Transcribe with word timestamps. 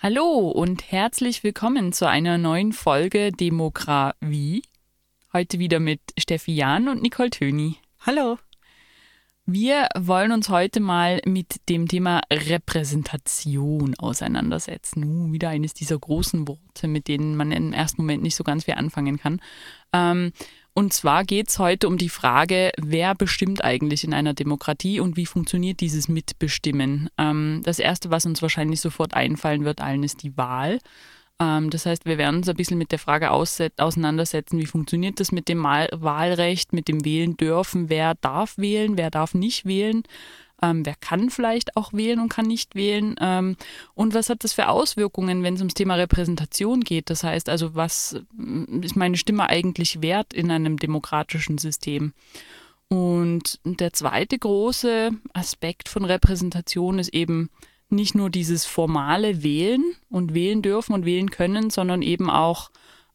Hallo 0.00 0.48
und 0.48 0.90
herzlich 0.90 1.44
willkommen 1.44 1.92
zu 1.92 2.08
einer 2.08 2.38
neuen 2.38 2.72
Folge 2.72 3.30
Demokra 3.32 4.14
wie. 4.20 4.62
Heute 5.32 5.58
wieder 5.58 5.80
mit 5.80 6.00
Steffi 6.18 6.54
Jahn 6.54 6.88
und 6.88 7.02
Nicole 7.02 7.28
Töni. 7.30 7.76
Hallo. 8.06 8.38
Wir 9.44 9.88
wollen 9.98 10.32
uns 10.32 10.50
heute 10.50 10.78
mal 10.78 11.20
mit 11.24 11.68
dem 11.68 11.88
Thema 11.88 12.20
Repräsentation 12.30 13.94
auseinandersetzen. 13.98 15.04
Uh, 15.04 15.32
wieder 15.32 15.48
eines 15.48 15.74
dieser 15.74 15.98
großen 15.98 16.46
Worte, 16.46 16.86
mit 16.86 17.08
denen 17.08 17.34
man 17.34 17.50
im 17.52 17.72
ersten 17.72 18.02
Moment 18.02 18.22
nicht 18.22 18.36
so 18.36 18.44
ganz 18.44 18.64
viel 18.64 18.74
anfangen 18.74 19.18
kann. 19.18 19.40
Ähm, 19.92 20.32
und 20.78 20.92
zwar 20.92 21.24
geht 21.24 21.48
es 21.48 21.58
heute 21.58 21.88
um 21.88 21.98
die 21.98 22.08
Frage, 22.08 22.70
wer 22.78 23.16
bestimmt 23.16 23.64
eigentlich 23.64 24.04
in 24.04 24.14
einer 24.14 24.32
Demokratie 24.32 25.00
und 25.00 25.16
wie 25.16 25.26
funktioniert 25.26 25.80
dieses 25.80 26.06
Mitbestimmen. 26.06 27.10
Ähm, 27.18 27.62
das 27.64 27.80
Erste, 27.80 28.12
was 28.12 28.26
uns 28.26 28.42
wahrscheinlich 28.42 28.80
sofort 28.80 29.12
einfallen 29.12 29.64
wird, 29.64 29.80
allen 29.80 30.04
ist 30.04 30.22
die 30.22 30.36
Wahl. 30.36 30.78
Ähm, 31.40 31.70
das 31.70 31.84
heißt, 31.84 32.06
wir 32.06 32.16
werden 32.16 32.36
uns 32.36 32.48
ein 32.48 32.54
bisschen 32.54 32.78
mit 32.78 32.92
der 32.92 33.00
Frage 33.00 33.32
auseinandersetzen, 33.32 34.60
wie 34.60 34.66
funktioniert 34.66 35.18
das 35.18 35.32
mit 35.32 35.48
dem 35.48 35.64
Wahlrecht, 35.64 36.72
mit 36.72 36.86
dem 36.86 37.04
Wählen 37.04 37.36
dürfen, 37.36 37.90
wer 37.90 38.14
darf 38.14 38.56
wählen, 38.56 38.96
wer 38.96 39.10
darf 39.10 39.34
nicht 39.34 39.66
wählen. 39.66 40.04
Ähm, 40.60 40.84
wer 40.84 40.94
kann 40.96 41.30
vielleicht 41.30 41.76
auch 41.76 41.92
wählen 41.92 42.20
und 42.20 42.28
kann 42.28 42.46
nicht 42.46 42.74
wählen? 42.74 43.14
Ähm, 43.20 43.56
und 43.94 44.14
was 44.14 44.28
hat 44.28 44.44
das 44.44 44.52
für 44.52 44.68
Auswirkungen, 44.68 45.42
wenn 45.42 45.54
es 45.54 45.60
ums 45.60 45.74
Thema 45.74 45.94
Repräsentation 45.94 46.80
geht? 46.80 47.10
Das 47.10 47.22
heißt 47.22 47.48
also, 47.48 47.74
was 47.74 48.20
mm, 48.36 48.82
ist 48.82 48.96
meine 48.96 49.16
Stimme 49.16 49.48
eigentlich 49.48 50.02
wert 50.02 50.32
in 50.32 50.50
einem 50.50 50.76
demokratischen 50.78 51.58
System? 51.58 52.12
Und 52.88 53.60
der 53.64 53.92
zweite 53.92 54.38
große 54.38 55.10
Aspekt 55.34 55.88
von 55.88 56.04
Repräsentation 56.04 56.98
ist 56.98 57.12
eben 57.12 57.50
nicht 57.90 58.14
nur 58.14 58.30
dieses 58.30 58.66
formale 58.66 59.42
Wählen 59.42 59.84
und 60.08 60.34
wählen 60.34 60.62
dürfen 60.62 60.94
und 60.94 61.04
wählen 61.04 61.30
können, 61.30 61.70
sondern 61.70 62.02
eben 62.02 62.30
auch, 62.30 62.70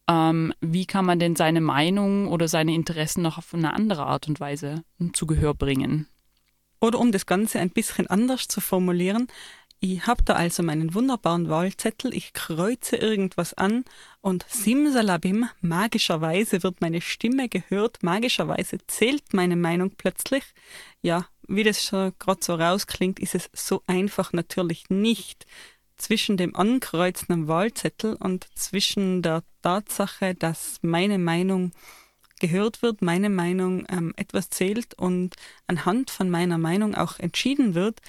ähm, 0.08 0.52
wie 0.60 0.86
kann 0.86 1.04
man 1.04 1.18
denn 1.18 1.36
seine 1.36 1.60
Meinung 1.60 2.28
oder 2.28 2.48
seine 2.48 2.74
Interessen 2.74 3.22
noch 3.22 3.38
auf 3.38 3.52
eine 3.54 3.72
andere 3.74 4.06
Art 4.06 4.28
und 4.28 4.40
Weise 4.40 4.84
zu 5.12 5.26
Gehör 5.26 5.54
bringen. 5.54 6.06
Oder 6.84 7.00
um 7.00 7.12
das 7.12 7.24
Ganze 7.24 7.60
ein 7.60 7.70
bisschen 7.70 8.08
anders 8.08 8.46
zu 8.46 8.60
formulieren, 8.60 9.28
ich 9.80 10.06
habe 10.06 10.22
da 10.22 10.34
also 10.34 10.62
meinen 10.62 10.92
wunderbaren 10.92 11.48
Wahlzettel, 11.48 12.12
ich 12.14 12.34
kreuze 12.34 12.96
irgendwas 12.96 13.54
an 13.54 13.86
und 14.20 14.44
simsalabim, 14.50 15.48
magischerweise 15.62 16.62
wird 16.62 16.82
meine 16.82 17.00
Stimme 17.00 17.48
gehört, 17.48 18.02
magischerweise 18.02 18.76
zählt 18.86 19.32
meine 19.32 19.56
Meinung 19.56 19.92
plötzlich. 19.96 20.44
Ja, 21.00 21.26
wie 21.48 21.62
das 21.62 21.82
schon 21.82 22.12
gerade 22.18 22.44
so 22.44 22.54
rausklingt, 22.54 23.18
ist 23.18 23.34
es 23.34 23.48
so 23.54 23.82
einfach 23.86 24.34
natürlich 24.34 24.90
nicht. 24.90 25.46
Zwischen 25.96 26.36
dem 26.36 26.54
Ankreuzen 26.54 27.32
am 27.32 27.48
Wahlzettel 27.48 28.16
und 28.16 28.46
zwischen 28.58 29.22
der 29.22 29.42
Tatsache, 29.62 30.34
dass 30.34 30.80
meine 30.82 31.16
Meinung 31.18 31.72
gehört 32.46 32.82
wird, 32.82 33.00
meine 33.00 33.30
Meinung 33.30 33.86
ähm, 33.88 34.12
etwas 34.16 34.50
zählt 34.50 34.94
und 34.94 35.34
anhand 35.66 36.10
von 36.10 36.28
meiner 36.28 36.58
Meinung 36.58 36.94
auch 36.94 37.18
entschieden 37.18 37.74
wird, 37.74 38.00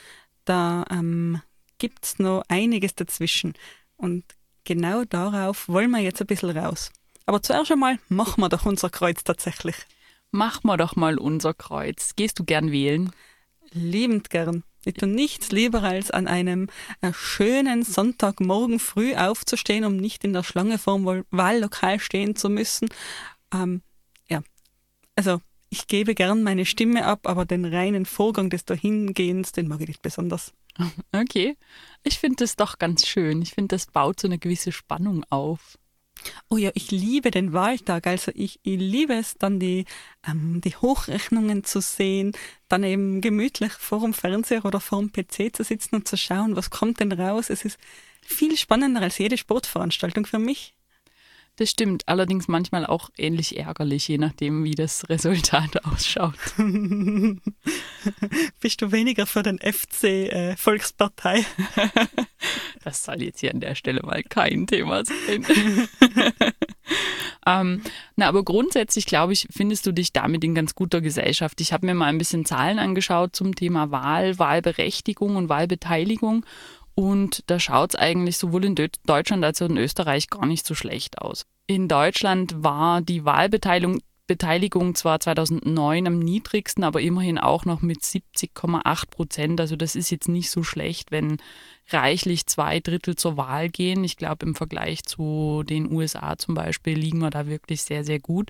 da 0.44 0.86
ähm, 0.92 1.42
gibt 1.78 2.06
es 2.06 2.20
noch 2.20 2.44
einiges 2.50 2.96
dazwischen. 2.96 3.54
Und 3.96 4.26
genau 4.66 5.06
darauf 5.06 5.70
wollen 5.70 5.92
wir 5.92 6.00
jetzt 6.00 6.20
ein 6.20 6.28
bisschen 6.28 6.58
raus. 6.58 6.92
Aber 7.26 7.42
zuerst 7.42 7.72
einmal 7.72 7.98
machen 8.10 8.42
wir 8.42 8.50
doch 8.50 8.66
unser 8.66 8.90
Kreuz 8.90 9.24
tatsächlich. 9.24 9.76
Machen 10.32 10.68
wir 10.68 10.76
doch 10.76 10.98
mal 10.98 11.18
unser 11.18 11.54
Kreuz. 11.54 12.16
Gehst 12.18 12.38
du 12.38 12.44
gern 12.44 12.72
wählen? 12.72 13.12
Liebend 13.72 14.30
gern. 14.30 14.64
Ich 14.84 14.96
tue 14.96 15.08
nichts 15.08 15.52
lieber, 15.52 15.82
als 15.82 16.12
an 16.12 16.28
einem 16.28 16.68
äh, 17.02 17.14
schönen 17.14 17.84
Sonntagmorgen 17.84 18.80
früh 18.80 19.16
aufzustehen, 19.16 19.86
um 19.86 19.96
nicht 19.96 20.24
in 20.26 20.34
der 20.34 20.44
Schlange 20.44 20.78
vorm 20.78 21.24
Wahllokal 21.32 22.00
stehen 22.00 22.36
zu 22.36 22.50
müssen. 22.50 22.90
Ähm, 23.54 23.82
also 25.16 25.42
ich 25.70 25.88
gebe 25.88 26.16
gern 26.16 26.44
meine 26.44 26.66
Stimme 26.66 27.06
ab, 27.06 27.28
aber 27.28 27.46
den 27.46 27.66
reinen 27.66 28.06
Vorgang 28.06 28.50
des 28.50 28.66
Dahingehens, 28.66 29.52
den 29.52 29.68
mag 29.68 29.82
ich 29.82 29.88
nicht 29.88 30.02
besonders. 30.02 30.54
Okay, 31.14 31.56
ich 32.04 32.20
finde 32.20 32.38
das 32.44 32.58
doch 32.58 32.78
ganz 32.78 33.08
schön. 33.08 33.42
Ich 33.42 33.54
finde, 33.54 33.76
das 33.76 33.86
baut 33.86 34.20
so 34.20 34.28
eine 34.28 34.38
gewisse 34.38 34.74
Spannung 34.74 35.24
auf. 35.30 35.78
Oh 36.50 36.58
ja, 36.58 36.72
ich 36.74 36.92
liebe 36.92 37.32
den 37.32 37.54
Wahltag. 37.54 38.08
Also 38.08 38.32
ich, 38.36 38.60
ich 38.64 38.80
liebe 38.80 39.14
es, 39.14 39.36
dann 39.36 39.60
die, 39.60 39.86
ähm, 40.28 40.62
die 40.62 40.76
Hochrechnungen 40.76 41.64
zu 41.64 41.82
sehen, 41.82 42.34
dann 42.68 42.84
eben 42.84 43.22
gemütlich 43.22 43.72
vor 43.74 44.02
dem 44.02 44.14
Fernseher 44.14 44.66
oder 44.66 44.80
vor 44.80 45.00
dem 45.00 45.12
PC 45.12 45.56
zu 45.56 45.64
sitzen 45.64 45.96
und 45.96 46.08
zu 46.08 46.18
schauen, 46.18 46.56
was 46.56 46.70
kommt 46.70 47.00
denn 47.00 47.12
raus. 47.12 47.50
Es 47.50 47.64
ist 47.64 47.78
viel 48.22 48.58
spannender 48.58 49.02
als 49.02 49.18
jede 49.18 49.38
Sportveranstaltung 49.38 50.26
für 50.26 50.40
mich. 50.40 50.75
Das 51.58 51.70
stimmt, 51.70 52.04
allerdings 52.08 52.50
manchmal 52.50 52.86
auch 52.86 53.10
ähnlich 53.18 53.58
ärgerlich, 53.58 54.10
je 54.10 54.18
nachdem, 54.18 54.66
wie 54.66 54.76
das 54.76 55.08
Resultat 55.08 55.86
ausschaut. 55.92 56.36
Bist 58.60 58.82
du 58.82 58.92
weniger 58.92 59.26
für 59.26 59.42
den 59.42 59.60
FC 59.60 60.04
äh, 60.04 60.58
Volkspartei? 60.58 61.46
das 62.84 63.06
soll 63.06 63.22
jetzt 63.22 63.40
hier 63.40 63.54
an 63.54 63.62
der 63.62 63.76
Stelle 63.76 64.02
mal 64.04 64.22
kein 64.24 64.68
Thema 64.68 65.06
sein. 65.06 65.46
ähm, 67.48 67.82
na, 68.18 68.28
aber 68.28 68.44
grundsätzlich, 68.44 69.06
glaube 69.06 69.32
ich, 69.32 69.48
findest 69.50 69.86
du 69.86 69.94
dich 69.94 70.12
damit 70.12 70.44
in 70.44 70.56
ganz 70.56 70.76
guter 70.76 71.00
Gesellschaft. 71.00 71.62
Ich 71.62 71.72
habe 71.72 71.86
mir 71.86 71.96
mal 71.96 72.08
ein 72.08 72.18
bisschen 72.18 72.44
Zahlen 72.44 72.80
angeschaut 72.80 73.34
zum 73.34 73.56
Thema 73.56 73.92
Wahl, 73.92 74.38
Wahlberechtigung 74.40 75.38
und 75.38 75.48
Wahlbeteiligung. 75.48 76.46
Und 76.96 77.44
da 77.48 77.60
schaut 77.60 77.94
es 77.94 78.00
eigentlich 78.00 78.38
sowohl 78.38 78.66
in 78.66 78.76
Deutschland 79.06 79.44
als 79.44 79.62
auch 79.62 79.70
in 79.70 79.78
Österreich 79.78 80.30
gar 80.30 80.46
nicht 80.46 80.66
so 80.66 80.76
schlecht 80.76 81.20
aus. 81.20 81.46
In 81.68 81.88
Deutschland 81.88 82.64
war 82.64 83.02
die 83.02 83.26
Wahlbeteiligung 83.26 84.00
Beteiligung 84.28 84.96
zwar 84.96 85.20
2009 85.20 86.08
am 86.08 86.20
niedrigsten, 86.20 86.84
aber 86.84 87.02
immerhin 87.02 87.38
auch 87.38 87.66
noch 87.66 87.82
mit 87.82 88.02
70,8 88.02 89.10
Prozent. 89.10 89.62
Also 89.62 89.76
das 89.76 89.96
ist 89.96 90.10
jetzt 90.10 90.28
nicht 90.28 90.50
so 90.50 90.64
schlecht, 90.64 91.12
wenn 91.12 91.38
reichlich 91.90 92.48
zwei 92.48 92.80
Drittel 92.80 93.16
zur 93.16 93.38
Wahl 93.38 93.70
gehen. 93.70 94.04
Ich 94.04 94.18
glaube, 94.18 94.46
im 94.46 94.56
Vergleich 94.56 95.04
zu 95.04 95.64
den 95.64 95.92
USA 95.92 96.38
zum 96.38 96.56
Beispiel 96.56 96.98
liegen 96.98 97.20
wir 97.20 97.30
da 97.30 97.46
wirklich 97.46 97.84
sehr, 97.84 98.04
sehr 98.04 98.20
gut. 98.20 98.50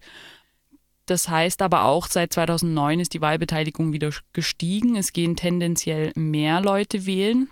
Das 1.08 1.28
heißt 1.28 1.62
aber 1.62 1.84
auch, 1.84 2.08
seit 2.08 2.34
2009 2.34 3.02
ist 3.02 3.14
die 3.14 3.22
Wahlbeteiligung 3.22 3.92
wieder 3.92 4.12
gestiegen. 4.32 4.96
Es 4.96 5.12
gehen 5.12 5.36
tendenziell 5.36 6.14
mehr 6.16 6.62
Leute 6.62 7.06
wählen. 7.06 7.50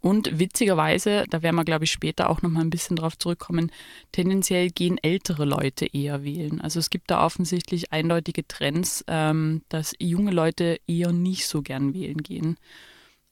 Und 0.00 0.40
witzigerweise, 0.40 1.24
da 1.30 1.42
werden 1.42 1.54
wir, 1.54 1.64
glaube 1.64 1.84
ich, 1.84 1.92
später 1.92 2.28
auch 2.28 2.42
nochmal 2.42 2.64
ein 2.64 2.70
bisschen 2.70 2.96
drauf 2.96 3.16
zurückkommen, 3.16 3.70
tendenziell 4.10 4.70
gehen 4.70 4.98
ältere 4.98 5.44
Leute 5.44 5.86
eher 5.86 6.24
wählen. 6.24 6.60
Also 6.60 6.80
es 6.80 6.90
gibt 6.90 7.10
da 7.10 7.24
offensichtlich 7.24 7.92
eindeutige 7.92 8.46
Trends, 8.46 9.04
ähm, 9.06 9.62
dass 9.68 9.94
junge 9.98 10.32
Leute 10.32 10.80
eher 10.88 11.12
nicht 11.12 11.46
so 11.46 11.62
gern 11.62 11.94
wählen 11.94 12.18
gehen. 12.18 12.56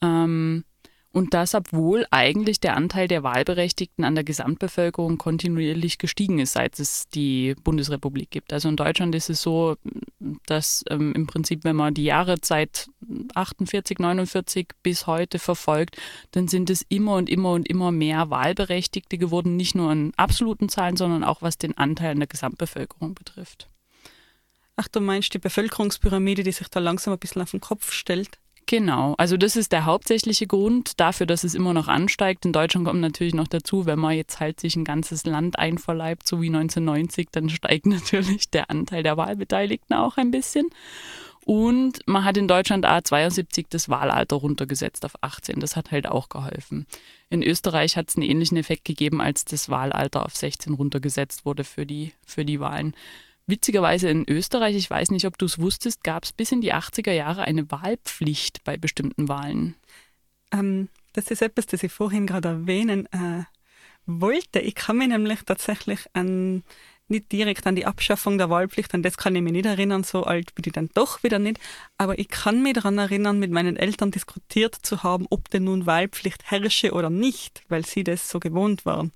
Ähm, 0.01 0.65
und 1.15 1.33
das, 1.33 1.55
obwohl 1.55 2.07
eigentlich 2.11 2.59
der 2.59 2.77
Anteil 2.77 3.07
der 3.07 3.23
Wahlberechtigten 3.23 4.05
an 4.05 4.17
der 4.17 4.25
Gesamtbevölkerung 4.25 5.17
kontinuierlich 5.17 5.99
gestiegen 5.99 6.41
ist, 6.41 6.55
seit 6.55 6.81
es 6.81 7.09
die 7.09 7.55
Bundesrepublik 7.63 8.33
gibt. 8.33 8.53
Also 8.53 8.69
in 8.69 8.75
Deutschland 8.75 9.15
ist 9.15 9.31
es 9.31 9.41
so, 9.41 9.77
dass 10.47 10.85
ähm, 10.91 11.13
im 11.15 11.29
Prinzip, 11.29 11.63
wenn 11.63 11.77
man 11.77 11.95
die 11.95 12.03
Jahre 12.03 12.35
seit 12.43 12.89
48, 13.33 14.01
49 14.01 14.71
bis 14.83 15.07
heute 15.07 15.39
verfolgt, 15.39 15.99
dann 16.33 16.49
sind 16.49 16.69
es 16.69 16.85
immer 16.89 17.15
und 17.15 17.31
immer 17.31 17.53
und 17.53 17.69
immer 17.69 17.93
mehr 17.93 18.29
Wahlberechtigte 18.31 19.17
geworden, 19.17 19.55
nicht 19.55 19.77
nur 19.77 19.93
in 19.93 20.13
absoluten 20.17 20.69
Zahlen, 20.69 20.97
sondern 20.97 21.23
auch 21.23 21.43
was 21.43 21.59
den 21.59 21.79
Anteil 21.79 22.11
an 22.11 22.19
der 22.19 22.27
Gesamtbevölkerung 22.27 23.15
betrifft. 23.15 23.69
Ach, 24.75 24.89
du 24.89 25.01
meinst 25.01 25.33
die 25.33 25.39
Bevölkerungspyramide, 25.39 26.43
die 26.43 26.51
sich 26.51 26.67
da 26.67 26.81
langsam 26.81 27.13
ein 27.13 27.21
bisschen 27.21 27.43
auf 27.43 27.53
den 27.53 27.61
Kopf 27.61 27.93
stellt? 27.93 28.41
Genau, 28.67 29.15
also 29.19 29.37
das 29.37 29.57
ist 29.57 29.73
der 29.73 29.85
hauptsächliche 29.85 30.47
Grund 30.47 30.99
dafür, 30.99 31.27
dass 31.27 31.45
es 31.45 31.55
immer 31.55 31.75
noch 31.75 31.87
ansteigt. 31.87 32.47
In 32.47 32.53
Deutschland 32.53 32.87
kommt 32.87 33.01
natürlich 33.01 33.35
noch 33.35 33.49
dazu, 33.49 33.85
wenn 33.85 33.99
man 33.99 34.17
jetzt 34.17 34.41
halt 34.41 34.59
sich 34.59 34.75
ein 34.75 34.85
ganzes 34.85 35.27
Land 35.27 35.59
einverleibt, 35.59 36.27
so 36.27 36.41
wie 36.41 36.47
1990, 36.47 37.29
dann 37.31 37.51
steigt 37.51 37.87
natürlich 37.87 38.49
der 38.51 38.71
Anteil 38.71 39.03
der 39.03 39.19
Wahlbeteiligten 39.19 39.95
auch 39.95 40.17
ein 40.17 40.31
bisschen. 40.31 40.71
Und 41.45 42.01
man 42.07 42.25
hat 42.25 42.39
in 42.39 42.49
Deutschland 42.49 42.87
A72 42.87 43.67
das 43.69 43.91
Wahlalter 43.91 44.37
runtergesetzt 44.37 45.05
auf 45.05 45.13
18. 45.21 45.61
Das 45.61 45.77
hat 45.77 45.91
halt 45.91 46.07
auch 46.07 46.31
geholfen. 46.31 46.87
In 47.29 47.43
Österreich 47.43 47.99
hat 47.99 48.09
es 48.09 48.17
einen 48.17 48.29
ähnlichen 48.29 48.57
Effekt 48.57 48.87
gegeben, 48.87 49.21
als 49.21 49.45
das 49.45 49.69
Wahlalter 49.69 50.25
auf 50.25 50.35
16 50.35 50.73
runtergesetzt 50.73 51.45
wurde 51.45 51.65
für 51.65 51.85
die, 51.85 52.13
für 52.27 52.47
die 52.47 52.61
Wahlen. 52.61 52.95
Witzigerweise 53.47 54.09
in 54.09 54.29
Österreich, 54.29 54.75
ich 54.75 54.89
weiß 54.89 55.11
nicht, 55.11 55.27
ob 55.27 55.37
du 55.37 55.45
es 55.45 55.59
wusstest, 55.59 56.03
gab 56.03 56.25
es 56.25 56.33
bis 56.33 56.51
in 56.51 56.63
die 56.63 56.73
80er 56.73 57.13
Jahre 57.13 57.43
eine 57.43 57.71
Wahlpflicht 57.71 58.65
bei 58.65 58.77
bestimmten 58.77 59.29
Wahlen. 59.29 59.75
Ähm, 60.51 60.89
das 61.13 61.31
ist 61.31 61.43
etwas, 61.43 61.67
das 61.67 61.83
ich 61.83 61.93
vorhin 61.93 62.27
gerade 62.27 62.49
erwähnen 62.49 63.07
äh, 63.13 63.45
wollte. 64.07 64.61
Ich 64.61 64.75
kann 64.75 64.99
mich 64.99 65.09
nämlich 65.09 65.43
tatsächlich 65.45 66.01
an 66.15 66.63
nicht 67.09 67.33
direkt 67.33 67.67
an 67.67 67.77
die 67.77 67.87
Abschaffung 67.87 68.39
der 68.39 68.49
Wahlpflicht, 68.49 68.95
an 68.95 69.03
das 69.03 69.17
kann 69.19 69.37
ich 69.37 69.43
mich 69.43 69.53
nicht 69.53 69.67
erinnern, 69.67 70.05
so 70.05 70.25
alt 70.25 70.55
bin 70.55 70.65
ich 70.67 70.73
dann 70.73 70.89
doch 70.95 71.23
wieder 71.23 71.39
nicht. 71.39 71.61
Aber 71.99 72.19
ich 72.19 72.29
kann 72.29 72.63
mich 72.63 72.75
daran 72.75 72.99
erinnern, 72.99 73.39
mit 73.39 73.51
meinen 73.51 73.77
Eltern 73.77 74.11
diskutiert 74.11 74.75
zu 74.75 75.03
haben, 75.03 75.27
ob 75.31 75.51
denn 75.51 75.65
nun 75.65 75.87
Wahlpflicht 75.87 76.51
herrsche 76.51 76.93
oder 76.93 77.11
nicht, 77.11 77.63
weil 77.69 77.85
sie 77.85 78.05
das 78.05 78.31
so 78.31 78.41
gewohnt 78.41 78.87
waren. 78.87 79.13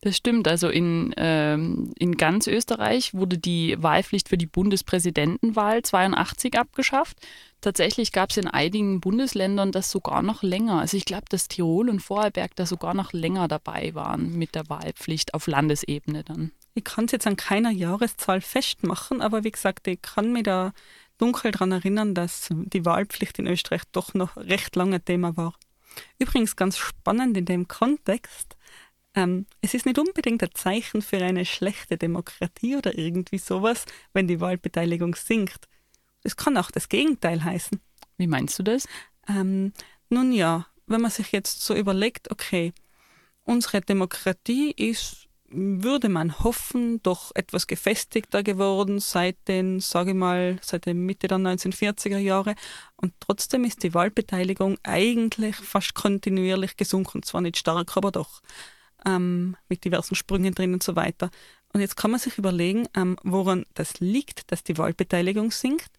Das 0.00 0.16
stimmt. 0.16 0.46
Also 0.46 0.68
in, 0.68 1.12
ähm, 1.16 1.92
in 1.98 2.16
ganz 2.16 2.46
Österreich 2.46 3.14
wurde 3.14 3.36
die 3.36 3.74
Wahlpflicht 3.82 4.28
für 4.28 4.38
die 4.38 4.46
Bundespräsidentenwahl 4.46 5.82
82 5.82 6.56
abgeschafft. 6.56 7.18
Tatsächlich 7.60 8.12
gab 8.12 8.30
es 8.30 8.36
in 8.36 8.46
einigen 8.46 9.00
Bundesländern 9.00 9.72
das 9.72 9.90
sogar 9.90 10.22
noch 10.22 10.44
länger. 10.44 10.78
Also 10.78 10.96
ich 10.96 11.04
glaube, 11.04 11.24
dass 11.28 11.48
Tirol 11.48 11.90
und 11.90 11.98
Vorarlberg 11.98 12.54
da 12.54 12.64
sogar 12.64 12.94
noch 12.94 13.12
länger 13.12 13.48
dabei 13.48 13.92
waren 13.94 14.38
mit 14.38 14.54
der 14.54 14.68
Wahlpflicht 14.68 15.34
auf 15.34 15.48
Landesebene 15.48 16.22
dann. 16.22 16.52
Ich 16.74 16.84
kann 16.84 17.06
es 17.06 17.12
jetzt 17.12 17.26
an 17.26 17.36
keiner 17.36 17.72
Jahreszahl 17.72 18.40
festmachen, 18.40 19.20
aber 19.20 19.42
wie 19.42 19.50
gesagt, 19.50 19.88
ich 19.88 20.00
kann 20.00 20.32
mich 20.32 20.44
da 20.44 20.72
dunkel 21.18 21.50
daran 21.50 21.72
erinnern, 21.72 22.14
dass 22.14 22.50
die 22.50 22.84
Wahlpflicht 22.84 23.40
in 23.40 23.48
Österreich 23.48 23.82
doch 23.90 24.14
noch 24.14 24.36
recht 24.36 24.76
lange 24.76 25.00
Thema 25.00 25.36
war. 25.36 25.54
Übrigens 26.20 26.54
ganz 26.54 26.78
spannend 26.78 27.36
in 27.36 27.46
dem 27.46 27.66
Kontext, 27.66 28.56
ähm, 29.14 29.46
es 29.60 29.74
ist 29.74 29.86
nicht 29.86 29.98
unbedingt 29.98 30.42
ein 30.42 30.54
Zeichen 30.54 31.02
für 31.02 31.18
eine 31.18 31.44
schlechte 31.44 31.96
Demokratie 31.96 32.76
oder 32.76 32.96
irgendwie 32.96 33.38
sowas, 33.38 33.84
wenn 34.12 34.28
die 34.28 34.40
Wahlbeteiligung 34.40 35.14
sinkt. 35.14 35.68
Es 36.22 36.36
kann 36.36 36.56
auch 36.56 36.70
das 36.70 36.88
Gegenteil 36.88 37.44
heißen. 37.44 37.80
Wie 38.16 38.26
meinst 38.26 38.58
du 38.58 38.62
das? 38.62 38.86
Ähm, 39.28 39.72
nun 40.10 40.32
ja, 40.32 40.66
wenn 40.86 41.00
man 41.00 41.10
sich 41.10 41.32
jetzt 41.32 41.62
so 41.62 41.74
überlegt, 41.74 42.30
okay, 42.30 42.72
unsere 43.44 43.80
Demokratie 43.80 44.72
ist 44.72 45.28
würde 45.50 46.08
man 46.08 46.40
hoffen, 46.40 47.02
doch 47.02 47.32
etwas 47.34 47.66
gefestigter 47.66 48.42
geworden 48.42 49.00
seit 49.00 49.36
den, 49.48 49.80
sage 49.80 50.10
ich 50.10 50.16
mal, 50.16 50.58
seit 50.62 50.84
der 50.86 50.94
Mitte 50.94 51.26
der 51.26 51.38
1940er 51.38 52.18
Jahre. 52.18 52.54
Und 52.96 53.14
trotzdem 53.20 53.64
ist 53.64 53.82
die 53.82 53.94
Wahlbeteiligung 53.94 54.78
eigentlich 54.82 55.56
fast 55.56 55.94
kontinuierlich 55.94 56.76
gesunken. 56.76 57.22
Zwar 57.22 57.40
nicht 57.40 57.56
stark, 57.56 57.96
aber 57.96 58.12
doch. 58.12 58.42
Ähm, 59.06 59.56
mit 59.68 59.84
diversen 59.84 60.14
Sprüngen 60.14 60.54
drin 60.54 60.72
und 60.72 60.82
so 60.82 60.96
weiter. 60.96 61.30
Und 61.72 61.80
jetzt 61.80 61.96
kann 61.96 62.10
man 62.10 62.20
sich 62.20 62.38
überlegen, 62.38 62.88
ähm, 62.96 63.16
woran 63.22 63.66
das 63.74 64.00
liegt, 64.00 64.50
dass 64.50 64.64
die 64.64 64.78
Wahlbeteiligung 64.78 65.50
sinkt. 65.50 65.90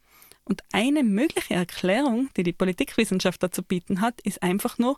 Und 0.43 0.63
eine 0.73 1.03
mögliche 1.03 1.53
Erklärung, 1.53 2.29
die 2.35 2.43
die 2.43 2.53
Politikwissenschaft 2.53 3.41
dazu 3.43 3.61
bieten 3.61 4.01
hat, 4.01 4.19
ist 4.21 4.41
einfach 4.41 4.79
nur, 4.79 4.97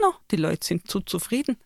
no, 0.00 0.14
die 0.30 0.36
Leute 0.36 0.66
sind 0.66 0.88
zu 0.88 1.00
zufrieden. 1.00 1.56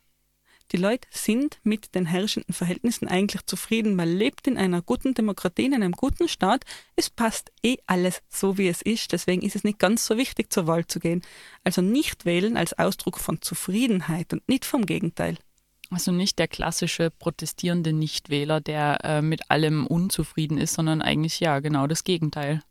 Die 0.73 0.77
Leute 0.77 1.09
sind 1.11 1.61
mit 1.63 1.95
den 1.95 2.05
herrschenden 2.05 2.53
Verhältnissen 2.55 3.09
eigentlich 3.09 3.47
zufrieden. 3.47 3.97
Man 3.97 4.09
lebt 4.09 4.47
in 4.47 4.59
einer 4.59 4.83
guten 4.83 5.15
Demokratie, 5.15 5.65
in 5.65 5.75
einem 5.75 5.93
guten 5.93 6.29
Staat. 6.29 6.65
Es 6.95 7.09
passt 7.09 7.51
eh 7.63 7.77
alles 7.87 8.21
so, 8.29 8.59
wie 8.59 8.69
es 8.69 8.83
ist. 8.83 9.13
Deswegen 9.13 9.43
ist 9.43 9.57
es 9.57 9.65
nicht 9.65 9.79
ganz 9.79 10.05
so 10.05 10.19
wichtig, 10.19 10.53
zur 10.53 10.67
Wahl 10.67 10.87
zu 10.87 11.01
gehen. 11.01 11.23
Also 11.65 11.81
nicht 11.81 12.27
wählen 12.27 12.59
als 12.59 12.79
Ausdruck 12.79 13.19
von 13.19 13.41
Zufriedenheit 13.41 14.33
und 14.35 14.47
nicht 14.47 14.67
vom 14.67 14.85
Gegenteil. 14.85 15.39
Also 15.91 16.13
nicht 16.13 16.39
der 16.39 16.49
klassische 16.49 17.11
protestierende 17.11 17.93
Nichtwähler, 17.93 18.61
der 18.61 18.99
äh, 19.05 19.23
mit 19.23 19.51
allem 19.51 19.87
unzufrieden 19.87 20.59
ist, 20.59 20.75
sondern 20.75 21.01
eigentlich 21.01 21.41
ja 21.41 21.61
genau 21.61 21.87
das 21.87 22.05
Gegenteil. 22.05 22.63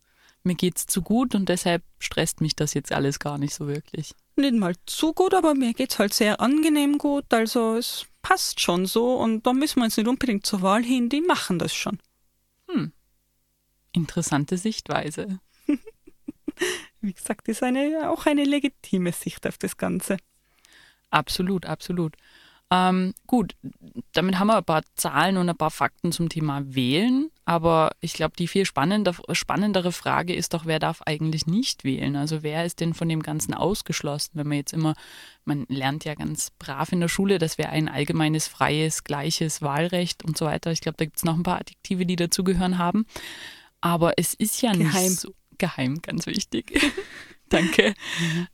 Mir 0.44 0.56
geht's 0.56 0.86
zu 0.86 1.02
gut 1.02 1.34
und 1.34 1.50
deshalb 1.50 1.84
stresst 2.00 2.42
mich 2.42 2.56
das 2.56 2.74
jetzt 2.74 2.92
alles 2.92 3.20
gar 3.20 3.38
nicht 3.38 3.54
so 3.54 3.68
wirklich 3.68 4.14
nicht 4.38 4.56
mal 4.56 4.76
zu 4.86 5.14
gut, 5.14 5.34
aber 5.34 5.56
mir 5.56 5.74
geht 5.74 5.92
es 5.92 6.00
halt 6.00 6.14
sehr 6.14 6.40
angenehm 6.40 6.98
gut. 6.98 7.34
Also 7.34 7.76
es 7.76 8.06
passt 8.22 8.60
schon 8.60 8.86
so 8.86 9.16
und 9.16 9.46
da 9.46 9.54
müssen 9.54 9.80
wir 9.80 9.86
jetzt 9.86 9.98
nicht 9.98 10.08
unbedingt 10.08 10.46
zur 10.46 10.62
Wahl 10.62 10.84
hin, 10.84 11.10
die 11.10 11.22
machen 11.22 11.60
das 11.60 11.74
schon. 11.74 12.00
Hm. 12.70 12.92
Interessante 13.92 14.58
Sichtweise. 14.58 15.40
Wie 17.02 17.14
gesagt, 17.14 17.48
ist 17.48 17.64
eine, 17.64 18.10
auch 18.10 18.26
eine 18.26 18.44
legitime 18.44 19.12
Sicht 19.12 19.48
auf 19.48 19.58
das 19.58 19.78
Ganze. 19.78 20.18
Absolut, 21.10 21.66
absolut. 21.66 22.16
Ähm, 22.70 23.14
gut, 23.28 23.56
damit 24.12 24.40
haben 24.40 24.48
wir 24.48 24.58
ein 24.58 24.64
paar 24.64 24.84
Zahlen 24.96 25.38
und 25.38 25.50
ein 25.50 25.56
paar 25.56 25.72
Fakten 25.72 26.12
zum 26.12 26.28
Thema 26.28 26.64
Wählen. 26.66 27.30
Aber 27.46 27.92
ich 28.02 28.12
glaube, 28.12 28.34
die 28.38 28.48
viel 28.48 28.66
spannender, 28.66 29.16
spannendere 29.32 29.94
Frage 29.94 30.36
ist 30.36 30.54
doch, 30.54 30.66
wer 30.66 30.80
darf 30.80 31.02
eigentlich 31.06 31.48
nicht 31.48 31.86
wählen? 31.86 32.18
Also 32.18 32.44
wer 32.44 32.66
ist 32.66 32.82
denn 32.82 32.94
von 32.94 33.08
dem 33.08 33.24
Ganzen 33.24 33.54
ausgeschlossen? 33.54 34.32
Wenn 34.34 34.48
man 34.48 34.58
jetzt 34.58 34.74
immer, 34.74 34.96
man 35.46 35.66
lernt 35.70 36.04
ja 36.04 36.16
ganz 36.16 36.52
brav 36.60 36.92
in 36.92 37.00
der 37.00 37.08
Schule, 37.08 37.38
dass 37.38 37.58
wir 37.58 37.70
ein 37.70 37.88
allgemeines, 37.88 38.50
freies, 38.50 39.06
gleiches 39.06 39.62
Wahlrecht 39.62 40.26
und 40.26 40.38
so 40.38 40.46
weiter. 40.46 40.72
Ich 40.72 40.82
glaube, 40.82 40.98
da 40.98 41.06
gibt 41.06 41.18
es 41.18 41.24
noch 41.24 41.38
ein 41.38 41.44
paar 41.44 41.62
Adjektive, 41.62 42.06
die 42.06 42.18
dazugehören 42.18 42.78
haben. 42.78 43.06
Aber 43.80 44.14
es 44.18 44.34
ist 44.34 44.62
ja 44.62 44.74
geheim. 44.74 45.04
nicht 45.04 45.22
so 45.22 45.34
geheim, 45.58 46.02
ganz 46.02 46.26
wichtig. 46.26 46.82
Danke. 47.50 47.94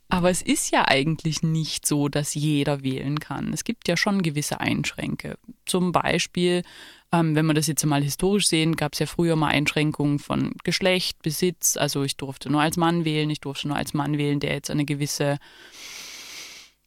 Aber 0.10 0.30
es 0.30 0.42
ist 0.42 0.72
ja 0.72 0.88
eigentlich 0.88 1.42
nicht 1.42 1.88
so, 1.88 2.10
dass 2.10 2.36
jeder 2.36 2.84
wählen 2.84 3.19
kann. 3.19 3.51
Es 3.54 3.63
gibt 3.63 3.88
ja 3.88 3.98
schon 3.98 4.22
gewisse 4.22 4.60
Einschränke. 4.60 5.38
Zum 5.66 5.92
Beispiel, 5.92 6.63
ähm, 7.12 7.36
wenn 7.36 7.45
wir 7.48 7.54
das 7.56 7.68
jetzt 7.68 7.86
mal 7.86 8.04
historisch 8.04 8.48
sehen, 8.48 8.75
gab 8.75 8.94
es 8.94 9.00
ja 9.00 9.06
früher 9.06 9.36
mal 9.36 9.48
Einschränkungen 9.48 10.19
von 10.19 10.54
Geschlecht, 10.63 11.22
Besitz. 11.24 11.75
Also 11.78 12.04
ich 12.04 12.18
durfte 12.18 12.51
nur 12.51 12.62
als 12.62 12.78
Mann 12.78 13.06
wählen, 13.06 13.30
ich 13.30 13.42
durfte 13.42 13.68
nur 13.68 13.78
als 13.78 13.94
Mann 13.94 14.18
wählen, 14.18 14.40
der 14.40 14.54
jetzt 14.54 14.69
eine 14.69 14.86
gewisse 14.86 15.40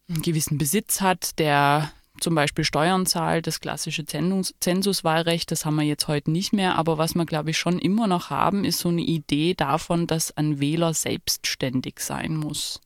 einen 0.09 0.23
gewissen 0.23 0.57
Besitz 0.57 1.01
hat, 1.01 1.39
der 1.41 1.93
zum 2.21 2.35
Beispiel 2.35 2.65
Steuern 2.65 3.07
zahlt, 3.07 3.47
das 3.47 3.61
klassische 3.61 4.05
Zensuswahlrecht, 4.05 5.51
das 5.51 5.65
haben 5.65 5.77
wir 5.77 5.85
jetzt 5.85 6.09
heute 6.09 6.31
nicht 6.31 6.53
mehr. 6.53 6.77
Aber 6.77 6.99
was 6.99 7.15
wir, 7.15 7.27
glaube 7.27 7.51
ich, 7.51 7.59
schon 7.59 7.79
immer 7.79 8.07
noch 8.07 8.31
haben, 8.31 8.65
ist 8.65 8.79
so 8.79 8.89
eine 8.89 9.03
Idee 9.03 9.55
davon, 9.55 10.07
dass 10.07 10.37
ein 10.37 10.61
Wähler 10.61 10.95
selbstständig 10.95 12.01
sein 12.01 12.37
muss. 12.37 12.81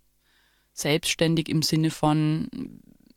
Selbstständig 0.73 1.49
im 1.49 1.63
Sinne 1.63 1.91
von, 1.91 2.49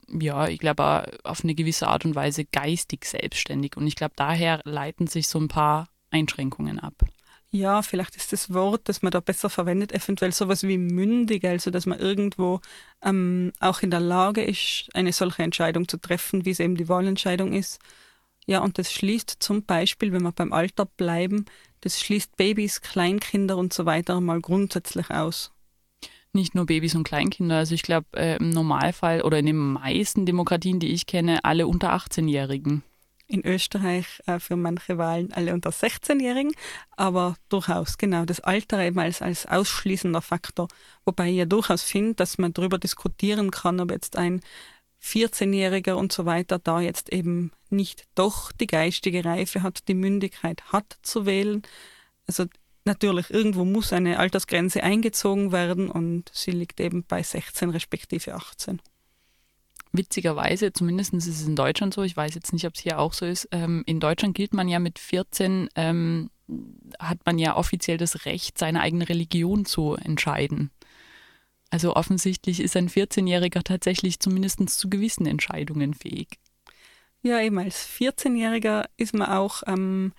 ja, 0.08 0.48
ich 0.48 0.60
glaube, 0.60 1.12
auf 1.24 1.44
eine 1.44 1.56
gewisse 1.56 1.88
Art 1.88 2.06
und 2.06 2.16
Weise 2.16 2.46
geistig 2.46 3.06
selbstständig. 3.06 3.78
Und 3.78 3.88
ich 3.88 3.96
glaube, 3.96 4.14
daher 4.16 4.62
leiten 4.66 5.08
sich 5.08 5.28
so 5.28 5.40
ein 5.40 5.48
paar 5.48 5.88
Einschränkungen 6.12 6.80
ab. 6.80 6.94
Ja, 7.56 7.84
vielleicht 7.84 8.16
ist 8.16 8.34
das 8.34 8.52
Wort, 8.52 8.90
das 8.90 9.04
man 9.04 9.12
da 9.12 9.20
besser 9.20 9.48
verwendet, 9.48 9.92
eventuell 9.92 10.32
sowas 10.32 10.64
wie 10.64 10.80
mündig, 10.80 11.46
also 11.46 11.70
dass 11.70 11.86
man 11.86 12.00
irgendwo 12.00 12.62
ähm, 13.04 13.52
auch 13.60 13.84
in 13.84 13.92
der 13.92 14.00
Lage 14.00 14.44
ist, 14.44 14.90
eine 14.96 15.14
solche 15.14 15.44
Entscheidung 15.44 15.88
zu 15.88 15.98
treffen, 15.98 16.46
wie 16.46 16.50
es 16.50 16.60
eben 16.60 16.76
die 16.78 16.90
Wahlentscheidung 16.90 17.54
ist. 17.54 17.80
Ja, 18.48 18.62
und 18.62 18.80
das 18.80 18.92
schließt 18.92 19.36
zum 19.38 19.66
Beispiel, 19.66 20.12
wenn 20.12 20.24
wir 20.24 20.32
beim 20.32 20.52
Alter 20.52 20.86
bleiben, 20.86 21.46
das 21.82 22.02
schließt 22.02 22.38
Babys, 22.38 22.82
Kleinkinder 22.82 23.56
und 23.56 23.72
so 23.72 23.86
weiter 23.86 24.20
mal 24.20 24.42
grundsätzlich 24.42 25.12
aus. 25.12 25.52
Nicht 26.34 26.56
nur 26.56 26.66
Babys 26.66 26.96
und 26.96 27.04
Kleinkinder, 27.04 27.58
also 27.58 27.76
ich 27.76 27.84
glaube 27.84 28.08
äh, 28.18 28.38
im 28.38 28.50
Normalfall 28.50 29.22
oder 29.22 29.38
in 29.38 29.46
den 29.46 29.74
meisten 29.74 30.26
Demokratien, 30.26 30.80
die 30.80 30.92
ich 30.92 31.06
kenne, 31.06 31.46
alle 31.46 31.68
unter 31.68 31.94
18-Jährigen 31.94 32.82
in 33.28 33.46
Österreich 33.46 34.22
äh, 34.26 34.40
für 34.40 34.56
manche 34.56 34.98
Wahlen 34.98 35.32
alle 35.34 35.54
unter 35.54 35.70
16-Jährigen, 35.70 36.54
aber 36.92 37.36
durchaus 37.50 37.98
genau 37.98 38.26
das 38.26 38.40
Alter 38.42 38.80
eben 38.84 39.00
als, 39.00 39.22
als 39.22 39.46
ausschließender 39.46 40.22
Faktor. 40.22 40.68
Wobei 41.06 41.30
ich 41.30 41.38
ja 41.38 41.46
durchaus 41.46 41.84
finde, 41.84 42.16
dass 42.16 42.38
man 42.38 42.54
darüber 42.54 42.78
diskutieren 42.78 43.52
kann, 43.52 43.80
ob 43.80 43.92
jetzt 43.92 44.18
ein 44.18 44.42
14-Jähriger 45.02 45.94
und 45.94 46.12
so 46.14 46.26
weiter 46.26 46.60
da 46.60 46.80
jetzt 46.80 47.12
eben 47.12 47.52
nicht 47.70 48.06
doch 48.16 48.52
die 48.52 48.68
geistige 48.68 49.26
Reife 49.26 49.64
hat, 49.64 49.88
die 49.88 49.96
Mündigkeit 49.96 50.72
hat 50.72 50.98
zu 51.02 51.26
wählen. 51.26 51.62
Also 52.28 52.46
natürlich, 52.86 53.30
irgendwo 53.30 53.66
muss 53.66 53.92
eine 53.92 54.20
Altersgrenze 54.20 54.84
eingezogen 54.84 55.52
werden 55.52 55.90
und 55.90 56.30
sie 56.34 56.52
liegt 56.52 56.80
eben 56.80 57.04
bei 57.04 57.22
16 57.22 57.70
respektive 57.70 58.34
18 58.34 58.82
witzigerweise, 59.94 60.74
zumindest 60.74 61.14
ist 61.14 61.28
es 61.28 61.48
in 61.48 61.56
Deutschland 61.56 61.94
so, 61.94 62.02
ich 62.02 62.18
weiß 62.18 62.36
jetzt 62.36 62.52
nicht, 62.52 62.66
ob 62.66 62.74
es 62.74 62.82
hier 62.82 63.00
auch 63.00 63.14
so 63.14 63.26
ist, 63.26 63.48
ähm, 63.52 63.84
in 63.86 64.00
Deutschland 64.00 64.36
gilt 64.36 64.54
man 64.54 64.68
ja 64.68 64.80
mit 64.80 65.00
14, 65.00 65.70
ähm, 65.76 66.30
hat 67.00 67.20
man 67.26 67.40
ja 67.40 67.56
offiziell 67.56 67.98
das 67.98 68.26
Recht, 68.26 68.58
seine 68.58 68.82
eigene 68.82 69.08
Religion 69.08 69.66
zu 69.66 69.96
entscheiden. 69.96 70.72
Also 71.70 71.96
offensichtlich 71.96 72.60
ist 72.60 72.76
ein 72.76 72.90
14-Jähriger 72.90 73.64
tatsächlich 73.64 74.20
zumindest 74.20 74.70
zu 74.70 74.90
gewissen 74.90 75.26
Entscheidungen 75.26 75.94
fähig. 75.94 76.40
Ja, 77.22 77.40
eben 77.40 77.58
als 77.58 77.88
14-Jähriger 77.88 78.86
ist 78.98 79.14
man 79.14 79.30
auch 79.30 79.64
ähm, 79.66 80.14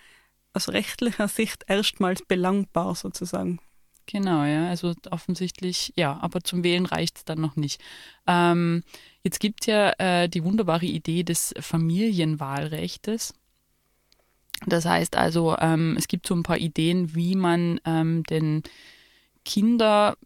aus 0.52 0.70
rechtlicher 0.70 1.28
Sicht 1.28 1.64
erstmals 1.66 2.22
belangbar 2.22 2.94
sozusagen 2.94 3.60
Genau, 4.06 4.44
ja. 4.44 4.68
Also 4.68 4.94
offensichtlich, 5.10 5.92
ja, 5.96 6.18
aber 6.20 6.42
zum 6.42 6.62
Wählen 6.62 6.86
reicht 6.86 7.18
es 7.18 7.24
dann 7.24 7.40
noch 7.40 7.56
nicht. 7.56 7.80
Ähm, 8.26 8.82
jetzt 9.22 9.40
gibt 9.40 9.62
es 9.62 9.66
ja 9.66 9.92
äh, 9.98 10.28
die 10.28 10.44
wunderbare 10.44 10.86
Idee 10.86 11.22
des 11.22 11.54
Familienwahlrechtes. 11.58 13.34
Das 14.66 14.84
heißt 14.84 15.16
also, 15.16 15.56
ähm, 15.58 15.96
es 15.98 16.08
gibt 16.08 16.26
so 16.26 16.34
ein 16.34 16.42
paar 16.42 16.58
Ideen, 16.58 17.14
wie 17.14 17.34
man 17.34 17.80
ähm, 17.84 18.24
den 18.24 18.62
Kinder 19.44 20.16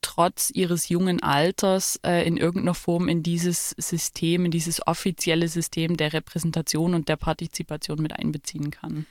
trotz 0.00 0.50
ihres 0.50 0.88
jungen 0.88 1.22
Alters 1.22 2.00
äh, 2.04 2.26
in 2.26 2.36
irgendeiner 2.36 2.74
Form 2.74 3.08
in 3.08 3.22
dieses 3.22 3.70
System, 3.70 4.44
in 4.44 4.50
dieses 4.50 4.86
offizielle 4.86 5.48
System 5.48 5.96
der 5.96 6.12
Repräsentation 6.12 6.94
und 6.94 7.08
der 7.08 7.16
Partizipation 7.16 8.00
mit 8.00 8.12
einbeziehen 8.12 8.70
kann. 8.70 9.06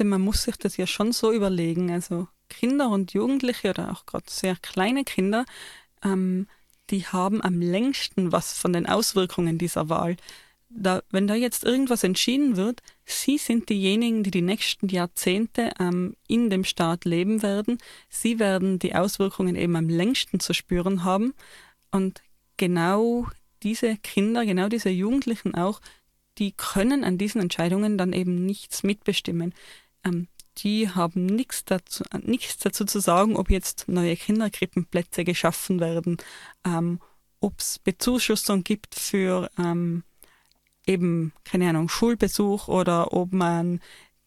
Denn 0.00 0.08
man 0.08 0.20
muss 0.20 0.42
sich 0.42 0.56
das 0.56 0.76
ja 0.76 0.86
schon 0.86 1.12
so 1.12 1.32
überlegen. 1.32 1.92
Also 1.92 2.26
Kinder 2.48 2.88
und 2.88 3.12
Jugendliche 3.12 3.70
oder 3.70 3.92
auch 3.92 4.06
gerade 4.06 4.24
sehr 4.26 4.56
kleine 4.56 5.04
Kinder, 5.04 5.44
ähm, 6.02 6.48
die 6.90 7.06
haben 7.06 7.40
am 7.40 7.60
längsten 7.60 8.32
was 8.32 8.58
von 8.58 8.72
den 8.72 8.86
Auswirkungen 8.86 9.58
dieser 9.58 9.88
Wahl 9.88 10.16
da, 10.70 11.02
wenn 11.10 11.26
da 11.26 11.34
jetzt 11.34 11.64
irgendwas 11.64 12.04
entschieden 12.04 12.56
wird, 12.56 12.80
Sie 13.04 13.38
sind 13.38 13.68
diejenigen, 13.68 14.22
die 14.22 14.30
die 14.30 14.40
nächsten 14.40 14.88
Jahrzehnte 14.88 15.72
ähm, 15.80 16.14
in 16.28 16.48
dem 16.48 16.62
Staat 16.62 17.04
leben 17.04 17.42
werden. 17.42 17.78
Sie 18.08 18.38
werden 18.38 18.78
die 18.78 18.94
Auswirkungen 18.94 19.56
eben 19.56 19.74
am 19.74 19.88
längsten 19.88 20.38
zu 20.38 20.54
spüren 20.54 21.02
haben. 21.02 21.34
Und 21.90 22.22
genau 22.56 23.26
diese 23.64 23.96
Kinder, 23.96 24.46
genau 24.46 24.68
diese 24.68 24.90
Jugendlichen 24.90 25.56
auch, 25.56 25.80
die 26.38 26.52
können 26.52 27.02
an 27.02 27.18
diesen 27.18 27.40
Entscheidungen 27.40 27.98
dann 27.98 28.12
eben 28.12 28.46
nichts 28.46 28.84
mitbestimmen. 28.84 29.52
Ähm, 30.04 30.28
die 30.58 30.90
haben 30.90 31.26
nichts 31.26 31.64
dazu, 31.64 32.04
nichts 32.22 32.58
dazu 32.58 32.84
zu 32.84 33.00
sagen, 33.00 33.36
ob 33.36 33.50
jetzt 33.50 33.88
neue 33.88 34.16
Kinderkrippenplätze 34.16 35.24
geschaffen 35.24 35.80
werden, 35.80 36.18
ähm, 36.66 37.00
ob 37.40 37.60
es 37.60 37.78
Bezuschussung 37.78 38.64
gibt 38.64 38.94
für 38.94 39.50
ähm, 39.58 40.04
eben, 40.86 41.32
keine 41.44 41.70
Ahnung, 41.70 41.88
Schulbesuch 41.88 42.68
oder 42.68 43.12
ob 43.12 43.32
man 43.32 43.80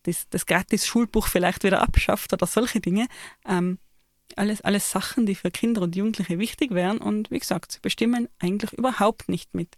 das, 0.03 0.27
das 0.29 0.45
Gratis-Schulbuch 0.45 1.27
vielleicht 1.27 1.63
wieder 1.63 1.81
abschafft 1.81 2.33
oder 2.33 2.47
solche 2.47 2.79
Dinge. 2.79 3.07
Ähm, 3.45 3.77
alles, 4.35 4.61
alles 4.61 4.89
Sachen, 4.89 5.25
die 5.25 5.35
für 5.35 5.51
Kinder 5.51 5.81
und 5.81 5.95
Jugendliche 5.95 6.39
wichtig 6.39 6.71
wären 6.71 6.97
und 6.97 7.29
wie 7.29 7.39
gesagt, 7.39 7.73
sie 7.73 7.79
bestimmen 7.81 8.29
eigentlich 8.39 8.73
überhaupt 8.73 9.29
nicht 9.29 9.53
mit. 9.53 9.77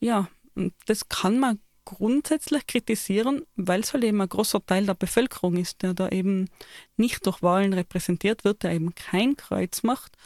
Ja, 0.00 0.28
und 0.54 0.74
das 0.86 1.08
kann 1.08 1.38
man 1.38 1.60
grundsätzlich 1.84 2.66
kritisieren, 2.66 3.42
weil 3.56 3.80
es 3.80 3.92
halt 3.92 4.04
eben 4.04 4.20
ein 4.20 4.28
großer 4.28 4.64
Teil 4.64 4.86
der 4.86 4.94
Bevölkerung 4.94 5.56
ist, 5.56 5.82
der 5.82 5.94
da 5.94 6.08
eben 6.08 6.48
nicht 6.96 7.26
durch 7.26 7.42
Wahlen 7.42 7.72
repräsentiert 7.72 8.44
wird, 8.44 8.62
der 8.62 8.72
eben 8.72 8.94
kein 8.94 9.36
Kreuz 9.36 9.82
macht. 9.82 10.16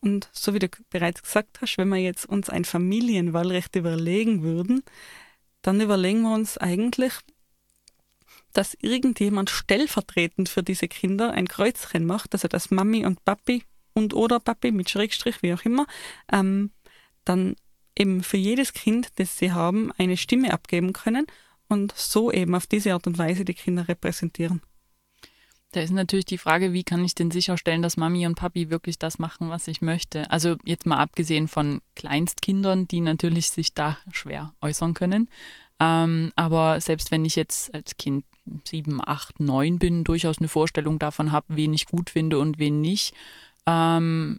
Und 0.00 0.28
so 0.32 0.54
wie 0.54 0.58
du 0.58 0.68
bereits 0.90 1.22
gesagt 1.22 1.60
hast, 1.60 1.78
wenn 1.78 1.88
wir 1.88 1.98
jetzt 1.98 2.26
uns 2.26 2.48
ein 2.48 2.64
Familienwahlrecht 2.64 3.74
überlegen 3.76 4.42
würden, 4.42 4.82
dann 5.62 5.80
überlegen 5.80 6.22
wir 6.22 6.34
uns 6.34 6.58
eigentlich, 6.58 7.12
dass 8.52 8.76
irgendjemand 8.80 9.50
stellvertretend 9.50 10.48
für 10.48 10.62
diese 10.62 10.88
Kinder 10.88 11.32
ein 11.32 11.48
Kreuzchen 11.48 12.06
macht, 12.06 12.34
also 12.34 12.48
dass 12.48 12.70
Mami 12.70 13.04
und 13.04 13.24
Papi 13.24 13.64
und 13.92 14.14
oder 14.14 14.40
Papi 14.40 14.72
mit 14.72 14.88
Schrägstrich, 14.88 15.42
wie 15.42 15.52
auch 15.52 15.64
immer, 15.64 15.86
ähm, 16.32 16.70
dann 17.24 17.56
eben 17.98 18.22
für 18.22 18.36
jedes 18.36 18.72
Kind, 18.72 19.08
das 19.16 19.38
sie 19.38 19.52
haben, 19.52 19.92
eine 19.98 20.16
Stimme 20.16 20.52
abgeben 20.52 20.92
können 20.92 21.26
und 21.68 21.92
so 21.96 22.30
eben 22.30 22.54
auf 22.54 22.66
diese 22.66 22.92
Art 22.92 23.06
und 23.06 23.18
Weise 23.18 23.44
die 23.44 23.54
Kinder 23.54 23.88
repräsentieren. 23.88 24.62
Da 25.72 25.82
ist 25.82 25.90
natürlich 25.90 26.24
die 26.24 26.38
Frage, 26.38 26.72
wie 26.72 26.84
kann 26.84 27.04
ich 27.04 27.14
denn 27.14 27.30
sicherstellen, 27.30 27.82
dass 27.82 27.96
Mami 27.96 28.26
und 28.26 28.36
Papi 28.36 28.70
wirklich 28.70 28.98
das 28.98 29.18
machen, 29.18 29.50
was 29.50 29.68
ich 29.68 29.82
möchte? 29.82 30.30
Also 30.30 30.56
jetzt 30.64 30.86
mal 30.86 30.98
abgesehen 30.98 31.48
von 31.48 31.82
Kleinstkindern, 31.96 32.88
die 32.88 33.00
natürlich 33.00 33.50
sich 33.50 33.74
da 33.74 33.98
schwer 34.12 34.54
äußern 34.62 34.94
können. 34.94 35.28
Ähm, 35.78 36.32
aber 36.36 36.80
selbst 36.80 37.10
wenn 37.10 37.24
ich 37.24 37.36
jetzt 37.36 37.74
als 37.74 37.96
Kind 37.96 38.24
sieben, 38.64 39.00
acht, 39.06 39.40
neun 39.40 39.78
bin, 39.78 40.04
durchaus 40.04 40.38
eine 40.38 40.48
Vorstellung 40.48 40.98
davon 40.98 41.32
habe, 41.32 41.46
wen 41.48 41.74
ich 41.74 41.86
gut 41.86 42.10
finde 42.10 42.38
und 42.38 42.58
wen 42.58 42.80
nicht. 42.80 43.14
Ähm, 43.66 44.38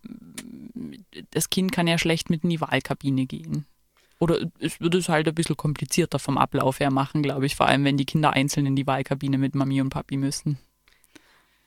das 1.31 1.49
Kind 1.49 1.71
kann 1.71 1.87
ja 1.87 1.97
schlecht 1.97 2.29
mit 2.29 2.43
in 2.43 2.49
die 2.49 2.61
Wahlkabine 2.61 3.25
gehen. 3.25 3.65
Oder 4.19 4.39
es 4.59 4.79
würde 4.79 4.97
es 4.97 5.09
halt 5.09 5.27
ein 5.27 5.35
bisschen 5.35 5.57
komplizierter 5.57 6.17
vom 6.17 6.37
Ablauf 6.37 6.79
her 6.79 6.91
machen, 6.91 7.21
glaube 7.21 7.45
ich, 7.45 7.55
vor 7.55 7.67
allem 7.67 7.83
wenn 7.83 7.97
die 7.97 8.05
Kinder 8.05 8.33
einzeln 8.33 8.65
in 8.65 8.75
die 8.75 8.87
Wahlkabine 8.87 9.37
mit 9.37 9.53
Mami 9.53 9.79
und 9.81 9.89
Papi 9.89 10.17
müssen. 10.17 10.57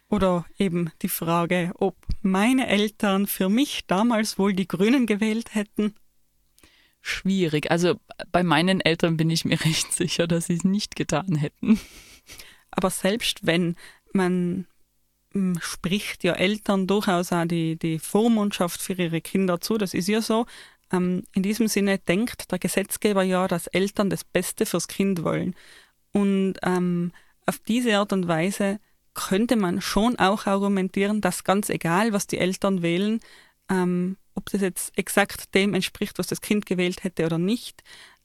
Oder 0.09 0.45
eben 0.59 0.90
die 1.02 1.09
Frage, 1.09 1.73
ob 1.76 1.97
meine 2.21 2.67
Eltern 2.67 3.29
für 3.29 3.49
mich 3.49 3.87
damals 3.87 4.38
wohl 4.38 4.52
die 4.52 4.67
Grünen 4.67 5.07
gewählt 5.07 5.55
hätten. 5.55 5.95
Schwierig. 7.00 7.71
Also 7.71 8.00
bei 8.33 8.43
meinen 8.43 8.81
Eltern 8.81 9.17
bin 9.17 9.31
ich 9.31 9.45
mir 9.45 9.61
recht 9.64 9.93
sicher, 9.93 10.26
dass 10.26 10.47
sie 10.47 10.55
es 10.55 10.64
nicht 10.64 10.97
getan 10.97 11.37
hätten. 11.37 11.79
Aber 12.73 12.90
selbst 12.90 13.47
wenn 13.47 13.76
man 14.12 14.67
spricht 15.60 16.25
ja 16.25 16.32
Eltern 16.32 16.87
durchaus 16.87 17.32
auch 17.32 17.44
die, 17.44 17.76
die 17.76 17.99
Vormundschaft 17.99 18.80
für 18.80 18.94
ihre 18.94 19.20
Kinder 19.20 19.60
zu, 19.60 19.78
das 19.78 19.94
ist 19.94 20.08
ja 20.08 20.22
so. 20.22 20.46
Ähm, 20.92 21.25
in 21.34 21.42
diesem 21.42 21.68
Sinne 21.68 21.99
denkt 21.99 22.50
der 22.50 22.58
Gesetzgeber 22.58 23.22
ja, 23.22 23.46
dass 23.46 23.68
Eltern 23.68 24.10
das 24.10 24.25
Beste 24.25 24.66
fürs 24.66 24.88
Kind 24.88 25.22
wollen. 25.22 25.54
Und 26.12 26.54
ähm, 26.62 27.12
auf 27.46 27.58
diese 27.60 27.96
Art 27.96 28.12
und 28.12 28.26
Weise 28.26 28.80
könnte 29.14 29.56
man 29.56 29.80
schon 29.80 30.18
auch 30.18 30.46
argumentieren, 30.46 31.20
dass 31.20 31.44
ganz 31.44 31.68
egal, 31.68 32.12
was 32.12 32.26
die 32.26 32.38
Eltern 32.38 32.82
wählen, 32.82 33.20
ähm, 33.70 34.16
ob 34.34 34.50
das 34.50 34.60
jetzt 34.60 34.96
exakt 34.96 35.54
dem 35.54 35.75
entspricht, 35.75 36.18
was 36.18 36.26
das 36.26 36.40
Kind 36.40 36.66
gewählt 36.66 37.04
hätte 37.04 37.26
oder 37.26 37.38
nicht, 37.38 37.82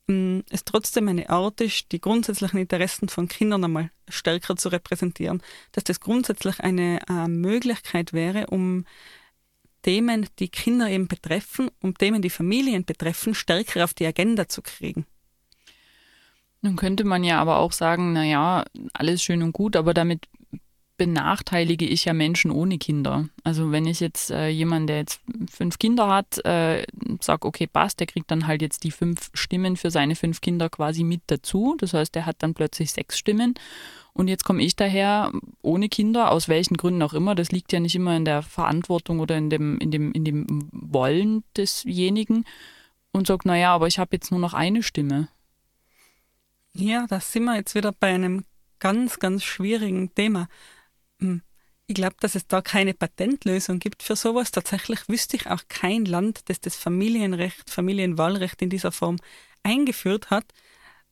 es 0.08 0.64
trotzdem 0.64 1.08
eine 1.08 1.28
Art 1.30 1.60
ist, 1.60 1.90
die 1.90 2.00
grundsätzlichen 2.00 2.60
Interessen 2.60 3.08
von 3.08 3.26
Kindern 3.26 3.64
einmal 3.64 3.90
stärker 4.08 4.56
zu 4.56 4.68
repräsentieren. 4.68 5.42
Dass 5.72 5.84
das 5.84 6.00
grundsätzlich 6.00 6.60
eine 6.60 7.00
äh, 7.08 7.26
Möglichkeit 7.26 8.12
wäre, 8.12 8.46
um 8.46 8.84
Themen, 9.82 10.26
die 10.38 10.48
Kinder 10.48 10.88
eben 10.88 11.08
betreffen, 11.08 11.70
um 11.80 11.96
Themen, 11.96 12.22
die 12.22 12.30
Familien 12.30 12.84
betreffen, 12.84 13.34
stärker 13.34 13.84
auf 13.84 13.94
die 13.94 14.06
Agenda 14.06 14.48
zu 14.48 14.62
kriegen. 14.62 15.06
Nun 16.62 16.76
könnte 16.76 17.04
man 17.04 17.22
ja 17.22 17.40
aber 17.40 17.58
auch 17.58 17.72
sagen, 17.72 18.12
naja, 18.12 18.64
alles 18.92 19.22
schön 19.22 19.42
und 19.42 19.52
gut, 19.52 19.76
aber 19.76 19.94
damit 19.94 20.26
benachteilige 20.96 21.86
ich 21.86 22.04
ja 22.04 22.12
Menschen 22.12 22.50
ohne 22.50 22.78
Kinder. 22.78 23.28
Also 23.44 23.70
wenn 23.72 23.86
ich 23.86 24.00
jetzt 24.00 24.30
äh, 24.30 24.48
jemand, 24.48 24.88
der 24.88 24.98
jetzt 24.98 25.20
fünf 25.50 25.78
Kinder 25.78 26.08
hat, 26.08 26.44
äh, 26.44 26.86
sage, 27.20 27.46
okay, 27.46 27.66
passt, 27.66 28.00
der 28.00 28.06
kriegt 28.06 28.30
dann 28.30 28.46
halt 28.46 28.62
jetzt 28.62 28.84
die 28.84 28.90
fünf 28.90 29.30
Stimmen 29.34 29.76
für 29.76 29.90
seine 29.90 30.16
fünf 30.16 30.40
Kinder 30.40 30.68
quasi 30.68 31.04
mit 31.04 31.22
dazu. 31.26 31.76
Das 31.78 31.94
heißt, 31.94 32.14
der 32.14 32.26
hat 32.26 32.36
dann 32.40 32.54
plötzlich 32.54 32.92
sechs 32.92 33.18
Stimmen. 33.18 33.54
Und 34.12 34.28
jetzt 34.28 34.44
komme 34.44 34.62
ich 34.62 34.76
daher 34.76 35.30
ohne 35.60 35.90
Kinder, 35.90 36.30
aus 36.30 36.48
welchen 36.48 36.78
Gründen 36.78 37.02
auch 37.02 37.12
immer. 37.12 37.34
Das 37.34 37.52
liegt 37.52 37.72
ja 37.72 37.80
nicht 37.80 37.94
immer 37.94 38.16
in 38.16 38.24
der 38.24 38.42
Verantwortung 38.42 39.20
oder 39.20 39.36
in 39.36 39.50
dem, 39.50 39.78
in 39.78 39.90
dem, 39.90 40.12
in 40.12 40.24
dem 40.24 40.68
Wollen 40.72 41.44
desjenigen 41.56 42.46
und 43.12 43.26
sage, 43.26 43.46
naja, 43.46 43.74
aber 43.74 43.86
ich 43.88 43.98
habe 43.98 44.16
jetzt 44.16 44.30
nur 44.30 44.40
noch 44.40 44.54
eine 44.54 44.82
Stimme. 44.82 45.28
Ja, 46.72 47.06
da 47.08 47.20
sind 47.20 47.44
wir 47.44 47.56
jetzt 47.56 47.74
wieder 47.74 47.92
bei 47.92 48.14
einem 48.14 48.44
ganz, 48.78 49.18
ganz 49.18 49.44
schwierigen 49.44 50.14
Thema. 50.14 50.48
Hm. 51.20 51.42
Ich 51.88 51.94
glaube, 51.94 52.16
dass 52.18 52.34
es 52.34 52.48
da 52.48 52.62
keine 52.62 52.94
Patentlösung 52.94 53.78
gibt 53.78 54.02
für 54.02 54.16
sowas. 54.16 54.50
Tatsächlich 54.50 55.08
wüsste 55.08 55.36
ich 55.36 55.46
auch 55.48 55.62
kein 55.68 56.04
Land, 56.04 56.48
das 56.48 56.60
das 56.60 56.74
Familienrecht, 56.74 57.70
Familienwahlrecht 57.70 58.60
in 58.60 58.70
dieser 58.70 58.90
Form 58.90 59.18
eingeführt 59.62 60.30
hat. 60.30 60.44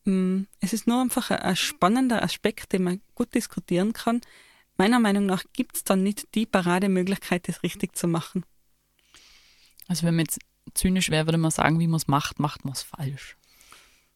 Hm. 0.04 0.46
Es 0.60 0.72
ist 0.72 0.86
nur 0.86 1.00
einfach 1.00 1.30
ein 1.30 1.56
spannender 1.56 2.22
Aspekt, 2.22 2.72
den 2.72 2.84
man 2.84 3.00
gut 3.14 3.34
diskutieren 3.34 3.92
kann. 3.92 4.20
Meiner 4.76 4.98
Meinung 4.98 5.26
nach 5.26 5.44
gibt 5.52 5.76
es 5.76 5.84
dann 5.84 6.02
nicht 6.02 6.34
die 6.34 6.46
Parademöglichkeit, 6.46 7.46
das 7.46 7.62
richtig 7.62 7.96
zu 7.96 8.08
machen. 8.08 8.44
Also 9.86 10.06
wenn 10.06 10.16
man 10.16 10.24
jetzt 10.24 10.40
zynisch 10.74 11.10
wäre, 11.10 11.26
würde 11.26 11.38
man 11.38 11.50
sagen, 11.50 11.78
wie 11.78 11.86
man 11.86 11.98
es 11.98 12.08
macht, 12.08 12.40
macht 12.40 12.64
man 12.64 12.72
es 12.72 12.82
falsch. 12.82 13.36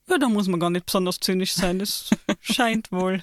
Ja, 0.08 0.18
da 0.18 0.28
muss 0.28 0.48
man 0.48 0.58
gar 0.58 0.70
nicht 0.70 0.86
besonders 0.86 1.20
zynisch 1.20 1.52
sein. 1.52 1.78
Das 1.78 2.10
scheint 2.40 2.90
wohl. 2.90 3.22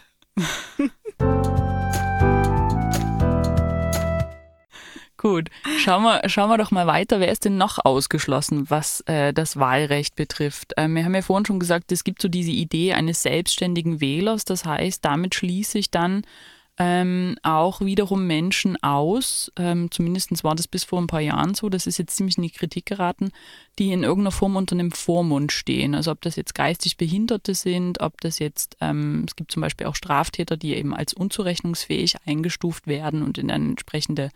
Gut, 5.25 5.49
schauen 5.79 6.03
wir, 6.03 6.29
schauen 6.29 6.51
wir 6.51 6.59
doch 6.59 6.69
mal 6.69 6.85
weiter. 6.85 7.19
Wer 7.19 7.31
ist 7.31 7.45
denn 7.45 7.57
noch 7.57 7.83
ausgeschlossen, 7.83 8.69
was 8.69 9.01
äh, 9.07 9.33
das 9.33 9.57
Wahlrecht 9.57 10.15
betrifft? 10.15 10.73
Ähm, 10.77 10.93
wir 10.93 11.03
haben 11.03 11.15
ja 11.15 11.23
vorhin 11.23 11.47
schon 11.47 11.59
gesagt, 11.59 11.91
es 11.91 12.03
gibt 12.03 12.21
so 12.21 12.27
diese 12.27 12.51
Idee 12.51 12.93
eines 12.93 13.23
selbstständigen 13.23 14.01
Wählers. 14.01 14.45
Das 14.45 14.65
heißt, 14.65 15.03
damit 15.03 15.33
schließe 15.33 15.79
ich 15.79 15.89
dann 15.89 16.21
ähm, 16.77 17.37
auch 17.41 17.81
wiederum 17.81 18.27
Menschen 18.27 18.77
aus, 18.83 19.51
ähm, 19.57 19.89
zumindest 19.89 20.43
war 20.43 20.53
das 20.53 20.67
bis 20.67 20.83
vor 20.83 21.01
ein 21.01 21.07
paar 21.07 21.21
Jahren 21.21 21.55
so, 21.55 21.69
das 21.69 21.87
ist 21.87 21.97
jetzt 21.97 22.17
ziemlich 22.17 22.37
in 22.37 22.43
die 22.43 22.51
Kritik 22.51 22.85
geraten, 22.85 23.31
die 23.79 23.93
in 23.93 24.03
irgendeiner 24.03 24.31
Form 24.31 24.55
unter 24.55 24.75
einem 24.75 24.91
Vormund 24.91 25.51
stehen. 25.51 25.95
Also 25.95 26.11
ob 26.11 26.21
das 26.21 26.35
jetzt 26.35 26.53
geistig 26.53 26.97
Behinderte 26.97 27.55
sind, 27.55 27.99
ob 27.99 28.21
das 28.21 28.37
jetzt, 28.37 28.77
ähm, 28.79 29.23
es 29.27 29.35
gibt 29.35 29.51
zum 29.51 29.61
Beispiel 29.61 29.87
auch 29.87 29.95
Straftäter, 29.95 30.55
die 30.55 30.75
eben 30.75 30.93
als 30.93 31.15
unzurechnungsfähig 31.15 32.17
eingestuft 32.27 32.85
werden 32.85 33.23
und 33.23 33.39
in 33.39 33.49
eine 33.49 33.69
entsprechende 33.69 34.29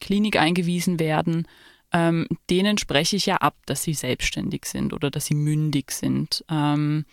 Klinik 0.00 0.36
eingewiesen 0.36 0.98
werden. 0.98 1.46
Ähm, 1.92 2.26
denen 2.48 2.78
spreche 2.78 3.16
ich 3.16 3.26
ja 3.26 3.36
ab, 3.36 3.56
dass 3.66 3.82
sie 3.82 3.94
selbstständig 3.94 4.64
sind 4.66 4.92
oder 4.92 5.10
dass 5.10 5.26
sie 5.26 5.34
mündig 5.34 5.90
sind. 5.90 6.44
Ähm, 6.48 7.04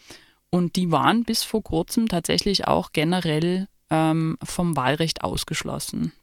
und 0.49 0.75
die 0.75 0.91
waren 0.91 1.23
bis 1.23 1.43
vor 1.43 1.63
kurzem 1.63 2.07
tatsächlich 2.07 2.67
auch 2.67 2.91
generell 2.93 3.67
ähm, 3.89 4.37
vom 4.43 4.75
Wahlrecht 4.75 5.23
ausgeschlossen. 5.23 6.13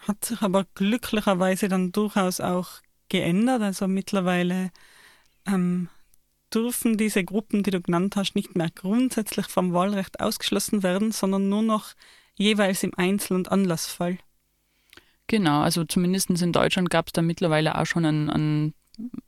Hat 0.00 0.24
sich 0.24 0.40
aber 0.42 0.66
glücklicherweise 0.74 1.68
dann 1.68 1.92
durchaus 1.92 2.40
auch 2.40 2.80
geändert. 3.08 3.62
Also 3.62 3.88
mittlerweile 3.88 4.70
ähm, 5.46 5.88
dürfen 6.52 6.96
diese 6.96 7.24
Gruppen, 7.24 7.62
die 7.62 7.70
du 7.70 7.80
genannt 7.80 8.16
hast, 8.16 8.34
nicht 8.34 8.56
mehr 8.56 8.70
grundsätzlich 8.70 9.46
vom 9.46 9.72
Wahlrecht 9.72 10.20
ausgeschlossen 10.20 10.82
werden, 10.82 11.12
sondern 11.12 11.48
nur 11.48 11.62
noch 11.62 11.94
jeweils 12.34 12.82
im 12.82 12.94
Einzel- 12.96 13.36
und 13.36 13.50
Anlassfall. 13.50 14.18
Genau, 15.30 15.60
also 15.60 15.84
zumindest 15.84 16.28
in 16.28 16.50
Deutschland 16.50 16.90
gab 16.90 17.06
es 17.06 17.12
da 17.12 17.22
mittlerweile 17.22 17.78
auch 17.78 17.86
schon 17.86 18.04
ein, 18.04 18.30
ein, 18.30 18.74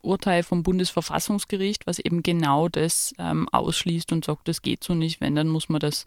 Urteil 0.02 0.42
vom 0.42 0.64
Bundesverfassungsgericht, 0.64 1.86
was 1.86 2.00
eben 2.00 2.24
genau 2.24 2.68
das 2.68 3.14
ähm, 3.18 3.48
ausschließt 3.52 4.10
und 4.10 4.24
sagt, 4.24 4.48
das 4.48 4.62
geht 4.62 4.82
so 4.82 4.94
nicht. 4.94 5.20
Wenn, 5.20 5.36
dann 5.36 5.46
muss 5.46 5.68
man 5.68 5.78
das 5.78 6.04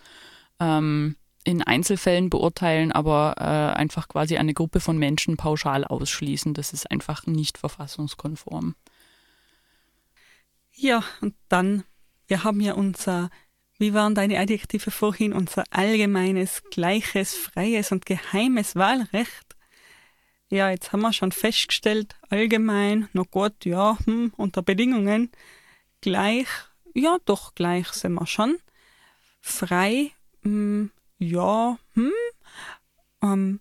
ähm, 0.60 1.16
in 1.46 1.64
Einzelfällen 1.64 2.30
beurteilen, 2.30 2.92
aber 2.92 3.36
äh, 3.38 3.80
einfach 3.80 4.10
quasi 4.10 4.36
eine 4.36 4.54
Gruppe 4.54 4.82
von 4.82 4.98
Menschen 4.98 5.38
pauschal 5.38 5.86
ausschließen. 5.86 6.54
Das 6.54 6.74
ist 6.74 6.92
einfach 6.92 7.26
nicht 7.26 7.58
verfassungskonform. 7.58 8.76
Ja, 10.74 11.06
und 11.22 11.36
dann, 11.48 11.86
wir 12.28 12.44
haben 12.44 12.60
ja 12.60 12.74
unser, 12.74 13.30
wie 13.78 13.94
waren 13.94 14.14
deine 14.14 14.40
Adjektive 14.40 14.92
vorhin, 14.92 15.32
unser 15.32 15.64
allgemeines, 15.72 16.64
gleiches, 16.70 17.34
freies 17.34 17.94
und 17.94 18.06
geheimes 18.06 18.76
Wahlrecht. 18.76 19.45
Ja, 20.50 20.70
jetzt 20.70 20.94
haben 20.94 21.02
wir 21.02 21.14
schon 21.14 21.32
festgestellt, 21.32 22.16
allgemein, 22.30 23.10
na 23.14 23.24
gut, 23.30 23.66
ja, 23.66 23.98
hm, 24.06 24.32
unter 24.38 24.62
Bedingungen, 24.62 25.32
gleich, 26.02 26.48
ja, 26.94 27.18
doch 27.26 27.56
gleich 27.56 27.88
sind 27.90 28.14
wir 28.14 28.28
schon. 28.28 28.58
Frei 29.42 30.12
hm, 30.44 30.92
ja, 31.18 31.78
hm, 31.94 32.12
ähm, 33.24 33.60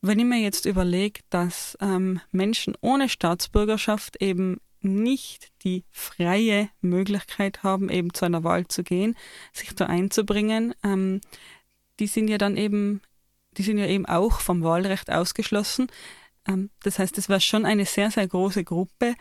wenn 0.00 0.18
ich 0.18 0.24
mir 0.24 0.40
jetzt 0.40 0.64
überlege, 0.64 1.20
dass 1.30 1.76
ähm, 1.80 2.20
Menschen 2.30 2.74
ohne 2.80 3.08
Staatsbürgerschaft 3.08 4.22
eben 4.22 4.60
nicht 4.80 5.52
die 5.64 5.84
freie 5.90 6.70
Möglichkeit 6.80 7.62
haben, 7.62 7.90
eben 7.90 8.14
zu 8.14 8.24
einer 8.24 8.44
Wahl 8.44 8.68
zu 8.68 8.82
gehen, 8.82 9.16
sich 9.52 9.74
da 9.74 9.86
einzubringen, 9.86 10.74
ähm, 10.82 11.20
die 11.98 12.06
sind 12.06 12.28
ja 12.28 12.38
dann 12.38 12.56
eben, 12.56 13.02
die 13.56 13.62
sind 13.62 13.78
ja 13.78 13.86
eben 13.86 14.06
auch 14.06 14.40
vom 14.40 14.62
Wahlrecht 14.62 15.10
ausgeschlossen. 15.10 15.88
Ähm, 16.46 16.70
das 16.82 16.98
heißt, 16.98 17.18
es 17.18 17.28
war 17.28 17.40
schon 17.40 17.64
eine 17.64 17.84
sehr, 17.84 18.10
sehr 18.10 18.26
große 18.26 18.64
Gruppe, 18.64 19.14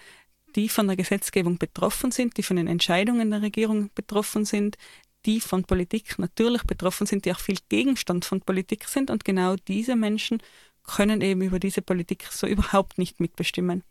die 0.55 0.69
von 0.69 0.87
der 0.87 0.95
Gesetzgebung 0.95 1.57
betroffen 1.57 2.11
sind, 2.11 2.37
die 2.37 2.43
von 2.43 2.57
den 2.57 2.67
Entscheidungen 2.67 3.31
der 3.31 3.41
Regierung 3.41 3.89
betroffen 3.93 4.45
sind, 4.45 4.77
die 5.25 5.41
von 5.41 5.63
Politik 5.63 6.17
natürlich 6.19 6.63
betroffen 6.63 7.07
sind, 7.07 7.25
die 7.25 7.33
auch 7.33 7.39
viel 7.39 7.57
Gegenstand 7.69 8.25
von 8.25 8.41
Politik 8.41 8.87
sind. 8.87 9.09
Und 9.09 9.25
genau 9.25 9.55
diese 9.55 9.95
Menschen 9.95 10.41
können 10.83 11.21
eben 11.21 11.41
über 11.41 11.59
diese 11.59 11.81
Politik 11.81 12.27
so 12.31 12.47
überhaupt 12.47 12.97
nicht 12.97 13.19
mitbestimmen. 13.19 13.83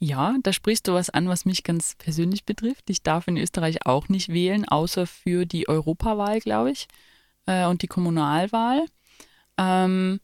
Ja, 0.00 0.36
da 0.42 0.52
sprichst 0.52 0.88
du 0.88 0.92
was 0.92 1.08
an, 1.10 1.28
was 1.28 1.44
mich 1.44 1.62
ganz 1.62 1.94
persönlich 1.94 2.44
betrifft. 2.44 2.90
Ich 2.90 3.02
darf 3.02 3.28
in 3.28 3.36
Österreich 3.36 3.86
auch 3.86 4.08
nicht 4.08 4.28
wählen, 4.28 4.66
außer 4.66 5.06
für 5.06 5.46
die 5.46 5.68
Europawahl, 5.68 6.40
glaube 6.40 6.72
ich, 6.72 6.88
äh, 7.46 7.66
und 7.66 7.82
die 7.82 7.86
Kommunalwahl. 7.86 8.84
Ähm, 9.58 10.20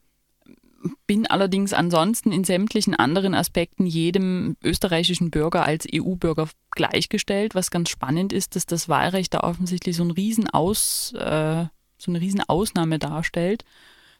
bin 1.07 1.27
allerdings 1.27 1.73
ansonsten 1.73 2.31
in 2.31 2.43
sämtlichen 2.43 2.95
anderen 2.95 3.35
Aspekten 3.35 3.85
jedem 3.85 4.55
österreichischen 4.63 5.29
Bürger 5.29 5.65
als 5.65 5.87
EU-Bürger 5.93 6.49
gleichgestellt. 6.71 7.55
Was 7.55 7.71
ganz 7.71 7.89
spannend 7.89 8.33
ist, 8.33 8.55
dass 8.55 8.65
das 8.65 8.89
Wahlrecht 8.89 9.33
da 9.33 9.41
offensichtlich 9.41 9.95
so, 9.95 10.03
ein 10.03 10.11
Riesenaus, 10.11 11.13
äh, 11.13 11.65
so 11.97 12.11
eine 12.11 12.21
Riesenausnahme 12.21 12.99
darstellt. 12.99 13.63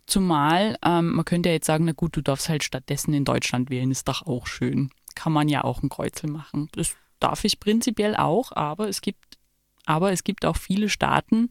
Zumal, 0.06 0.78
ähm, 0.84 1.13
man 1.13 1.26
könnte 1.26 1.50
ja 1.50 1.54
jetzt 1.54 1.67
sagen, 1.67 1.86
na 1.86 1.93
gut, 1.93 2.15
du 2.15 2.21
darfst 2.21 2.50
halt 2.50 2.63
stattdessen 2.63 3.13
in 3.13 3.26
Deutschland 3.26 3.69
wählen, 3.69 3.91
ist 3.91 4.08
doch 4.08 4.26
auch 4.26 4.47
schön. 4.47 4.91
Kann 5.15 5.34
man 5.34 5.50
ja 5.50 5.63
auch 5.63 5.82
ein 5.84 5.89
Kreuzel 5.89 6.30
machen. 6.30 6.69
Das 6.74 6.95
darf 7.19 7.43
ich 7.43 7.60
prinzipiell 7.60 8.15
auch, 8.15 8.52
aber 8.52 8.89
es 8.89 9.02
gibt, 9.02 9.38
aber 9.86 10.12
es 10.12 10.24
gibt 10.24 10.45
auch 10.45 10.58
viele 10.58 10.89
Staaten, 10.89 11.50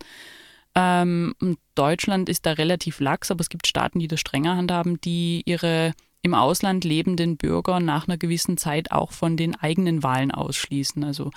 ähm, 0.75 1.35
Deutschland 1.75 2.29
ist 2.29 2.47
da 2.47 2.53
relativ 2.53 3.01
lax, 3.01 3.31
aber 3.31 3.41
es 3.41 3.49
gibt 3.49 3.67
Staaten, 3.67 3.99
die 3.99 4.09
das 4.09 4.21
strenger 4.21 4.57
handhaben, 4.57 5.01
die 5.01 5.43
ihre 5.45 5.93
im 6.23 6.35
Ausland 6.35 6.85
lebenden 6.85 7.37
Bürger 7.37 7.81
nach 7.81 8.07
einer 8.07 8.19
gewissen 8.19 8.57
Zeit 8.57 8.93
auch 8.93 9.13
von 9.13 9.37
den 9.37 9.57
eigenen 9.57 10.03
Wahlen 10.03 10.31
ausschließen. 10.31 11.03
Also 11.03 11.31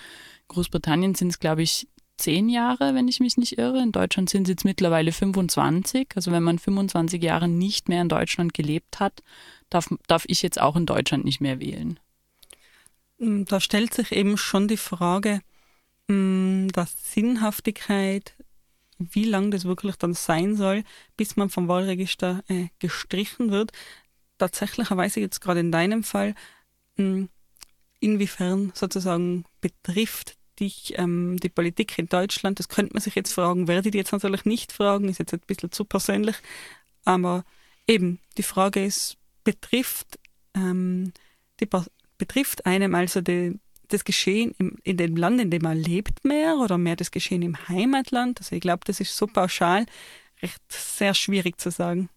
Großbritannien 0.50 1.15
sind 1.15 1.30
es, 1.30 1.39
glaube 1.39 1.62
ich, 1.62 1.88
zehn 2.17 2.50
Jahre, 2.50 2.93
wenn 2.93 3.08
ich 3.08 3.19
mich 3.19 3.38
nicht 3.38 3.58
irre. 3.58 3.82
In 3.82 3.91
Deutschland 3.91 4.30
sind 4.30 4.43
es 4.43 4.50
jetzt 4.50 4.65
mittlerweile 4.65 5.12
25. 5.12 6.10
Also 6.15 6.32
wenn 6.32 6.43
man 6.43 6.60
25 6.60 7.24
Jahre 7.24 7.48
nicht 7.48 7.89
mehr 7.89 8.02
in 8.02 8.10
Deutschland 8.10 8.54
gelebt 8.54 9.00
hat, 9.00 9.24
darf, 9.69 9.89
darf 10.08 10.26
ich 10.28 10.41
jetzt 10.41 10.60
auch 10.60 10.76
in 10.76 10.86
Deutschland 10.86 11.26
nicht 11.26 11.41
mehr 11.41 11.60
wählen. 11.60 12.00
Da 13.17 13.60
stellt 13.60 13.93
sich 13.93 14.12
eben 14.12 14.38
schon 14.38 14.67
die 14.67 14.78
Frage 14.78 15.39
mm, 16.08 16.67
der 16.69 16.88
Sinnhaftigkeit 16.88 18.36
wie 19.12 19.26
lang 19.26 19.52
das 19.52 19.66
wirklich 19.66 19.96
dann 19.96 20.13
sein 20.13 20.56
soll, 20.56 20.84
bis 21.18 21.36
man 21.36 21.50
vom 21.50 21.68
Wahlregister 21.68 22.44
äh, 22.48 22.68
gestrichen 22.80 23.52
wird. 23.52 23.72
Tatsächlicherweise 24.38 25.20
jetzt 25.20 25.42
gerade 25.42 25.60
in 25.60 25.72
deinem 25.72 26.04
Fall, 26.04 26.36
mh, 26.98 27.06
hm, 27.06 27.30
inwiefern 28.00 28.72
sozusagen 28.76 29.46
betrifft 29.62 30.36
dich 30.60 30.94
ähm, 30.98 31.38
die 31.42 31.50
Politik 31.50 31.98
in 31.98 32.08
Deutschland? 32.08 32.60
Das 32.60 32.70
könnte 32.70 32.94
man 32.94 33.02
sich 33.02 33.16
jetzt 33.16 33.34
fragen, 33.34 33.68
werde 33.68 33.89
ich 33.89 33.96
jetzt 33.96 34.12
natürlich 34.12 34.46
nicht 34.46 34.72
fragen, 34.72 35.10
ist 35.10 35.20
jetzt 35.20 35.34
ein 35.34 35.39
bisschen 35.48 35.72
zu 35.72 35.86
persönlich, 35.86 36.36
aber 37.06 37.44
eben, 37.88 38.20
die 38.38 38.44
Frage 38.44 38.84
ist, 38.84 39.18
betrifft, 39.44 40.20
ähm, 40.54 41.13
die, 41.60 41.68
betrifft 42.18 42.66
einem 42.66 42.96
also 42.96 43.22
die, 43.22 43.60
das 43.94 44.04
Geschehen 44.04 44.54
im, 44.58 44.78
in 44.84 44.98
dem 44.98 45.16
Land, 45.16 45.40
in 45.40 45.52
dem 45.52 45.62
man 45.62 45.78
lebt, 45.78 46.26
mehr 46.26 46.58
oder 46.58 46.78
mehr 46.78 46.96
das 46.96 47.12
Geschehen 47.12 47.42
im 47.42 47.58
Heimatland? 47.70 48.40
Also 48.40 48.56
ich 48.56 48.62
glaube, 48.62 48.82
das 48.86 49.00
ist 49.00 49.16
so 49.16 49.28
pauschal 49.28 49.86
recht 50.42 50.62
sehr 50.68 51.14
schwierig 51.14 51.60
zu 51.60 51.72
sagen. 51.72 52.10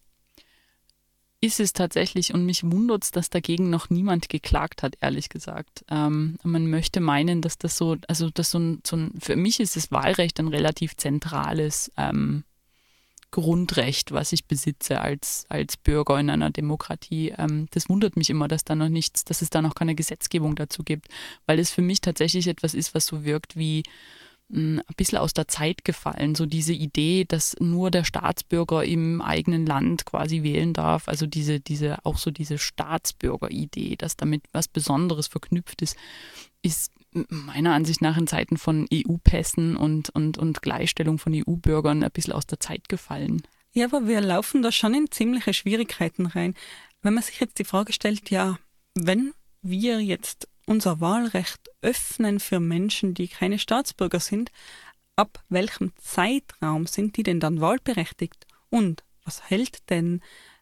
Ist 1.41 1.61
es 1.61 1.73
tatsächlich 1.73 2.33
und 2.33 2.47
mich 2.47 2.65
wundert 2.65 3.05
es, 3.05 3.11
dass 3.11 3.31
dagegen 3.31 3.69
noch 3.69 3.91
niemand 3.91 4.29
geklagt 4.29 4.83
hat, 4.83 4.97
ehrlich 5.01 5.29
gesagt. 5.29 5.85
Ähm, 5.91 6.39
man 6.43 6.69
möchte 6.69 7.01
meinen, 7.01 7.43
dass 7.43 7.59
das 7.59 7.77
so, 7.77 7.97
also 8.09 8.31
das 8.31 8.51
so 8.51 8.59
ein, 8.59 8.81
so 8.87 8.97
ein, 8.97 9.12
für 9.21 9.37
mich 9.37 9.61
ist 9.61 9.77
das 9.77 9.93
Wahlrecht 9.93 10.41
ein 10.41 10.49
relativ 10.49 10.97
zentrales 10.97 11.93
ähm, 11.97 12.45
Grundrecht, 13.37 14.12
was 14.12 14.33
ich 14.33 14.46
besitze 14.46 15.03
als, 15.03 15.44
als 15.51 15.77
Bürger 15.77 16.18
in 16.18 16.31
einer 16.31 16.49
Demokratie. 16.49 17.35
Ähm, 17.37 17.66
das 17.72 17.90
wundert 17.90 18.16
mich 18.16 18.31
immer, 18.31 18.49
dass 18.49 18.64
da 18.64 18.75
noch 18.75 18.88
nichts, 18.88 19.27
dass 19.27 19.42
es 19.42 19.51
da 19.51 19.61
noch 19.61 19.75
keine 19.75 19.94
Gesetzgebung 19.94 20.57
dazu 20.57 20.83
gibt, 20.83 21.09
weil 21.44 21.59
es 21.59 21.70
für 21.70 21.83
mich 21.83 22.01
tatsächlich 22.01 22.49
etwas 22.49 22.72
ist, 22.72 22.94
was 22.94 23.05
so 23.05 23.25
wirkt 23.27 23.55
wie 23.55 23.83
mh, 24.49 24.59
hm, 24.59 24.79
ein 24.79 24.94
bisschen 24.96 25.18
aus 25.18 25.35
der 25.35 25.49
Zeit 25.49 25.85
gefallen. 25.85 26.35
So 26.35 26.46
diese 26.46 26.72
Idee, 26.72 27.27
dass 27.29 27.55
nur 27.61 27.90
der 27.90 28.05
Staatsbürger 28.05 28.85
im 28.85 29.20
eigenen 29.20 29.66
Land 29.66 30.07
quasi 30.07 30.42
wählen 30.42 30.72
darf. 30.72 31.07
Also 31.07 31.27
diese, 31.27 31.61
diese, 31.61 32.07
auch 32.07 32.16
so 32.16 32.31
diese 32.31 32.57
Staatsbürger-Idee, 32.57 33.96
dass 33.96 34.16
damit 34.16 34.44
was 34.53 34.66
Besonderes 34.66 35.27
verknüpft 35.27 35.83
ist, 35.83 35.99
ist 36.62 36.90
meiner 37.29 37.74
Ansicht 37.74 38.02
nach 38.02 38.16
in 38.16 38.26
Zeiten 38.26 38.57
von 38.57 38.87
EU-Pässen 38.92 39.76
und, 39.76 40.11
und, 40.11 40.38
und 40.38 40.62
Gleichstellung 40.62 41.18
von 41.18 41.33
EU-Bürgern 41.35 42.02
ein 42.02 42.11
bisschen 42.11 42.33
aus 42.33 42.46
der 42.46 42.61
Zeit 42.61 42.88
gefallen. 42.88 43.42
Ja, 43.72 43.87
aber 43.87 44.07
wir 44.07 44.20
laufen 44.20 44.62
da 44.62 44.72
schon 44.72 44.94
in 44.94 45.11
ziemliche 45.11 45.52
Schwierigkeiten 45.52 46.26
rein. 46.26 46.55
Wenn 47.02 47.14
man 47.14 47.22
sich 47.22 47.40
jetzt 47.40 47.59
die 47.59 47.64
Frage 47.64 47.92
stellt, 47.92 48.31
ja, 48.31 48.59
wenn 48.94 49.33
wir 49.62 50.00
jetzt 50.00 50.48
unser 50.66 51.00
Wahlrecht 51.00 51.70
öffnen 51.83 52.40
für 52.40 52.61
Menschen, 52.61 53.14
die 53.14 53.29
keine 53.29 53.59
Staatsbürger 53.59 54.20
sind, 54.20 54.50
ab 55.14 55.42
welchem 55.48 55.92
Zeitraum 55.96 56.87
sind 56.87 57.16
die 57.16 57.22
denn 57.22 57.40
dann 57.40 57.61
wahlberechtigt? 57.61 58.46
Und 58.70 59.05
was 59.24 59.48
hält 59.48 59.90
denn 59.90 60.20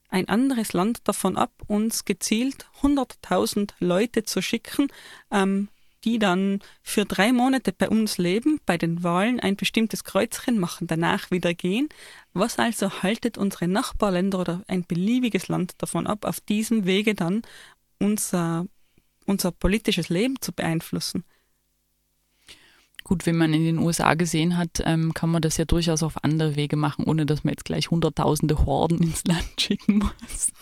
ein 0.08 0.28
anderes 0.28 0.72
Land 0.72 1.08
davon 1.08 1.36
ab, 1.36 1.52
uns 1.66 2.04
gezielt 2.04 2.66
100.000 2.82 3.72
Leute 3.80 4.22
zu 4.22 4.42
schicken, 4.42 4.88
ähm, 5.30 5.68
die 6.04 6.18
dann 6.18 6.60
für 6.82 7.04
drei 7.04 7.32
Monate 7.32 7.72
bei 7.72 7.88
uns 7.88 8.18
leben, 8.18 8.60
bei 8.66 8.76
den 8.76 9.02
Wahlen 9.02 9.40
ein 9.40 9.56
bestimmtes 9.56 10.04
Kreuzchen 10.04 10.58
machen, 10.58 10.86
danach 10.86 11.30
wieder 11.30 11.54
gehen. 11.54 11.88
Was 12.32 12.58
also 12.58 13.02
haltet 13.02 13.38
unsere 13.38 13.68
Nachbarländer 13.68 14.38
oder 14.38 14.62
ein 14.68 14.84
beliebiges 14.84 15.48
Land 15.48 15.72
davon 15.78 16.06
ab, 16.06 16.24
auf 16.24 16.40
diesem 16.40 16.84
Wege 16.84 17.14
dann 17.14 17.42
unser, 17.98 18.66
unser 19.24 19.50
politisches 19.50 20.08
Leben 20.08 20.40
zu 20.40 20.52
beeinflussen? 20.52 21.24
Gut, 23.04 23.26
wenn 23.26 23.36
man 23.36 23.52
in 23.52 23.64
den 23.64 23.78
USA 23.78 24.14
gesehen 24.14 24.56
hat, 24.56 24.82
ähm, 24.82 25.12
kann 25.12 25.30
man 25.30 25.42
das 25.42 25.58
ja 25.58 25.66
durchaus 25.66 26.02
auf 26.02 26.24
andere 26.24 26.56
Wege 26.56 26.76
machen, 26.76 27.04
ohne 27.04 27.26
dass 27.26 27.44
man 27.44 27.52
jetzt 27.52 27.66
gleich 27.66 27.90
hunderttausende 27.90 28.64
Horden 28.64 29.02
ins 29.02 29.24
Land 29.24 29.44
schicken 29.60 29.98
muss. 29.98 30.52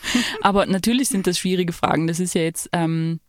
Aber 0.40 0.66
natürlich 0.66 1.08
sind 1.08 1.28
das 1.28 1.38
schwierige 1.38 1.72
Fragen. 1.72 2.08
Das 2.08 2.18
ist 2.18 2.34
ja 2.34 2.42
jetzt 2.42 2.68
ähm, 2.72 3.20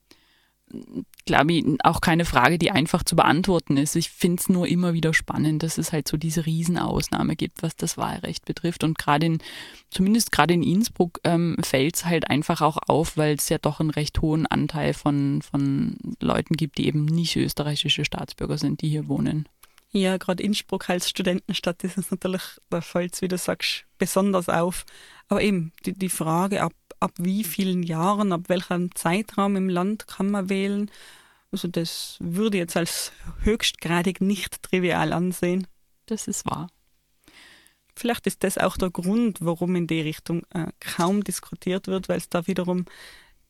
glaube 1.25 1.53
ich, 1.53 1.65
auch 1.83 2.01
keine 2.01 2.25
Frage, 2.25 2.57
die 2.57 2.71
einfach 2.71 3.03
zu 3.03 3.15
beantworten 3.15 3.77
ist. 3.77 3.95
Ich 3.95 4.09
finde 4.09 4.41
es 4.41 4.49
nur 4.49 4.67
immer 4.67 4.93
wieder 4.93 5.13
spannend, 5.13 5.63
dass 5.63 5.77
es 5.77 5.91
halt 5.91 6.07
so 6.07 6.17
diese 6.17 6.45
Riesenausnahme 6.45 7.35
gibt, 7.35 7.63
was 7.63 7.75
das 7.75 7.97
Wahlrecht 7.97 8.45
betrifft. 8.45 8.83
Und 8.83 8.97
gerade 8.97 9.25
in, 9.25 9.37
zumindest 9.89 10.31
gerade 10.31 10.53
in 10.53 10.63
Innsbruck 10.63 11.19
ähm, 11.23 11.55
fällt 11.61 11.95
es 11.95 12.05
halt 12.05 12.29
einfach 12.29 12.61
auch 12.61 12.77
auf, 12.87 13.17
weil 13.17 13.35
es 13.35 13.49
ja 13.49 13.57
doch 13.57 13.79
einen 13.79 13.89
recht 13.89 14.21
hohen 14.21 14.45
Anteil 14.45 14.93
von, 14.93 15.41
von 15.41 15.97
Leuten 16.19 16.55
gibt, 16.55 16.77
die 16.77 16.87
eben 16.87 17.05
nicht 17.05 17.35
österreichische 17.35 18.05
Staatsbürger 18.05 18.57
sind, 18.57 18.81
die 18.81 18.89
hier 18.89 19.07
wohnen. 19.07 19.47
Ja, 19.95 20.17
gerade 20.17 20.41
Innsbruck 20.41 20.89
als 20.89 21.07
Studentenstadt 21.07 21.83
ist 21.83 21.99
es 21.99 22.09
natürlich, 22.09 22.41
da 22.71 22.81
fällt 22.81 23.13
es, 23.13 23.21
wie 23.21 23.27
du 23.27 23.37
sagst, 23.37 23.85
besonders 23.99 24.49
auf. 24.49 24.85
Aber 25.27 25.41
eben 25.41 25.71
die, 25.85 25.93
die 25.93 26.09
Frage, 26.09 26.63
ab 26.63 26.73
ab 27.03 27.11
wie 27.17 27.43
vielen 27.43 27.83
Jahren, 27.83 28.31
ab 28.31 28.47
welchem 28.47 28.95
Zeitraum 28.95 29.55
im 29.55 29.69
Land 29.69 30.07
kann 30.07 30.31
man 30.31 30.49
wählen. 30.49 30.89
Also 31.51 31.67
das 31.67 32.17
würde 32.19 32.57
ich 32.57 32.61
jetzt 32.61 32.77
als 32.77 33.11
höchstgradig 33.43 34.21
nicht 34.21 34.63
trivial 34.63 35.13
ansehen. 35.13 35.67
Das 36.07 36.27
ist 36.27 36.45
wahr. 36.45 36.67
Vielleicht 37.95 38.25
ist 38.25 38.43
das 38.43 38.57
auch 38.57 38.75
der 38.77 38.89
Grund, 38.89 39.39
warum 39.41 39.75
in 39.75 39.85
die 39.85 40.01
Richtung 40.01 40.43
äh, 40.53 40.67
kaum 40.79 41.23
diskutiert 41.23 41.87
wird, 41.87 42.09
weil 42.09 42.17
es 42.17 42.27
da 42.27 42.47
wiederum, 42.47 42.85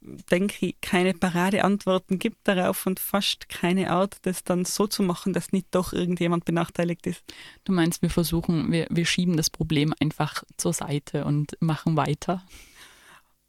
denke 0.02 0.66
ich, 0.66 0.82
keine 0.82 1.14
Paradeantworten 1.14 2.20
gibt 2.20 2.46
darauf 2.46 2.86
und 2.86 3.00
fast 3.00 3.48
keine 3.48 3.90
Art, 3.90 4.18
das 4.24 4.44
dann 4.44 4.66
so 4.66 4.86
zu 4.86 5.02
machen, 5.02 5.32
dass 5.32 5.54
nicht 5.54 5.68
doch 5.72 5.94
irgendjemand 5.94 6.44
benachteiligt 6.44 7.08
ist. 7.08 7.24
Du 7.64 7.72
meinst, 7.72 8.02
wir 8.02 8.10
versuchen, 8.10 8.70
wir, 8.70 8.88
wir 8.90 9.06
schieben 9.06 9.38
das 9.38 9.50
Problem 9.50 9.94
einfach 10.02 10.44
zur 10.58 10.74
Seite 10.74 11.24
und 11.24 11.56
machen 11.62 11.96
weiter? 11.96 12.44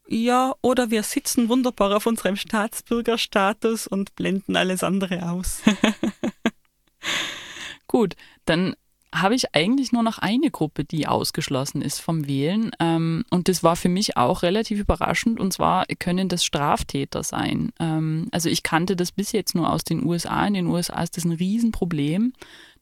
Ja, 0.06 0.54
oder 0.60 0.90
wir 0.90 1.02
sitzen 1.02 1.48
wunderbar 1.48 1.96
auf 1.96 2.06
unserem 2.06 2.36
Staatsbürgerstatus 2.36 3.86
und 3.86 4.14
blenden 4.16 4.56
alles 4.56 4.82
andere 4.82 5.30
aus. 5.30 5.62
Gut, 7.86 8.14
dann 8.44 8.74
habe 9.14 9.36
ich 9.36 9.54
eigentlich 9.54 9.92
nur 9.92 10.02
noch 10.02 10.18
eine 10.18 10.50
Gruppe, 10.50 10.84
die 10.84 11.06
ausgeschlossen 11.06 11.82
ist 11.82 12.00
vom 12.00 12.26
Wählen. 12.26 12.72
Ähm, 12.80 13.24
und 13.30 13.48
das 13.48 13.62
war 13.62 13.76
für 13.76 13.88
mich 13.88 14.16
auch 14.16 14.42
relativ 14.42 14.80
überraschend. 14.80 15.38
Und 15.38 15.52
zwar 15.52 15.86
können 15.98 16.28
das 16.28 16.44
Straftäter 16.44 17.22
sein. 17.22 17.72
Ähm, 17.78 18.28
also 18.32 18.48
ich 18.48 18.64
kannte 18.64 18.96
das 18.96 19.12
bis 19.12 19.32
jetzt 19.32 19.54
nur 19.54 19.72
aus 19.72 19.84
den 19.84 20.04
USA. 20.04 20.44
In 20.46 20.54
den 20.54 20.66
USA 20.66 21.02
ist 21.02 21.16
das 21.16 21.24
ein 21.24 21.32
Riesenproblem, 21.32 22.32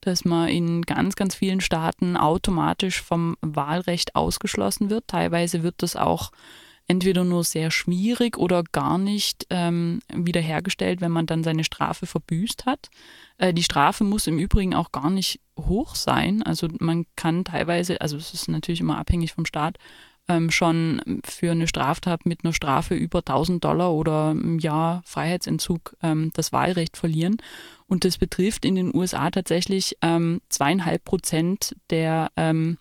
dass 0.00 0.24
man 0.24 0.48
in 0.48 0.82
ganz, 0.82 1.16
ganz 1.16 1.34
vielen 1.34 1.60
Staaten 1.60 2.16
automatisch 2.16 3.02
vom 3.02 3.36
Wahlrecht 3.42 4.16
ausgeschlossen 4.16 4.88
wird. 4.88 5.08
Teilweise 5.08 5.62
wird 5.62 5.76
das 5.78 5.96
auch 5.96 6.32
entweder 6.86 7.24
nur 7.24 7.44
sehr 7.44 7.70
schwierig 7.70 8.36
oder 8.36 8.62
gar 8.72 8.98
nicht 8.98 9.46
ähm, 9.50 10.00
wiederhergestellt, 10.12 11.00
wenn 11.00 11.12
man 11.12 11.26
dann 11.26 11.44
seine 11.44 11.64
Strafe 11.64 12.06
verbüßt 12.06 12.66
hat. 12.66 12.90
Äh, 13.38 13.54
die 13.54 13.62
Strafe 13.62 14.04
muss 14.04 14.26
im 14.26 14.38
Übrigen 14.38 14.74
auch 14.74 14.92
gar 14.92 15.10
nicht 15.10 15.40
hoch 15.58 15.94
sein. 15.94 16.42
Also 16.42 16.68
man 16.78 17.06
kann 17.16 17.44
teilweise, 17.44 18.00
also 18.00 18.16
es 18.16 18.34
ist 18.34 18.48
natürlich 18.48 18.80
immer 18.80 18.98
abhängig 18.98 19.32
vom 19.32 19.46
Staat, 19.46 19.78
ähm, 20.28 20.50
schon 20.50 21.02
für 21.24 21.50
eine 21.50 21.66
Straftat 21.66 22.26
mit 22.26 22.44
einer 22.44 22.52
Strafe 22.52 22.94
über 22.94 23.18
1000 23.20 23.62
Dollar 23.64 23.92
oder 23.92 24.30
im 24.30 24.58
Jahr 24.58 25.02
Freiheitsentzug 25.04 25.96
ähm, 26.02 26.30
das 26.34 26.52
Wahlrecht 26.52 26.96
verlieren. 26.96 27.38
Und 27.86 28.04
das 28.04 28.18
betrifft 28.18 28.64
in 28.64 28.76
den 28.76 28.94
USA 28.94 29.30
tatsächlich 29.30 29.96
ähm, 30.00 30.40
zweieinhalb 30.48 31.04
Prozent 31.04 31.76
der 31.90 32.30
ähm, 32.36 32.78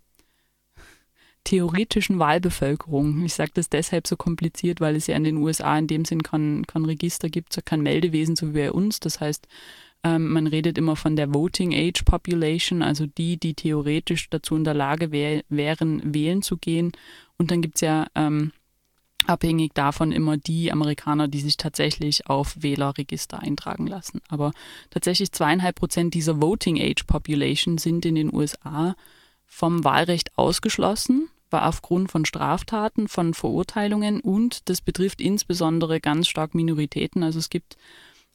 theoretischen 1.43 2.19
Wahlbevölkerung. 2.19 3.25
Ich 3.25 3.34
sage 3.34 3.51
das 3.54 3.69
deshalb 3.69 4.08
so 4.08 4.15
kompliziert, 4.15 4.80
weil 4.82 4.95
es 4.95 5.08
ja 5.08 5.15
in 5.15 5.23
den 5.23 5.38
USA 5.38 5.77
in 5.77 5.88
dem 5.88 6.06
Sinn 6.06 6.23
kein, 6.23 6.65
kein 6.67 6.86
Register 6.86 7.30
gibt, 7.30 7.58
kein 7.65 7.82
Meldewesen 7.82 8.36
so 8.36 8.49
wie 8.49 8.60
bei 8.60 8.71
uns. 8.71 8.99
Das 8.99 9.19
heißt, 9.19 9.47
ähm, 10.04 10.30
man 10.30 10.47
redet 10.47 10.77
immer 10.77 10.95
von 10.95 11.15
der 11.15 11.34
Voting 11.34 11.73
Age 11.73 12.04
Population, 12.04 12.82
also 12.82 13.06
die, 13.06 13.38
die 13.38 13.54
theoretisch 13.54 14.30
dazu 14.30 14.56
in 14.56 14.63
der 14.63 14.73
Lage 14.73 15.12
wär, 15.12 15.43
wären, 15.49 16.13
wählen 16.13 16.41
zu 16.41 16.58
gehen. 16.58 16.91
Und 17.38 17.51
dann 17.51 17.62
gibt 17.62 17.75
es 17.75 17.82
ja 17.82 18.08
ähm, 18.15 18.51
abhängig 19.27 19.73
davon 19.73 20.12
immer 20.12 20.38
die 20.38 20.71
Amerikaner, 20.71 21.27
die 21.27 21.39
sich 21.39 21.58
tatsächlich 21.58 22.27
auf 22.27 22.56
Wählerregister 22.60 23.39
eintragen 23.39 23.88
lassen. 23.88 24.21
Aber 24.30 24.51
tatsächlich 24.89 25.32
zweieinhalb 25.32 25.75
Prozent 25.75 26.13
dieser 26.13 26.41
Voting 26.41 26.82
Age 26.82 27.04
Population 27.06 27.77
sind 27.77 28.06
in 28.06 28.15
den 28.15 28.34
USA 28.34 28.95
vom 29.51 29.83
Wahlrecht 29.83 30.37
ausgeschlossen, 30.37 31.29
war 31.49 31.67
aufgrund 31.67 32.09
von 32.09 32.23
Straftaten, 32.23 33.09
von 33.09 33.33
Verurteilungen 33.33 34.21
und 34.21 34.69
das 34.69 34.79
betrifft 34.79 35.19
insbesondere 35.19 35.99
ganz 35.99 36.29
stark 36.29 36.55
Minoritäten. 36.55 37.21
Also 37.21 37.37
es 37.37 37.49
gibt 37.49 37.75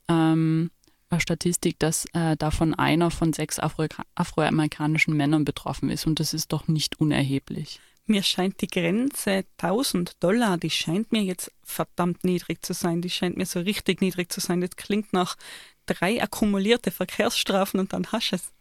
ähm, 0.07 0.69
eine 1.09 1.19
Statistik, 1.19 1.79
dass 1.79 2.05
äh, 2.13 2.37
davon 2.37 2.75
einer 2.75 3.09
von 3.09 3.33
sechs 3.33 3.59
Afro 3.59 3.87
afroamerikanischen 4.13 5.17
Männern 5.17 5.43
betroffen 5.43 5.89
ist 5.89 6.05
und 6.05 6.19
das 6.19 6.35
ist 6.35 6.53
doch 6.53 6.67
nicht 6.67 6.99
unerheblich. 6.99 7.81
Mir 8.05 8.21
scheint 8.21 8.61
die 8.61 8.67
Grenze 8.67 9.43
1000 9.57 10.23
Dollar, 10.23 10.57
die 10.57 10.69
scheint 10.69 11.11
mir 11.11 11.23
jetzt 11.23 11.51
verdammt 11.63 12.23
niedrig 12.23 12.63
zu 12.63 12.73
sein. 12.73 13.01
Die 13.01 13.09
scheint 13.09 13.35
mir 13.35 13.45
so 13.47 13.59
richtig 13.59 13.99
niedrig 14.01 14.31
zu 14.31 14.39
sein. 14.39 14.61
Das 14.61 14.77
klingt 14.77 15.11
nach 15.11 15.35
drei 15.87 16.21
akkumulierte 16.21 16.91
Verkehrsstrafen 16.91 17.79
und 17.79 17.91
dann 17.91 18.07
hast 18.11 18.31
es. 18.33 18.53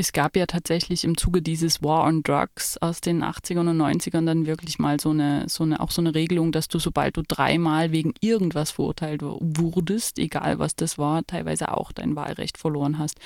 Es 0.00 0.12
gab 0.12 0.34
ja 0.34 0.46
tatsächlich 0.46 1.04
im 1.04 1.18
Zuge 1.18 1.42
dieses 1.42 1.82
War 1.82 2.04
on 2.04 2.22
Drugs 2.22 2.78
aus 2.78 3.02
den 3.02 3.22
80ern 3.22 3.68
und 3.68 3.76
90ern 3.82 4.24
dann 4.24 4.46
wirklich 4.46 4.78
mal 4.78 4.98
so 4.98 5.10
eine, 5.10 5.46
so 5.46 5.62
eine, 5.62 5.78
auch 5.78 5.90
so 5.90 6.00
eine 6.00 6.14
Regelung, 6.14 6.52
dass 6.52 6.68
du, 6.68 6.78
sobald 6.78 7.18
du 7.18 7.22
dreimal 7.22 7.92
wegen 7.92 8.14
irgendwas 8.22 8.70
verurteilt 8.70 9.20
wurdest, 9.22 10.18
egal 10.18 10.58
was 10.58 10.74
das 10.74 10.96
war, 10.96 11.26
teilweise 11.26 11.76
auch 11.76 11.92
dein 11.92 12.16
Wahlrecht 12.16 12.56
verloren 12.56 12.96
hast. 12.96 13.18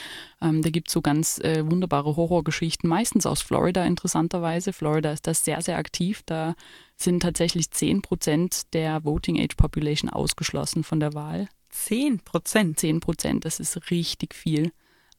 Ähm, 0.42 0.62
da 0.62 0.70
gibt 0.70 0.88
es 0.88 0.94
so 0.94 1.00
ganz 1.00 1.38
äh, 1.38 1.64
wunderbare 1.64 2.16
Horrorgeschichten, 2.16 2.90
meistens 2.90 3.24
aus 3.24 3.40
Florida 3.40 3.84
interessanterweise. 3.84 4.72
Florida 4.72 5.12
ist 5.12 5.28
das 5.28 5.44
sehr, 5.44 5.62
sehr 5.62 5.78
aktiv. 5.78 6.22
Da 6.26 6.56
sind 6.96 7.20
tatsächlich 7.20 7.70
10 7.70 8.02
Prozent 8.02 8.62
der 8.72 9.04
Voting 9.04 9.40
Age 9.40 9.54
Population 9.56 10.10
ausgeschlossen 10.10 10.82
von 10.82 10.98
der 10.98 11.14
Wahl. 11.14 11.46
10 11.70 12.18
Prozent? 12.18 12.80
10 12.80 12.98
Prozent, 12.98 13.44
das 13.44 13.60
ist 13.60 13.92
richtig 13.92 14.34
viel. 14.34 14.72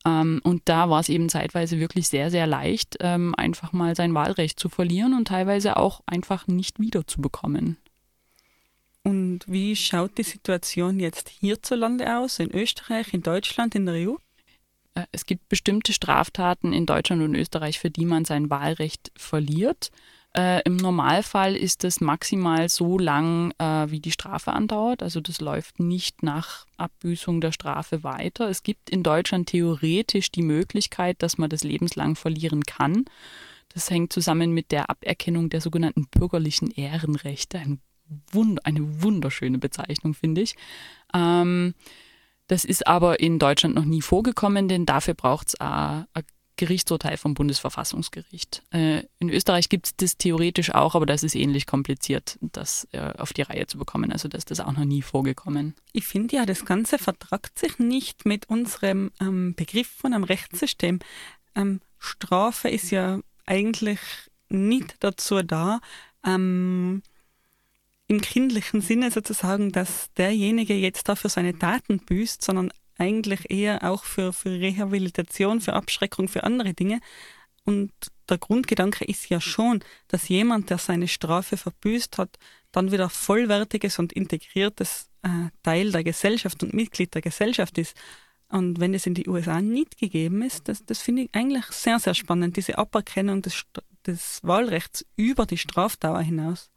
Ähm, 0.06 0.40
und 0.44 0.62
da 0.66 0.90
war 0.90 1.00
es 1.00 1.10
eben 1.10 1.30
zeitweise 1.30 1.80
wirklich 1.80 2.08
sehr, 2.08 2.30
sehr 2.30 2.48
leicht, 2.48 2.98
ähm, 3.00 3.34
einfach 3.36 3.74
mal 3.74 3.96
sein 3.96 4.14
Wahlrecht 4.14 4.60
zu 4.60 4.70
verlieren 4.70 5.14
und 5.14 5.28
teilweise 5.28 5.78
auch 5.78 6.02
einfach 6.06 6.48
nicht 6.48 6.80
wiederzubekommen. 6.80 7.78
Und 9.04 9.42
wie 9.48 9.76
schaut 9.76 10.18
die 10.18 10.24
Situation 10.24 11.00
jetzt 11.00 11.30
hierzulande 11.30 12.18
aus, 12.18 12.40
in 12.40 12.52
Österreich, 12.52 13.14
in 13.14 13.22
Deutschland, 13.22 13.76
in 13.76 13.86
der 13.86 14.10
EU? 14.10 14.16
Äh, 14.96 15.06
es 15.12 15.26
gibt 15.26 15.48
bestimmte 15.50 15.94
Straftaten 15.94 16.74
in 16.74 16.86
Deutschland 16.86 17.22
und 17.22 17.36
Österreich, 17.36 17.80
für 17.80 17.92
die 17.92 18.06
man 18.06 18.26
sein 18.26 18.50
Wahlrecht 18.50 19.12
verliert. 19.16 19.92
Äh, 20.36 20.62
Im 20.66 20.76
Normalfall 20.76 21.56
ist 21.56 21.86
es 21.86 22.02
maximal 22.02 22.68
so 22.68 22.98
lang, 22.98 23.54
äh, 23.58 23.90
wie 23.90 24.02
die 24.02 24.12
Strafe 24.12 24.52
andauert. 24.52 25.02
Also 25.02 25.22
das 25.22 25.40
läuft 25.40 25.80
nicht 25.80 26.24
nach 26.24 26.66
Abbüßung 26.76 27.40
der 27.40 27.54
Strafe 27.54 28.04
weiter. 28.04 28.50
Es 28.50 28.62
gibt 28.62 28.90
in 28.90 29.02
Deutschland 29.02 29.48
theoretisch 29.48 30.32
die 30.32 30.42
Möglichkeit, 30.42 31.24
dass 31.24 31.38
man 31.38 31.50
das 31.50 31.64
lebenslang 31.64 32.16
verlieren 32.16 32.64
kann. 32.64 33.06
Das 33.74 33.90
hängt 33.90 34.12
zusammen 34.12 34.52
mit 34.52 34.72
der 34.72 34.90
Aberkennung 34.90 35.50
der 35.50 35.62
sogenannten 35.62 36.08
bürgerlichen 36.08 36.70
Ehrenrechte. 36.70 37.58
Ein 37.60 37.80
Wund 38.32 38.66
eine 38.66 39.02
wunderschöne 39.02 39.58
Bezeichnung, 39.58 40.14
finde 40.14 40.42
ich. 40.42 40.56
Ähm, 41.14 41.76
das 42.48 42.66
ist 42.66 42.86
aber 42.88 43.22
in 43.22 43.40
Deutschland 43.40 43.74
noch 43.74 43.86
nie 43.86 44.02
vorgekommen, 44.02 44.68
denn 44.68 44.86
dafür 44.86 45.14
braucht 45.14 45.48
es 45.48 45.56
eine 45.56 46.08
Gerichtsurteil 46.58 47.18
vom 47.18 47.34
Bundesverfassungsgericht. 47.34 48.64
Äh, 48.72 49.04
in 49.20 49.30
Österreich 49.30 49.70
gibt 49.70 49.88
es 49.88 49.96
das 49.96 50.18
theoretisch 50.18 50.74
auch, 50.74 50.96
aber 50.96 51.06
das 51.06 51.24
ist 51.24 51.36
ähnlich 51.36 51.66
kompliziert, 51.66 52.38
das 52.42 52.88
äh, 52.92 53.00
auf 53.18 53.34
die 53.34 53.42
Reihe 53.42 53.68
zu 53.68 53.78
bekommen. 53.78 54.12
Also 54.12 54.28
das 54.28 54.40
ist 54.40 54.52
das 54.52 54.60
auch 54.60 54.72
noch 54.72 54.86
nie 54.86 55.02
vorgekommen. 55.02 55.76
Ich 55.92 56.06
finde 56.06 56.36
ja, 56.38 56.46
das 56.46 56.66
Ganze 56.66 56.98
vertragt 56.98 57.60
sich 57.60 57.80
nicht 57.80 58.26
mit 58.26 58.50
unserem 58.50 59.12
ähm, 59.20 59.56
Begriff 59.56 59.88
von 59.88 60.14
einem 60.14 60.24
Rechtssystem. 60.24 61.00
Ähm, 61.56 61.82
Strafe 62.00 62.70
ist 62.70 62.92
ja 62.92 63.20
eigentlich 63.46 64.00
nicht 64.50 64.96
dazu 65.00 65.42
da, 65.42 65.80
ähm, 66.26 67.02
im 68.08 68.22
kindlichen 68.22 68.82
Sinne 68.82 69.10
sozusagen, 69.10 69.72
dass 69.72 70.12
derjenige 70.14 70.76
jetzt 70.76 71.10
dafür 71.10 71.30
seine 71.30 71.58
Taten 71.58 72.00
büßt, 72.00 72.44
sondern 72.44 72.72
eigentlich 72.98 73.50
eher 73.50 73.84
auch 73.84 74.04
für, 74.04 74.34
für 74.34 74.52
Rehabilitation, 74.52 75.62
für 75.62 75.74
Abschreckung, 75.74 76.28
für 76.28 76.44
andere 76.44 76.74
Dinge. 76.74 77.00
Und 77.66 77.92
der 78.30 78.38
Grundgedanke 78.38 79.06
ist 79.06 79.30
ja 79.30 79.42
schon, 79.42 79.84
dass 80.08 80.30
jemand, 80.30 80.70
der 80.70 80.78
seine 80.78 81.08
Strafe 81.08 81.58
verbüßt 81.58 82.18
hat, 82.18 82.38
dann 82.72 82.92
wieder 82.92 83.10
vollwertiges 83.10 84.00
und 84.00 84.14
integriertes 84.14 85.10
äh, 85.24 85.50
Teil 85.64 85.92
der 85.92 86.04
Gesellschaft 86.04 86.62
und 86.64 86.74
Mitglied 86.74 87.14
der 87.14 87.22
Gesellschaft 87.22 87.78
ist. 87.78 87.96
Und 88.50 88.80
wenn 88.80 88.94
es 88.94 89.08
in 89.08 89.16
die 89.16 89.28
USA 89.28 89.62
nicht 89.62 89.98
gegeben 89.98 90.44
ist, 90.44 90.68
das, 90.68 90.86
das 90.86 91.02
finde 91.02 91.24
ich 91.24 91.30
eigentlich 91.34 91.66
sehr, 91.66 92.00
sehr 92.00 92.14
spannend, 92.14 92.58
diese 92.58 92.78
Aberkennung 92.78 93.42
des, 93.42 93.64
des 94.06 94.40
Wahlrechts 94.44 95.06
über 95.16 95.46
die 95.46 95.58
Strafdauer 95.58 96.22
hinaus. 96.22 96.70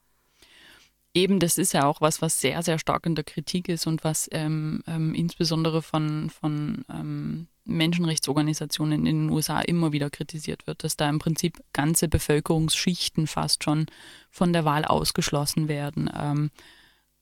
Eben, 1.19 1.41
das 1.41 1.59
ist 1.59 1.73
ja 1.73 1.85
auch 1.85 2.01
was, 2.01 2.23
was 2.23 2.41
sehr, 2.41 2.63
sehr 2.63 2.79
stark 2.79 3.05
in 3.05 3.17
der 3.17 3.25
Kritik 3.25 3.69
ist 3.69 3.89
und 3.89 4.05
was 4.05 4.29
ähm, 4.31 4.85
ähm, 4.87 5.15
insbesondere 5.15 5.83
von, 5.83 6.31
von 6.31 6.85
ähm, 6.89 7.49
Menschenrechtsorganisationen 7.65 9.05
in 9.05 9.27
den 9.27 9.31
USA 9.31 9.61
immer 9.61 9.91
wieder 9.91 10.11
kritisiert 10.11 10.69
wird, 10.69 10.85
dass 10.85 10.97
da 10.97 11.09
im 11.09 11.19
Prinzip 11.19 11.59
ganze 11.73 12.07
Bevölkerungsschichten 12.07 13.27
fast 13.27 13.65
schon 13.65 13.87
von 14.31 14.53
der 14.53 14.65
Wahl 14.65 14.85
ausgeschlossen 14.85 15.67
werden. 15.67 16.09
Ähm, 16.17 16.51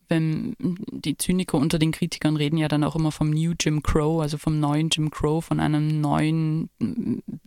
wenn 0.08 0.54
die 0.58 1.16
Zyniker 1.16 1.56
unter 1.56 1.78
den 1.78 1.90
Kritikern 1.90 2.36
reden 2.36 2.58
ja 2.58 2.68
dann 2.68 2.84
auch 2.84 2.96
immer 2.96 3.12
vom 3.12 3.30
New 3.30 3.54
Jim 3.58 3.82
Crow, 3.82 4.20
also 4.20 4.36
vom 4.36 4.60
neuen 4.60 4.90
Jim 4.90 5.10
Crow, 5.10 5.42
von 5.42 5.58
einer 5.58 5.80
neuen 5.80 6.68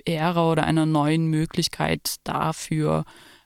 Ära 0.03 0.51
oder 0.51 0.63
einer 0.63 0.87
neuen 0.87 1.27
Möglichkeit 1.27 2.15
dafür, 2.23 3.05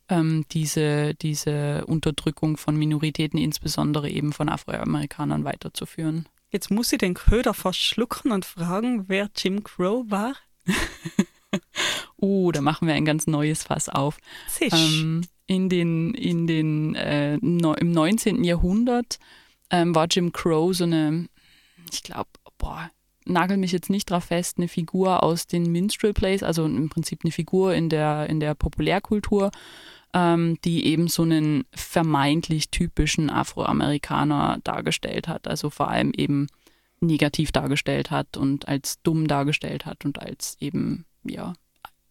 ähm, 0.10 0.46
diese, 0.52 1.14
diese 1.16 1.86
Unterdrückung 1.86 2.58
von 2.58 2.76
Minoritäten, 2.76 3.38
insbesondere 3.38 4.10
eben 4.10 4.34
von 4.34 4.50
Afroamerikanern, 4.50 5.44
weiterzuführen. 5.44 6.28
Jetzt 6.50 6.70
muss 6.70 6.92
ich 6.92 7.00
den 7.00 7.16
Köder 7.16 7.54
fast 7.54 7.80
schlucken 7.80 8.32
und 8.32 8.46
fragen, 8.46 9.10
wer 9.10 9.30
Jim 9.36 9.64
Crow 9.64 10.06
war. 10.10 10.36
oh, 12.18 12.52
da 12.54 12.62
machen 12.62 12.88
wir 12.88 12.94
ein 12.94 13.06
ganz 13.06 13.26
neues 13.26 13.64
Fass 13.64 13.90
auf. 13.90 14.18
Ähm, 14.62 15.26
in 15.48 15.70
den, 15.70 16.14
in 16.14 16.48
den, 16.48 16.96
äh, 16.96 17.38
no, 17.42 17.74
Im 17.74 17.92
19. 17.92 18.44
Jahrhundert 18.44 19.20
ähm, 19.72 19.96
war 19.96 20.08
Jim 20.10 20.32
Crow 20.32 20.76
so 20.76 20.84
eine, 20.84 21.28
ich 21.92 22.04
glaube, 22.04 22.30
boah, 22.58 22.92
nagel 23.26 23.58
mich 23.58 23.72
jetzt 23.72 23.90
nicht 23.90 24.10
drauf 24.10 24.26
fest, 24.26 24.58
eine 24.58 24.68
Figur 24.68 25.24
aus 25.24 25.48
den 25.48 25.72
Minstrel 25.72 26.14
Plays, 26.14 26.44
also 26.44 26.66
im 26.66 26.90
Prinzip 26.90 27.22
eine 27.24 27.32
Figur 27.32 27.74
in 27.74 27.90
der, 27.90 28.30
in 28.30 28.40
der 28.40 28.54
Populärkultur 28.56 29.52
ähm, 30.14 30.58
die 30.64 30.86
eben 30.86 31.08
so 31.08 31.24
einen 31.24 31.66
vermeintlich 31.74 32.70
typischen 32.70 33.30
Afroamerikaner 33.30 34.60
dargestellt 34.64 35.28
hat. 35.28 35.48
Also 35.48 35.70
vor 35.70 35.90
allem 35.90 36.12
eben 36.16 36.48
negativ 37.00 37.52
dargestellt 37.52 38.12
hat 38.12 38.38
und 38.38 38.68
als 38.68 39.02
dumm 39.02 39.28
dargestellt 39.28 39.86
hat 39.86 40.06
und 40.06 40.22
als 40.22 40.56
eben, 40.60 41.06
ja, 41.24 41.54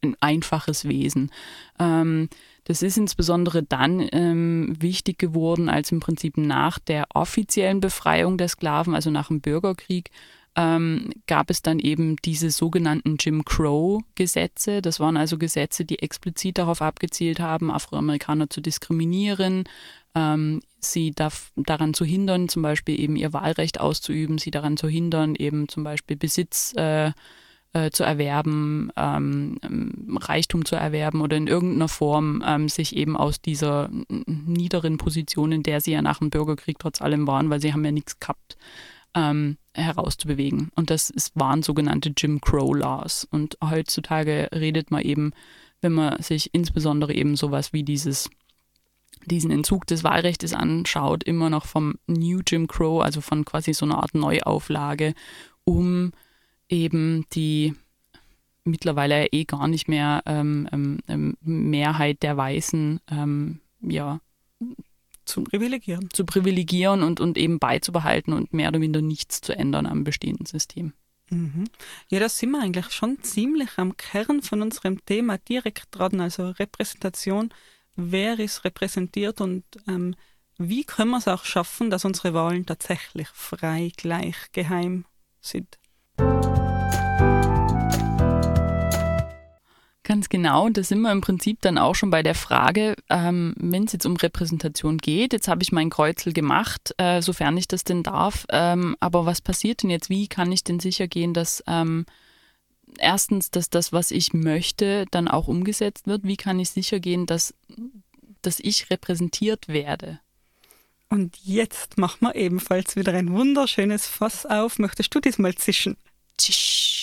ein 0.03 0.17
einfaches 0.21 0.89
Wesen. 0.89 1.31
Ähm, 1.79 2.29
das 2.65 2.83
ist 2.83 2.99
insbesondere 2.99 3.63
dann 3.63 4.09
ähm, 4.13 4.75
wichtig 4.81 5.19
geworden, 5.19 5.69
als 5.69 5.93
im 5.93 6.01
Prinzip 6.01 6.37
nach 6.37 6.81
der 6.81 7.07
offiziellen 7.15 7.81
Befreiung 7.81 8.37
der 8.37 8.49
Sklaven, 8.49 8.97
also 8.97 9.11
nach 9.11 9.29
dem 9.29 9.41
Bürgerkrieg, 9.41 10.11
ähm, 10.57 11.11
gab 11.27 11.51
es 11.51 11.63
dann 11.63 11.79
eben 11.79 12.17
diese 12.25 12.51
sogenannten 12.51 13.17
Jim 13.19 13.45
Crow-Gesetze. 13.45 14.83
Das 14.83 15.01
waren 15.01 15.17
also 15.17 15.39
Gesetze, 15.39 15.85
die 15.85 16.01
explizit 16.01 16.59
darauf 16.59 16.83
abgezielt 16.83 17.41
haben, 17.41 17.71
Afroamerikaner 17.71 18.51
zu 18.51 18.61
diskriminieren, 18.61 19.65
ähm, 20.15 20.61
sie 20.79 21.15
daran 21.15 21.95
zu 21.95 22.05
hindern, 22.05 22.49
zum 22.49 22.63
Beispiel 22.63 23.01
eben 23.01 23.17
ihr 23.17 23.33
Wahlrecht 23.33 23.81
auszuüben, 23.81 24.39
sie 24.39 24.51
daran 24.51 24.77
zu 24.77 24.89
hindern, 24.89 25.35
eben 25.37 25.69
zum 25.69 25.85
Beispiel 25.85 26.17
Besitz 26.17 26.75
äh, 26.77 27.13
äh, 27.73 27.91
zu 27.91 28.05
erwerben, 28.05 28.91
ähm 28.97 29.59
Reichtum 30.21 30.67
zu 30.67 30.77
erwerben 30.77 31.23
oder 31.23 31.37
in 31.37 31.47
irgendeiner 31.47 31.89
Form 31.89 32.45
ähm, 32.47 32.69
sich 32.69 32.95
eben 32.95 33.17
aus 33.17 33.41
dieser 33.41 33.91
niederen 34.27 34.99
Position, 34.99 35.53
in 35.53 35.63
der 35.63 35.81
sie 35.81 35.93
ja 35.93 36.03
nach 36.03 36.19
dem 36.19 36.31
Bürgerkrieg 36.31 36.79
trotz 36.79 37.01
allem 37.01 37.27
waren, 37.27 37.49
weil 37.49 37.61
sie 37.61 37.73
haben 37.73 37.85
ja 37.85 37.93
nichts 37.93 38.21
gehabt, 38.21 38.57
ähm, 39.15 39.57
herauszubewegen. 39.75 40.71
Und 40.75 40.91
das 40.91 41.11
ist, 41.11 41.33
waren 41.35 41.63
sogenannte 41.63 42.13
Jim 42.17 42.41
Crow 42.41 42.77
Laws. 42.77 43.27
Und 43.31 43.59
heutzutage 43.63 44.49
redet 44.53 44.91
man 44.91 45.03
eben, 45.03 45.33
wenn 45.81 45.93
man 45.93 46.23
sich 46.23 46.51
insbesondere 46.55 47.15
eben 47.15 47.37
sowas 47.37 47.73
wie 47.73 47.83
dieses 47.83 48.31
diesen 49.27 49.53
Entzug 49.53 49.87
des 49.87 50.03
Wahlrechts 50.03 50.53
anschaut, 50.53 51.23
immer 51.23 51.49
noch 51.49 51.67
vom 51.67 51.95
New 52.09 52.41
Jim 52.45 52.67
Crow, 52.67 53.03
also 53.03 53.21
von 53.21 53.45
quasi 53.45 53.73
so 53.73 53.87
einer 53.87 53.99
Art 53.99 54.15
Neuauflage, 54.15 55.15
um 55.65 56.13
eben 56.69 57.25
die 57.33 57.75
mittlerweile 58.65 59.27
eh 59.27 59.45
gar 59.45 59.69
nicht 59.69 59.89
mehr 59.89 60.23
ähm, 60.27 60.69
ähm, 60.73 60.99
ähm 61.09 61.37
Mehrheit 61.41 62.23
der 62.23 62.37
Weißen 62.37 63.01
ähm, 63.11 63.61
ja, 63.81 64.21
zu 65.25 65.45
privilegieren. 65.45 66.09
Zu 66.13 66.25
privilegieren 66.25 67.03
und, 67.03 67.21
und 67.21 67.39
eben 67.39 67.59
beizubehalten 67.59 68.33
und 68.33 68.53
mehr 68.53 68.69
oder 68.69 68.79
minder 68.79 69.03
nichts 69.03 69.41
zu 69.41 69.57
ändern 69.57 69.87
am 69.87 70.05
bestehenden 70.05 70.47
System. 70.47 70.93
Mhm. 71.31 71.65
Ja, 72.11 72.21
da 72.21 72.29
sind 72.29 72.51
wir 72.51 72.61
eigentlich 72.61 72.91
schon 72.93 73.23
ziemlich 73.23 73.71
am 73.79 73.97
Kern 73.97 74.43
von 74.43 74.63
unserem 74.63 75.05
Thema 75.05 75.39
direkt 75.39 75.89
dran, 75.91 76.21
also 76.21 76.51
Repräsentation. 76.51 77.53
Wer 77.97 78.39
ist 78.39 78.65
repräsentiert 78.65 79.41
und 79.41 79.65
ähm, 79.89 80.15
wie 80.59 80.85
können 80.85 81.11
wir 81.11 81.19
es 81.19 81.29
auch 81.29 81.45
schaffen, 81.45 81.91
dass 81.91 82.05
unsere 82.05 82.35
Wahlen 82.35 82.67
tatsächlich 82.67 83.29
frei, 83.29 83.91
gleich, 83.97 84.37
geheim 84.53 85.07
sind? 85.41 85.79
Ganz 90.13 90.29
genau, 90.29 90.69
da 90.69 90.83
sind 90.83 91.01
wir 91.01 91.11
im 91.11 91.23
Prinzip 91.23 91.63
dann 91.63 91.79
auch 91.79 91.95
schon 91.95 92.11
bei 92.11 92.23
der 92.23 92.35
Frage, 92.35 92.97
ähm, 93.09 93.55
wenn 93.57 93.85
es 93.85 93.95
jetzt 93.95 94.05
um 94.05 94.15
Repräsentation 94.15 94.99
geht, 94.99 95.33
jetzt 95.33 95.49
habe 95.49 95.63
ich 95.63 95.73
mein 95.73 95.89
Kreuzel 95.89 96.35
gemacht, 96.35 96.93
äh, 96.99 97.23
sofern 97.23 97.57
ich 97.57 97.67
das 97.67 97.83
denn 97.83 98.03
darf, 98.03 98.45
ähm, 98.51 98.95
aber 99.01 99.25
was 99.25 99.41
passiert 99.41 99.83
denn 99.83 99.89
jetzt? 99.89 100.11
Wie 100.11 100.29
kann 100.29 100.53
ich 100.53 100.65
denn 100.65 100.81
sicher 100.81 101.09
gehen, 101.09 101.33
dass 101.33 101.65
ähm, 101.67 102.05
erstens, 102.99 103.51
dass 103.51 103.71
das, 103.71 103.95
was 103.95 104.11
ich 104.11 104.35
möchte, 104.35 105.07
dann 105.13 105.29
auch 105.29 105.49
umgesetzt 105.49 106.07
wird? 106.07 106.25
Wie 106.25 106.37
kann 106.37 106.61
ich 106.61 106.69
sicher 106.69 107.01
gehen, 107.01 107.25
dass, 107.25 107.55
dass 108.43 108.61
ich 108.61 108.91
repräsentiert 108.91 109.69
werde? 109.69 110.21
Und 111.09 111.39
jetzt 111.43 111.97
machen 111.97 112.19
wir 112.21 112.35
ebenfalls 112.35 112.97
wieder 112.97 113.15
ein 113.15 113.33
wunderschönes 113.33 114.07
Fass 114.07 114.45
auf. 114.45 114.79
Möchtest 114.79 115.15
du 115.15 115.21
diesmal 115.21 115.55
zischen? 115.55 115.97
Tsch. 116.37 117.02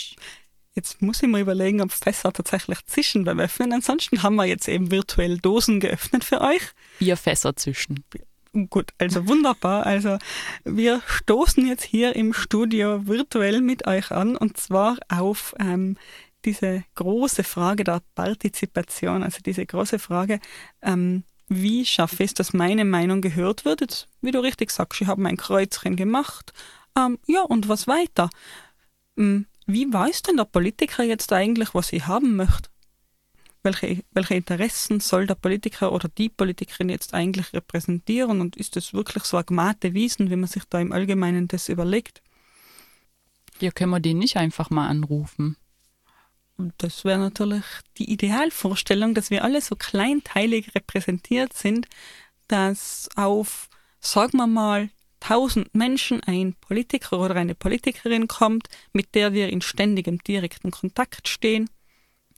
Jetzt 0.75 1.01
muss 1.01 1.21
ich 1.21 1.29
mal 1.29 1.41
überlegen, 1.41 1.82
ob 1.82 1.91
Fässer 1.91 2.32
tatsächlich 2.32 2.86
zischen 2.86 3.23
beim 3.23 3.39
Öffnen. 3.39 3.73
Ansonsten 3.73 4.23
haben 4.23 4.36
wir 4.36 4.45
jetzt 4.45 4.67
eben 4.67 4.91
virtuell 4.91 5.38
Dosen 5.38 5.79
geöffnet 5.79 6.23
für 6.23 6.41
euch. 6.41 6.62
Ihr 6.99 7.17
Fässer 7.17 7.55
zischen. 7.55 8.03
Gut, 8.69 8.91
also 8.97 9.27
wunderbar. 9.27 9.86
Also 9.86 10.17
wir 10.63 11.01
stoßen 11.05 11.67
jetzt 11.67 11.84
hier 11.84 12.15
im 12.15 12.34
Studio 12.34 13.05
virtuell 13.08 13.62
mit 13.62 13.88
euch 13.88 14.12
an 14.12 14.36
und 14.38 14.58
zwar 14.58 14.97
auf 15.10 15.53
ähm, 15.60 15.97
diese 16.45 16.84
große 16.95 17.43
Frage 17.43 17.84
der 17.84 18.01
Partizipation, 18.15 19.23
also 19.23 19.39
diese 19.45 19.65
große 19.65 19.99
Frage, 19.99 20.39
ähm, 20.82 21.23
wie 21.47 21.86
schaffe 21.86 22.23
ich 22.23 22.32
es, 22.32 22.34
dass 22.36 22.53
meine 22.53 22.86
Meinung 22.86 23.21
gehört 23.21 23.65
wird? 23.65 23.82
Jetzt, 23.82 24.08
wie 24.21 24.32
du 24.32 24.39
richtig 24.39 24.71
sagst, 24.71 25.01
ich 25.01 25.08
habe 25.08 25.21
mein 25.21 25.38
Kreuzchen 25.38 25.95
gemacht. 25.95 26.53
Ähm, 26.97 27.19
ja, 27.27 27.41
und 27.41 27.67
was 27.69 27.88
weiter? 27.88 28.29
Wie 29.71 29.86
weiß 29.93 30.23
denn 30.23 30.38
der 30.38 30.45
Politiker 30.45 31.03
jetzt 31.03 31.32
eigentlich, 31.32 31.75
was 31.75 31.93
er 31.93 32.08
haben 32.08 32.36
möchte? 32.36 32.71
Welche, 33.62 34.03
welche 34.13 34.34
Interessen 34.34 34.99
soll 34.99 35.27
der 35.27 35.36
Politiker 35.36 35.91
oder 35.91 36.10
die 36.10 36.27
Politikerin 36.27 36.89
jetzt 36.89 37.13
eigentlich 37.13 37.53
repräsentieren 37.53 38.41
und 38.41 38.55
ist 38.55 38.75
das 38.77 38.93
wirklich 38.93 39.25
so 39.25 39.38
ein 39.38 39.45
gemate 39.45 39.93
Wiesen, 39.93 40.32
wie 40.32 40.38
man 40.38 40.49
sich 40.49 40.63
da 40.65 40.79
im 40.79 40.91
Allgemeinen 40.91 41.47
das 41.47 41.69
überlegt? 41.69 42.23
Ja, 43.60 43.69
können 43.69 43.91
wir 43.91 43.99
den 43.99 44.17
nicht 44.17 44.38
einfach 44.38 44.71
mal 44.71 44.88
anrufen? 44.88 45.55
Das 46.79 47.05
wäre 47.05 47.19
natürlich 47.19 47.63
die 47.99 48.12
Idealvorstellung, 48.12 49.13
dass 49.13 49.29
wir 49.29 49.43
alle 49.43 49.62
so 49.62 49.75
kleinteilig 49.75 50.73
repräsentiert 50.73 51.53
sind, 51.53 51.86
dass 52.47 53.08
auf, 53.15 53.69
sagen 53.99 54.38
wir 54.38 54.47
mal, 54.47 54.89
tausend 55.19 55.73
Menschen 55.75 56.21
ein 56.23 56.55
Politiker 56.62 57.19
oder 57.19 57.36
eine 57.36 57.55
Politikerin 57.55 58.27
kommt, 58.27 58.67
mit 58.93 59.15
der 59.15 59.34
wir 59.34 59.49
in 59.49 59.62
ständigem 59.62 60.19
direkten 60.19 60.71
Kontakt 60.71 61.27
stehen. 61.27 61.69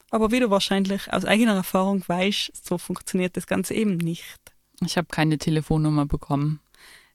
Aber 0.09 0.31
wie 0.31 0.39
du 0.39 0.49
wahrscheinlich 0.49 1.11
aus 1.11 1.25
eigener 1.25 1.55
Erfahrung 1.55 2.03
weißt, 2.05 2.51
so 2.65 2.77
funktioniert 2.77 3.37
das 3.37 3.47
Ganze 3.47 3.73
eben 3.73 3.97
nicht. 3.97 4.39
Ich 4.85 4.97
habe 4.97 5.07
keine 5.09 5.37
Telefonnummer 5.37 6.05
bekommen. 6.05 6.59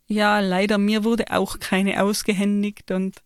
Ja, 0.06 0.40
leider, 0.40 0.78
mir 0.78 1.04
wurde 1.04 1.26
auch 1.30 1.58
keine 1.58 2.02
ausgehändigt 2.02 2.90
und 2.92 3.22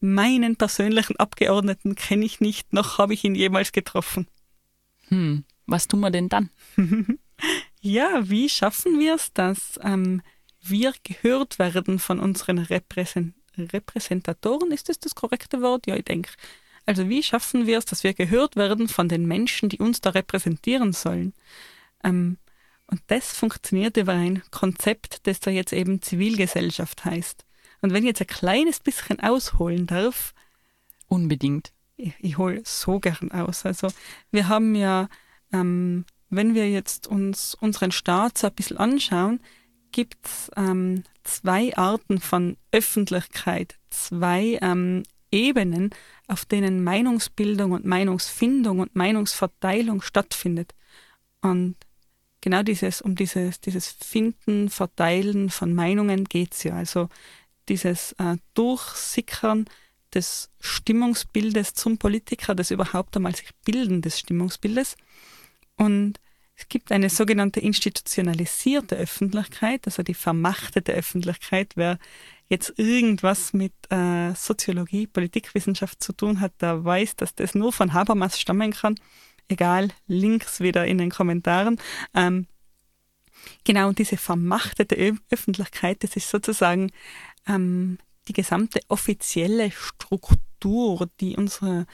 meinen 0.00 0.56
persönlichen 0.56 1.16
Abgeordneten 1.16 1.94
kenne 1.94 2.24
ich 2.24 2.40
nicht, 2.40 2.72
noch 2.72 2.98
habe 2.98 3.14
ich 3.14 3.24
ihn 3.24 3.34
jemals 3.34 3.72
getroffen. 3.72 4.26
Hm, 5.08 5.44
was 5.66 5.88
tun 5.88 6.00
wir 6.00 6.10
denn 6.10 6.28
dann? 6.28 6.50
ja, 7.80 8.28
wie 8.28 8.48
schaffen 8.48 8.98
wir 8.98 9.14
es, 9.14 9.32
dass 9.32 9.78
ähm, 9.82 10.22
wir 10.68 10.94
gehört 11.02 11.58
werden 11.58 11.98
von 11.98 12.20
unseren 12.20 12.58
Repräsent 12.58 13.34
Repräsentatoren, 13.58 14.70
ist 14.70 14.90
das 14.90 14.98
das 14.98 15.14
korrekte 15.14 15.62
Wort? 15.62 15.86
Ja, 15.86 15.96
ich 15.96 16.04
denke. 16.04 16.30
Also 16.84 17.08
wie 17.08 17.22
schaffen 17.22 17.66
wir 17.66 17.78
es, 17.78 17.84
dass 17.84 18.04
wir 18.04 18.14
gehört 18.14 18.54
werden 18.54 18.88
von 18.88 19.08
den 19.08 19.26
Menschen, 19.26 19.68
die 19.68 19.78
uns 19.78 20.00
da 20.00 20.10
repräsentieren 20.10 20.92
sollen? 20.92 21.32
Ähm, 22.04 22.36
und 22.86 23.00
das 23.08 23.32
funktioniert 23.32 23.96
über 23.96 24.12
ein 24.12 24.42
Konzept, 24.50 25.26
das 25.26 25.40
da 25.40 25.50
jetzt 25.50 25.72
eben 25.72 26.02
Zivilgesellschaft 26.02 27.04
heißt. 27.04 27.44
Und 27.82 27.92
wenn 27.92 28.04
ich 28.04 28.08
jetzt 28.08 28.20
ein 28.20 28.28
kleines 28.28 28.80
bisschen 28.80 29.20
ausholen 29.20 29.86
darf. 29.86 30.34
Unbedingt. 31.08 31.72
Ich, 31.96 32.14
ich 32.20 32.38
hole 32.38 32.62
so 32.64 33.00
gern 33.00 33.32
aus. 33.32 33.66
Also 33.66 33.88
wir 34.30 34.48
haben 34.48 34.74
ja, 34.74 35.08
ähm, 35.52 36.04
wenn 36.30 36.54
wir 36.54 36.70
jetzt 36.70 37.06
uns 37.06 37.54
unseren 37.54 37.92
Staat 37.92 38.38
so 38.38 38.46
ein 38.46 38.54
bisschen 38.54 38.76
anschauen, 38.76 39.40
gibt 39.92 40.26
es 40.26 40.50
ähm, 40.56 41.04
zwei 41.24 41.76
Arten 41.76 42.20
von 42.20 42.56
Öffentlichkeit, 42.72 43.76
zwei 43.90 44.58
ähm, 44.62 45.02
Ebenen, 45.30 45.90
auf 46.28 46.44
denen 46.44 46.84
Meinungsbildung 46.84 47.72
und 47.72 47.84
Meinungsfindung 47.84 48.80
und 48.80 48.94
Meinungsverteilung 48.94 50.02
stattfindet. 50.02 50.74
Und 51.40 51.76
genau 52.40 52.62
dieses, 52.62 53.02
um 53.02 53.14
dieses, 53.14 53.60
dieses 53.60 53.88
Finden, 53.88 54.68
Verteilen 54.68 55.50
von 55.50 55.74
Meinungen 55.74 56.24
geht 56.24 56.54
es 56.54 56.64
ja. 56.64 56.74
Also 56.74 57.08
dieses 57.68 58.12
äh, 58.12 58.36
Durchsickern 58.54 59.66
des 60.14 60.50
Stimmungsbildes 60.60 61.74
zum 61.74 61.98
Politiker, 61.98 62.54
das 62.54 62.70
überhaupt 62.70 63.16
einmal 63.16 63.34
sich 63.34 63.50
Bilden 63.64 64.02
des 64.02 64.18
Stimmungsbildes. 64.18 64.96
Und 65.76 66.20
es 66.56 66.68
gibt 66.68 66.90
eine 66.90 67.10
sogenannte 67.10 67.60
institutionalisierte 67.60 68.96
Öffentlichkeit, 68.96 69.82
also 69.84 70.02
die 70.02 70.14
vermachtete 70.14 70.92
Öffentlichkeit. 70.92 71.72
Wer 71.76 71.98
jetzt 72.48 72.72
irgendwas 72.78 73.52
mit 73.52 73.74
äh, 73.90 74.34
Soziologie, 74.34 75.06
Politikwissenschaft 75.06 76.02
zu 76.02 76.14
tun 76.14 76.40
hat, 76.40 76.52
der 76.62 76.82
weiß, 76.82 77.16
dass 77.16 77.34
das 77.34 77.54
nur 77.54 77.72
von 77.74 77.92
Habermas 77.92 78.40
stammen 78.40 78.72
kann. 78.72 78.94
Egal, 79.48 79.90
Links 80.06 80.60
wieder 80.60 80.86
in 80.86 80.96
den 80.96 81.10
Kommentaren. 81.10 81.78
Ähm, 82.14 82.46
genau, 83.64 83.88
und 83.88 83.98
diese 83.98 84.16
vermachtete 84.16 84.94
Ö 84.96 85.12
Öffentlichkeit, 85.30 86.02
das 86.02 86.16
ist 86.16 86.30
sozusagen 86.30 86.90
ähm, 87.46 87.98
die 88.28 88.32
gesamte 88.32 88.80
offizielle 88.88 89.70
Struktur, 89.70 91.08
die 91.20 91.36
unsere, 91.36 91.86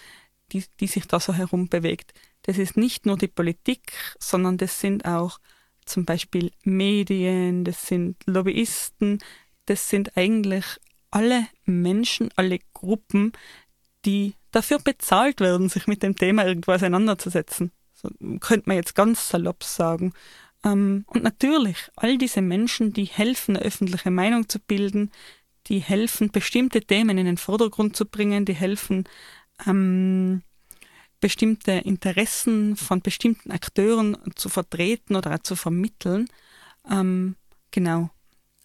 die, 0.53 0.65
die 0.79 0.87
sich 0.87 1.09
da 1.09 1.19
so 1.19 1.35
herum 1.35 1.69
bewegt. 1.69 2.15
Das 2.43 2.59
ist 2.59 2.77
nicht 2.77 3.07
nur 3.07 3.17
die 3.17 3.29
Politik, 3.29 3.93
sondern 4.19 4.59
das 4.59 4.81
sind 4.81 5.05
auch 5.05 5.39
zum 5.85 6.05
Beispiel 6.05 6.53
Medien, 6.65 7.65
das 7.65 7.87
sind 7.87 8.17
Lobbyisten, 8.27 9.19
das 9.67 9.89
sind 9.89 10.17
eigentlich 10.17 10.65
alle 11.11 11.47
Menschen, 11.65 12.31
alle 12.37 12.59
Gruppen, 12.73 13.33
die 14.05 14.35
dafür 14.51 14.79
bezahlt 14.79 15.41
werden, 15.41 15.69
sich 15.69 15.87
mit 15.87 16.03
dem 16.03 16.17
Thema 16.17 16.47
irgendwo 16.47 16.73
auseinanderzusetzen. 16.73 17.71
So 17.95 18.09
könnte 18.41 18.69
man 18.69 18.77
jetzt 18.77 18.95
ganz 18.95 19.29
salopp 19.29 19.63
sagen. 19.63 20.13
Ähm, 20.65 21.05
und 21.07 21.23
natürlich, 21.23 21.77
all 21.97 22.19
diese 22.19 22.43
Menschen, 22.43 22.93
die 22.93 23.05
helfen, 23.05 23.57
eine 23.57 23.65
öffentliche 23.65 24.11
Meinung 24.11 24.49
zu 24.49 24.59
bilden, 24.59 25.11
die 25.69 25.79
helfen, 25.79 26.31
bestimmte 26.31 26.81
Themen 26.81 27.19
in 27.19 27.27
den 27.27 27.37
Vordergrund 27.37 27.97
zu 27.97 28.07
bringen, 28.07 28.45
die 28.45 28.55
helfen, 28.55 29.05
ähm, 29.67 30.43
bestimmte 31.23 31.73
Interessen 31.73 32.77
von 32.77 33.01
bestimmten 33.01 33.51
Akteuren 33.51 34.19
zu 34.35 34.51
vertreten 34.51 35.17
oder 35.17 35.43
zu 35.43 35.57
vermitteln. 35.57 36.27
Ähm, 36.91 37.37
genau. 37.71 38.11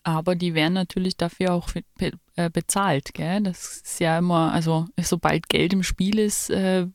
Aber 0.03 0.35
die 0.35 0.53
werden 0.53 0.73
natürlich 0.73 1.15
dafür 1.15 1.53
auch 1.53 1.69
äh, 1.99 2.49
bezahlt, 2.49 3.13
gell? 3.13 3.43
Das 3.43 3.81
ist 3.83 3.99
ja 3.99 4.17
immer, 4.17 4.51
also 4.51 4.87
sobald 5.01 5.47
Geld 5.47 5.73
im 5.73 5.83
Spiel 5.83 6.19
ist, 6.19 6.49
äh, 6.49 6.87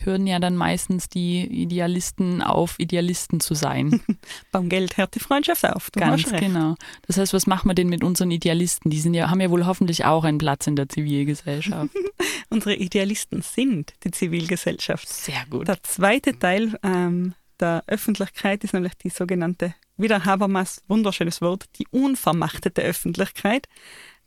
hören 0.00 0.26
ja 0.26 0.38
dann 0.38 0.56
meistens 0.56 1.08
die 1.08 1.42
Idealisten 1.44 2.42
auf, 2.42 2.78
Idealisten 2.78 3.40
zu 3.40 3.54
sein. 3.54 4.00
Beim 4.52 4.68
Geld 4.68 4.96
hört 4.96 5.14
die 5.14 5.20
Freundschaft 5.20 5.64
auf. 5.64 5.90
Du 5.90 6.00
Ganz 6.00 6.30
genau. 6.30 6.74
Das 7.06 7.16
heißt, 7.16 7.32
was 7.32 7.46
machen 7.46 7.68
wir 7.68 7.74
denn 7.74 7.88
mit 7.88 8.02
unseren 8.02 8.30
Idealisten? 8.30 8.90
Die 8.90 9.00
sind 9.00 9.14
ja, 9.14 9.30
haben 9.30 9.40
ja 9.40 9.50
wohl 9.50 9.66
hoffentlich 9.66 10.04
auch 10.04 10.24
einen 10.24 10.38
Platz 10.38 10.66
in 10.66 10.76
der 10.76 10.88
Zivilgesellschaft. 10.88 11.90
Unsere 12.50 12.74
Idealisten 12.74 13.42
sind 13.42 13.94
die 14.04 14.10
Zivilgesellschaft. 14.10 15.08
Sehr 15.08 15.44
gut. 15.48 15.68
Der 15.68 15.82
zweite 15.82 16.38
Teil 16.38 16.78
ähm, 16.82 17.34
der 17.60 17.84
Öffentlichkeit 17.86 18.64
ist 18.64 18.74
nämlich 18.74 18.94
die 18.94 19.10
sogenannte, 19.10 19.74
wieder 19.96 20.24
Habermas, 20.24 20.82
wunderschönes 20.88 21.40
Wort, 21.40 21.64
die 21.78 21.86
unvermachtete 21.90 22.82
Öffentlichkeit. 22.82 23.68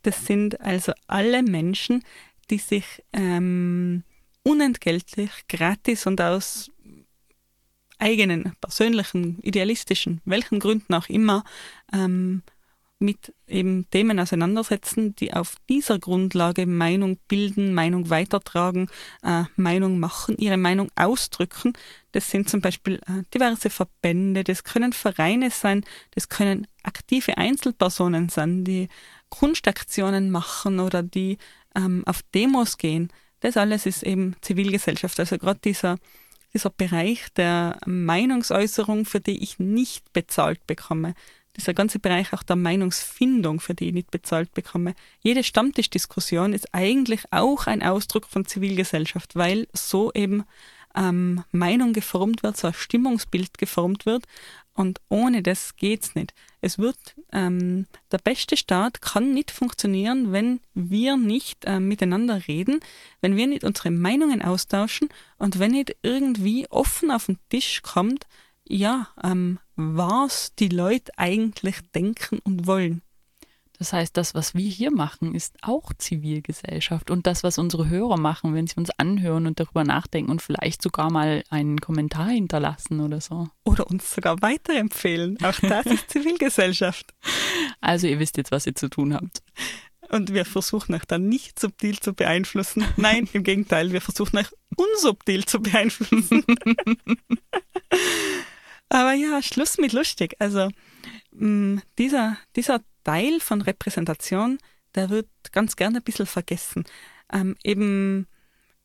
Das 0.02 0.26
sind 0.26 0.60
also 0.60 0.92
alle 1.06 1.42
Menschen, 1.42 2.04
die 2.50 2.58
sich 2.58 3.02
ähm, 3.12 4.04
unentgeltlich, 4.48 5.30
gratis 5.48 6.06
und 6.06 6.20
aus 6.20 6.70
eigenen, 7.98 8.52
persönlichen, 8.60 9.38
idealistischen, 9.40 10.20
welchen 10.24 10.60
Gründen 10.60 10.94
auch 10.94 11.08
immer, 11.08 11.44
ähm, 11.92 12.42
mit 13.00 13.32
eben 13.46 13.88
Themen 13.90 14.18
auseinandersetzen, 14.18 15.14
die 15.14 15.32
auf 15.32 15.54
dieser 15.68 15.98
Grundlage 16.00 16.66
Meinung 16.66 17.18
bilden, 17.28 17.72
Meinung 17.72 18.10
weitertragen, 18.10 18.88
äh, 19.22 19.44
Meinung 19.54 20.00
machen, 20.00 20.36
ihre 20.36 20.56
Meinung 20.56 20.90
ausdrücken. 20.96 21.74
Das 22.10 22.30
sind 22.30 22.48
zum 22.48 22.60
Beispiel 22.60 22.96
äh, 23.06 23.22
diverse 23.32 23.70
Verbände, 23.70 24.42
das 24.42 24.64
können 24.64 24.92
Vereine 24.92 25.50
sein, 25.50 25.84
das 26.12 26.28
können 26.28 26.66
aktive 26.82 27.38
Einzelpersonen 27.38 28.30
sein, 28.30 28.64
die 28.64 28.88
Kunstaktionen 29.28 30.30
machen 30.30 30.80
oder 30.80 31.02
die 31.04 31.38
ähm, 31.76 32.02
auf 32.04 32.22
Demos 32.34 32.78
gehen. 32.78 33.12
Das 33.40 33.56
alles 33.56 33.86
ist 33.86 34.02
eben 34.02 34.36
Zivilgesellschaft. 34.40 35.18
Also 35.20 35.38
gerade 35.38 35.60
dieser, 35.64 35.98
dieser 36.54 36.70
Bereich 36.70 37.28
der 37.36 37.78
Meinungsäußerung, 37.86 39.04
für 39.04 39.20
die 39.20 39.42
ich 39.42 39.58
nicht 39.58 40.12
bezahlt 40.12 40.66
bekomme. 40.66 41.14
Dieser 41.56 41.74
ganze 41.74 41.98
Bereich 41.98 42.32
auch 42.32 42.42
der 42.44 42.56
Meinungsfindung, 42.56 43.60
für 43.60 43.74
die 43.74 43.88
ich 43.88 43.94
nicht 43.94 44.10
bezahlt 44.10 44.52
bekomme. 44.54 44.94
Jede 45.20 45.42
Stammtischdiskussion 45.42 46.52
ist 46.52 46.72
eigentlich 46.72 47.22
auch 47.32 47.66
ein 47.66 47.82
Ausdruck 47.82 48.26
von 48.26 48.46
Zivilgesellschaft, 48.46 49.34
weil 49.34 49.66
so 49.72 50.12
eben 50.12 50.44
ähm, 50.98 51.44
Meinung 51.52 51.92
geformt 51.92 52.42
wird, 52.42 52.56
so 52.56 52.66
ein 52.66 52.74
Stimmungsbild 52.74 53.56
geformt 53.56 54.04
wird. 54.04 54.24
Und 54.74 55.00
ohne 55.08 55.42
das 55.42 55.76
geht's 55.76 56.14
nicht. 56.14 56.34
Es 56.60 56.78
wird, 56.78 56.96
ähm, 57.32 57.86
der 58.12 58.18
beste 58.18 58.56
Staat 58.56 59.00
kann 59.00 59.34
nicht 59.34 59.50
funktionieren, 59.50 60.32
wenn 60.32 60.60
wir 60.74 61.16
nicht 61.16 61.64
äh, 61.64 61.80
miteinander 61.80 62.46
reden, 62.46 62.80
wenn 63.20 63.36
wir 63.36 63.46
nicht 63.46 63.64
unsere 63.64 63.90
Meinungen 63.90 64.42
austauschen 64.42 65.08
und 65.38 65.58
wenn 65.58 65.72
nicht 65.72 65.96
irgendwie 66.02 66.68
offen 66.70 67.10
auf 67.10 67.26
den 67.26 67.38
Tisch 67.48 67.82
kommt, 67.82 68.26
ja, 68.68 69.08
ähm, 69.22 69.58
was 69.74 70.54
die 70.56 70.68
Leute 70.68 71.12
eigentlich 71.16 71.76
denken 71.94 72.38
und 72.44 72.66
wollen. 72.66 73.02
Das 73.78 73.92
heißt, 73.92 74.16
das, 74.16 74.34
was 74.34 74.54
wir 74.54 74.68
hier 74.68 74.90
machen, 74.90 75.34
ist 75.34 75.56
auch 75.62 75.92
Zivilgesellschaft. 75.96 77.10
Und 77.10 77.26
das, 77.26 77.44
was 77.44 77.58
unsere 77.58 77.88
Hörer 77.88 78.18
machen, 78.18 78.54
wenn 78.54 78.66
sie 78.66 78.76
uns 78.76 78.90
anhören 78.98 79.46
und 79.46 79.60
darüber 79.60 79.84
nachdenken 79.84 80.30
und 80.32 80.42
vielleicht 80.42 80.82
sogar 80.82 81.12
mal 81.12 81.44
einen 81.48 81.80
Kommentar 81.80 82.28
hinterlassen 82.28 83.00
oder 83.00 83.20
so. 83.20 83.48
Oder 83.64 83.86
uns 83.86 84.12
sogar 84.12 84.42
weiterempfehlen. 84.42 85.38
Auch 85.44 85.60
das 85.60 85.86
ist 85.86 86.10
Zivilgesellschaft. 86.10 87.14
Also 87.80 88.08
ihr 88.08 88.18
wisst 88.18 88.36
jetzt, 88.36 88.50
was 88.50 88.66
ihr 88.66 88.74
zu 88.74 88.88
tun 88.88 89.14
habt. 89.14 89.42
Und 90.10 90.32
wir 90.32 90.44
versuchen 90.44 90.94
euch 90.94 91.04
dann 91.04 91.28
nicht 91.28 91.60
subtil 91.60 92.00
zu 92.00 92.14
beeinflussen. 92.14 92.84
Nein, 92.96 93.28
im 93.32 93.44
Gegenteil, 93.44 93.92
wir 93.92 94.00
versuchen 94.00 94.38
euch 94.38 94.50
unsubtil 94.76 95.44
zu 95.44 95.60
beeinflussen. 95.60 96.44
Aber 98.88 99.12
ja, 99.12 99.42
Schluss 99.42 99.76
mit 99.78 99.92
lustig. 99.92 100.34
Also 100.38 100.70
mm, 101.32 101.78
dieser, 101.98 102.38
dieser 102.56 102.80
Teil 103.04 103.40
von 103.40 103.62
Repräsentation, 103.62 104.58
der 104.94 105.10
wird 105.10 105.28
ganz 105.52 105.76
gerne 105.76 105.98
ein 105.98 106.02
bisschen 106.02 106.26
vergessen. 106.26 106.84
Ähm, 107.32 107.56
eben, 107.62 108.26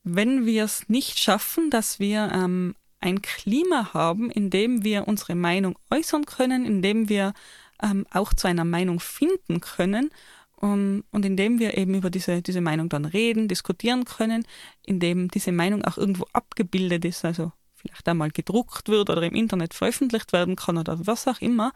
wenn 0.03 0.45
wir 0.45 0.63
es 0.65 0.89
nicht 0.89 1.19
schaffen, 1.19 1.69
dass 1.69 1.99
wir 1.99 2.31
ähm, 2.33 2.75
ein 2.99 3.21
Klima 3.21 3.93
haben, 3.93 4.31
in 4.31 4.49
dem 4.49 4.83
wir 4.83 5.07
unsere 5.07 5.35
Meinung 5.35 5.77
äußern 5.89 6.25
können, 6.25 6.65
in 6.65 6.81
dem 6.81 7.09
wir 7.09 7.33
ähm, 7.81 8.05
auch 8.11 8.33
zu 8.33 8.47
einer 8.47 8.65
Meinung 8.65 8.99
finden 8.99 9.59
können 9.59 10.09
um, 10.55 11.03
und 11.11 11.25
in 11.25 11.35
dem 11.35 11.59
wir 11.59 11.77
eben 11.77 11.93
über 11.95 12.09
diese, 12.09 12.41
diese 12.41 12.61
Meinung 12.61 12.87
dann 12.87 13.03
reden, 13.03 13.49
diskutieren 13.49 14.05
können, 14.05 14.45
in 14.83 15.01
dem 15.01 15.29
diese 15.29 15.51
Meinung 15.51 15.83
auch 15.83 15.97
irgendwo 15.97 16.25
abgebildet 16.31 17.03
ist, 17.03 17.25
also 17.25 17.51
vielleicht 17.83 18.07
einmal 18.07 18.31
gedruckt 18.31 18.87
wird 18.87 19.09
oder 19.09 19.21
im 19.23 19.35
Internet 19.35 19.73
veröffentlicht 19.73 20.33
werden 20.33 20.55
kann 20.55 20.77
oder 20.77 21.05
was 21.05 21.27
auch 21.27 21.41
immer, 21.41 21.71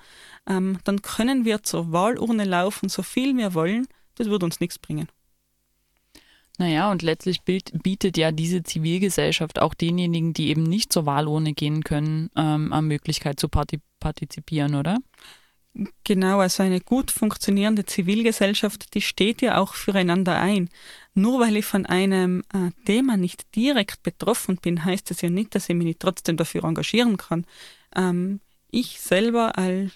ähm, 0.48 0.80
dann 0.84 1.02
können 1.02 1.46
wir 1.46 1.64
zur 1.64 1.92
Wahlurne 1.92 2.46
laufen, 2.46 2.90
so 2.90 3.04
viel 3.04 3.36
wir 3.38 3.54
wollen. 3.54 3.88
Das 4.16 4.30
wird 4.30 4.44
uns 4.44 4.60
nichts 4.60 4.80
bringen. 4.80 5.08
Naja, 6.60 6.90
und 6.92 7.04
letztlich 7.04 7.44
bietet 7.44 8.18
ja 8.18 8.32
diese 8.32 8.64
Zivilgesellschaft 8.64 9.60
auch 9.60 9.76
denjenigen, 9.76 10.34
die 10.34 10.50
eben 10.50 10.64
nicht 10.64 10.92
zur 10.92 11.06
Wahlurne 11.06 11.54
gehen 11.54 11.84
können, 11.84 12.32
ähm, 12.36 12.74
eine 12.74 12.82
Möglichkeit 12.82 13.40
zu 13.40 13.48
partizipieren, 13.48 14.74
oder? 14.74 14.98
Genau, 16.04 16.40
also 16.40 16.64
eine 16.64 16.82
gut 16.82 17.12
funktionierende 17.12 17.86
Zivilgesellschaft, 17.86 18.96
die 18.96 19.02
steht 19.02 19.44
ja 19.44 19.60
auch 19.60 19.76
füreinander 19.76 20.40
ein. 20.40 20.70
Nur 21.18 21.40
weil 21.40 21.58
ich 21.58 21.66
von 21.66 21.88
einem 21.88 22.44
äh, 22.54 22.70
Thema 22.86 23.18
nicht 23.18 23.56
direkt 23.56 24.04
betroffen 24.04 24.58
bin, 24.58 24.86
heißt 24.86 25.10
das 25.10 25.22
ja 25.22 25.32
nicht, 25.32 25.56
dass 25.56 25.68
ich 25.68 25.74
mich 25.74 25.88
nicht 25.88 26.00
trotzdem 26.00 26.38
dafür 26.38 26.64
engagieren 26.64 27.18
kann. 27.18 27.44
Ähm, 27.96 28.40
ich 28.70 29.02
selber 29.02 29.58
all, 29.58 29.90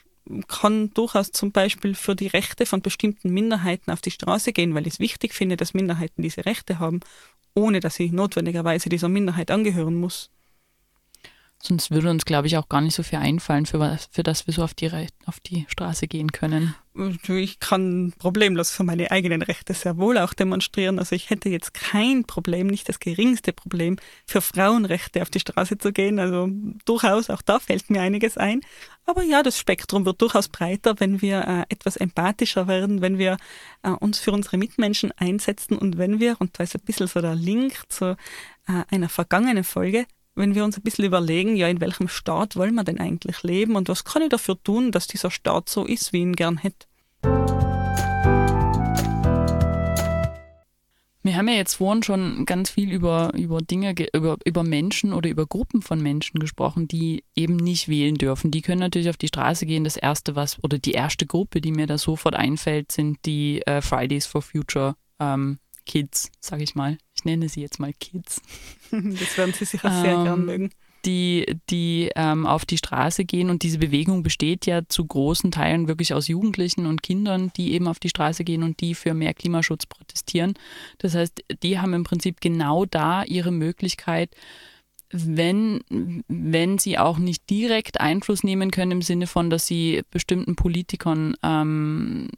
kann 0.47 0.89
durchaus 0.95 1.31
zum 1.31 1.51
Beispiel 1.51 1.93
für 1.93 2.15
die 2.15 2.25
Rechte 2.25 2.65
von 2.65 2.81
bestimmten 2.81 3.29
Minderheiten 3.29 3.91
auf 3.91 4.01
die 4.01 4.09
Straße 4.09 4.51
gehen, 4.51 4.73
weil 4.73 4.87
ich 4.87 4.93
es 4.93 4.99
wichtig 4.99 5.35
finde, 5.35 5.57
dass 5.57 5.75
Minderheiten 5.75 6.23
diese 6.23 6.43
Rechte 6.47 6.79
haben, 6.79 7.01
ohne 7.53 7.81
dass 7.81 7.99
ich 7.99 8.11
notwendigerweise 8.11 8.89
dieser 8.89 9.07
Minderheit 9.07 9.51
angehören 9.51 9.93
muss. 9.93 10.31
Sonst 11.61 11.91
würde 11.91 12.09
uns, 12.09 12.25
glaube 12.25 12.47
ich, 12.47 12.57
auch 12.57 12.67
gar 12.67 12.81
nicht 12.81 12.95
so 12.95 13.03
viel 13.03 13.19
einfallen, 13.19 13.67
für, 13.67 13.79
was, 13.79 14.09
für 14.11 14.23
das 14.23 14.47
wir 14.47 14.55
so 14.55 14.63
auf 14.63 14.73
die, 14.73 14.89
auf 15.27 15.39
die 15.39 15.67
Straße 15.67 16.07
gehen 16.07 16.31
können. 16.31 16.73
Ich 16.93 17.59
kann 17.59 18.13
problemlos 18.19 18.71
für 18.71 18.83
meine 18.83 19.11
eigenen 19.11 19.41
Rechte 19.41 19.73
sehr 19.73 19.97
wohl 19.97 20.17
auch 20.17 20.33
demonstrieren. 20.33 20.99
Also 20.99 21.15
ich 21.15 21.29
hätte 21.29 21.47
jetzt 21.47 21.73
kein 21.73 22.25
Problem, 22.25 22.67
nicht 22.67 22.89
das 22.89 22.99
geringste 22.99 23.53
Problem, 23.53 23.95
für 24.27 24.41
Frauenrechte 24.41 25.21
auf 25.21 25.29
die 25.29 25.39
Straße 25.39 25.77
zu 25.77 25.93
gehen. 25.93 26.19
Also 26.19 26.49
durchaus, 26.83 27.29
auch 27.29 27.41
da 27.41 27.59
fällt 27.59 27.89
mir 27.89 28.01
einiges 28.01 28.37
ein. 28.37 28.59
Aber 29.05 29.23
ja, 29.23 29.41
das 29.41 29.57
Spektrum 29.57 30.05
wird 30.05 30.21
durchaus 30.21 30.49
breiter, 30.49 30.99
wenn 30.99 31.21
wir 31.21 31.47
äh, 31.47 31.73
etwas 31.73 31.95
empathischer 31.95 32.67
werden, 32.67 33.01
wenn 33.01 33.17
wir 33.17 33.37
äh, 33.83 33.91
uns 33.91 34.19
für 34.19 34.33
unsere 34.33 34.57
Mitmenschen 34.57 35.13
einsetzen 35.15 35.77
und 35.77 35.97
wenn 35.97 36.19
wir, 36.19 36.35
und 36.39 36.59
da 36.59 36.63
ist 36.63 36.75
ein 36.75 36.81
bisschen 36.81 37.07
so 37.07 37.21
der 37.21 37.35
Link 37.35 37.73
zu 37.87 38.17
äh, 38.67 38.83
einer 38.89 39.09
vergangenen 39.09 39.63
Folge, 39.63 40.05
wenn 40.35 40.55
wir 40.55 40.63
uns 40.63 40.77
ein 40.77 40.83
bisschen 40.83 41.05
überlegen, 41.05 41.55
ja, 41.55 41.67
in 41.67 41.81
welchem 41.81 42.07
Staat 42.07 42.55
wollen 42.55 42.75
wir 42.75 42.83
denn 42.83 42.99
eigentlich 42.99 43.43
leben 43.43 43.75
und 43.75 43.89
was 43.89 44.03
kann 44.03 44.21
ich 44.21 44.29
dafür 44.29 44.61
tun, 44.63 44.91
dass 44.91 45.07
dieser 45.07 45.31
Staat 45.31 45.69
so 45.69 45.85
ist, 45.85 46.13
wie 46.13 46.17
ich 46.17 46.23
ihn 46.23 46.35
gern 46.35 46.57
hätte. 46.57 46.87
Wir 51.23 51.37
haben 51.37 51.47
ja 51.49 51.53
jetzt 51.53 51.75
vorhin 51.75 52.01
schon 52.01 52.45
ganz 52.45 52.71
viel 52.71 52.91
über, 52.91 53.31
über 53.35 53.61
Dinge, 53.61 53.93
über, 54.11 54.37
über 54.43 54.63
Menschen 54.63 55.13
oder 55.13 55.29
über 55.29 55.45
Gruppen 55.45 55.83
von 55.83 56.01
Menschen 56.01 56.39
gesprochen, 56.39 56.87
die 56.87 57.23
eben 57.35 57.57
nicht 57.57 57.87
wählen 57.89 58.15
dürfen. 58.15 58.49
Die 58.49 58.63
können 58.63 58.79
natürlich 58.79 59.09
auf 59.09 59.17
die 59.17 59.27
Straße 59.27 59.67
gehen. 59.67 59.83
Das 59.83 59.97
erste, 59.97 60.35
was, 60.35 60.63
oder 60.63 60.79
die 60.79 60.93
erste 60.93 61.27
Gruppe, 61.27 61.61
die 61.61 61.71
mir 61.71 61.85
da 61.85 61.99
sofort 61.99 62.33
einfällt, 62.33 62.91
sind 62.91 63.19
die 63.25 63.61
äh, 63.67 63.81
Fridays 63.81 64.25
for 64.25 64.41
Future 64.41 64.95
ähm, 65.19 65.59
Kids, 65.85 66.31
sage 66.39 66.63
ich 66.63 66.75
mal. 66.75 66.97
Ich 67.15 67.25
nenne 67.25 67.49
sie 67.49 67.61
jetzt 67.61 67.79
mal 67.79 67.93
Kids. 67.93 68.41
Das 68.91 69.37
werden 69.37 69.53
sie 69.53 69.63
sicher 69.63 69.89
sehr 70.01 70.15
ähm, 70.15 70.23
gern 70.25 70.45
mögen. 70.45 70.69
Die, 71.05 71.45
die 71.69 72.11
ähm, 72.15 72.45
auf 72.45 72.65
die 72.65 72.77
Straße 72.77 73.23
gehen 73.23 73.49
und 73.49 73.63
diese 73.63 73.79
Bewegung 73.79 74.21
besteht 74.21 74.65
ja 74.65 74.81
zu 74.87 75.05
großen 75.05 75.49
Teilen 75.49 75.87
wirklich 75.87 76.13
aus 76.13 76.27
Jugendlichen 76.27 76.85
und 76.85 77.01
Kindern, 77.01 77.51
die 77.55 77.71
eben 77.71 77.87
auf 77.87 77.99
die 77.99 78.09
Straße 78.09 78.43
gehen 78.43 78.63
und 78.63 78.81
die 78.81 78.93
für 78.93 79.13
mehr 79.13 79.33
Klimaschutz 79.33 79.85
protestieren. 79.85 80.53
Das 80.97 81.15
heißt, 81.15 81.43
die 81.63 81.79
haben 81.79 81.93
im 81.93 82.03
Prinzip 82.03 82.41
genau 82.41 82.85
da 82.85 83.23
ihre 83.23 83.51
Möglichkeit, 83.51 84.35
wenn, 85.11 85.81
wenn 86.27 86.77
sie 86.77 86.97
auch 86.97 87.17
nicht 87.17 87.49
direkt 87.49 87.99
Einfluss 87.99 88.43
nehmen 88.43 88.71
können 88.71 88.91
im 88.91 89.01
Sinne 89.01 89.27
von, 89.27 89.49
dass 89.49 89.67
sie 89.67 90.03
bestimmten 90.11 90.55
Politikern 90.55 91.35
ähm, 91.43 92.29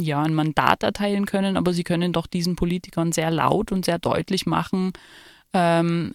ja, 0.00 0.22
ein 0.22 0.34
Mandat 0.34 0.82
erteilen 0.82 1.26
können, 1.26 1.56
aber 1.56 1.72
sie 1.72 1.84
können 1.84 2.12
doch 2.12 2.26
diesen 2.26 2.56
Politikern 2.56 3.12
sehr 3.12 3.30
laut 3.30 3.72
und 3.72 3.84
sehr 3.84 3.98
deutlich 3.98 4.46
machen, 4.46 4.92
ähm, 5.52 6.12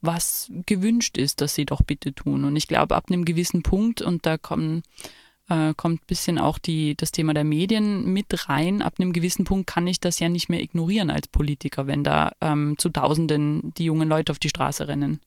was 0.00 0.50
gewünscht 0.66 1.18
ist, 1.18 1.40
dass 1.40 1.54
sie 1.54 1.66
doch 1.66 1.82
bitte 1.82 2.12
tun. 2.14 2.44
Und 2.44 2.56
ich 2.56 2.68
glaube, 2.68 2.94
ab 2.94 3.06
einem 3.08 3.24
gewissen 3.24 3.62
Punkt, 3.62 4.00
und 4.02 4.26
da 4.26 4.38
kommen, 4.38 4.82
äh, 5.48 5.74
kommt 5.76 6.02
ein 6.02 6.06
bisschen 6.06 6.38
auch 6.38 6.58
die, 6.58 6.94
das 6.96 7.10
Thema 7.12 7.34
der 7.34 7.44
Medien 7.44 8.12
mit 8.12 8.48
rein, 8.48 8.82
ab 8.82 8.94
einem 8.98 9.12
gewissen 9.12 9.44
Punkt 9.44 9.66
kann 9.66 9.86
ich 9.86 10.00
das 10.00 10.20
ja 10.20 10.28
nicht 10.28 10.48
mehr 10.48 10.60
ignorieren 10.60 11.10
als 11.10 11.28
Politiker, 11.28 11.86
wenn 11.86 12.04
da 12.04 12.32
ähm, 12.40 12.76
zu 12.78 12.90
Tausenden 12.90 13.74
die 13.74 13.84
jungen 13.84 14.08
Leute 14.08 14.32
auf 14.32 14.38
die 14.38 14.48
Straße 14.48 14.86
rennen. 14.86 15.20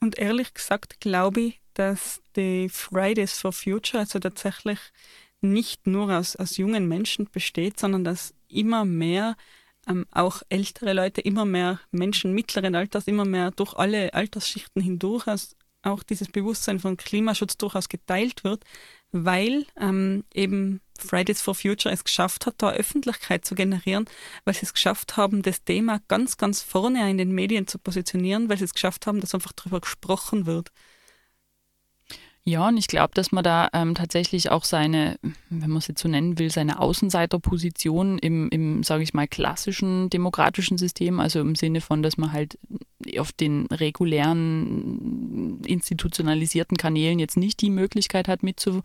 Und 0.00 0.18
ehrlich 0.18 0.54
gesagt 0.54 1.00
glaube 1.00 1.40
ich, 1.40 1.60
dass 1.74 2.20
die 2.36 2.68
Fridays 2.68 3.38
for 3.38 3.52
Future, 3.52 4.00
also 4.00 4.18
tatsächlich 4.18 4.78
nicht 5.42 5.86
nur 5.86 6.10
aus, 6.10 6.36
aus 6.36 6.56
jungen 6.56 6.88
Menschen 6.88 7.28
besteht, 7.30 7.78
sondern 7.78 8.04
dass 8.04 8.34
immer 8.48 8.84
mehr 8.84 9.36
ähm, 9.88 10.06
auch 10.12 10.42
ältere 10.48 10.92
Leute, 10.92 11.20
immer 11.20 11.44
mehr 11.44 11.80
Menschen 11.90 12.32
mittleren 12.32 12.74
Alters, 12.74 13.06
immer 13.08 13.24
mehr 13.24 13.50
durch 13.50 13.74
alle 13.74 14.14
Altersschichten 14.14 14.82
hindurch 14.82 15.26
aus, 15.26 15.56
auch 15.82 16.02
dieses 16.02 16.28
Bewusstsein 16.28 16.78
von 16.78 16.96
Klimaschutz 16.96 17.56
durchaus 17.58 17.88
geteilt 17.88 18.44
wird, 18.44 18.64
weil 19.10 19.66
ähm, 19.78 20.24
eben 20.32 20.80
Fridays 20.98 21.42
for 21.42 21.54
Future 21.54 21.92
es 21.92 22.04
geschafft 22.04 22.46
hat, 22.46 22.54
da 22.58 22.70
Öffentlichkeit 22.70 23.44
zu 23.44 23.54
generieren, 23.54 24.06
weil 24.44 24.54
sie 24.54 24.64
es 24.64 24.74
geschafft 24.74 25.16
haben, 25.16 25.42
das 25.42 25.64
Thema 25.64 26.00
ganz, 26.08 26.36
ganz 26.36 26.62
vorne 26.62 27.10
in 27.10 27.18
den 27.18 27.32
Medien 27.32 27.66
zu 27.66 27.78
positionieren, 27.78 28.48
weil 28.48 28.58
sie 28.58 28.64
es 28.64 28.74
geschafft 28.74 29.06
haben, 29.06 29.20
dass 29.20 29.34
einfach 29.34 29.52
darüber 29.52 29.80
gesprochen 29.80 30.46
wird. 30.46 30.70
Ja, 32.44 32.66
und 32.66 32.76
ich 32.76 32.88
glaube, 32.88 33.12
dass 33.14 33.30
man 33.30 33.44
da 33.44 33.68
ähm, 33.72 33.94
tatsächlich 33.94 34.50
auch 34.50 34.64
seine, 34.64 35.16
wenn 35.48 35.70
man 35.70 35.76
es 35.76 35.86
jetzt 35.86 36.02
so 36.02 36.08
nennen 36.08 36.40
will, 36.40 36.50
seine 36.50 36.80
Außenseiterposition 36.80 38.18
im, 38.18 38.48
im 38.48 38.82
sage 38.82 39.04
ich 39.04 39.14
mal, 39.14 39.28
klassischen 39.28 40.10
demokratischen 40.10 40.76
System, 40.76 41.20
also 41.20 41.38
im 41.38 41.54
Sinne 41.54 41.80
von, 41.80 42.02
dass 42.02 42.16
man 42.16 42.32
halt 42.32 42.58
auf 43.16 43.30
den 43.30 43.66
regulären 43.66 45.60
institutionalisierten 45.64 46.76
Kanälen 46.76 47.20
jetzt 47.20 47.36
nicht 47.36 47.60
die 47.60 47.70
Möglichkeit 47.70 48.26
hat, 48.26 48.42
mitzu, 48.42 48.82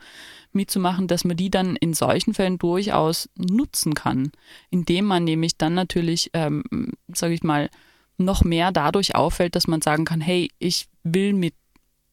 mitzumachen, 0.51 1.08
dass 1.08 1.24
man 1.24 1.36
die 1.36 1.49
dann 1.49 1.76
in 1.78 1.95
solchen 1.95 2.36
Fällen 2.36 2.60
durchaus 2.60 3.28
nutzen 3.36 3.95
kann, 3.95 4.32
indem 4.70 5.05
man 5.05 5.24
nämlich 5.24 5.58
dann 5.58 5.74
natürlich, 5.74 6.30
ähm, 6.34 6.93
sage 7.08 7.34
ich 7.34 7.41
mal, 7.41 7.72
noch 8.20 8.43
mehr 8.43 8.72
dadurch 8.72 9.16
auffällt, 9.16 9.55
dass 9.55 9.68
man 9.68 9.82
sagen 9.82 10.05
kann, 10.05 10.22
hey, 10.22 10.51
ich 10.60 10.88
will 11.03 11.34
mit 11.34 11.55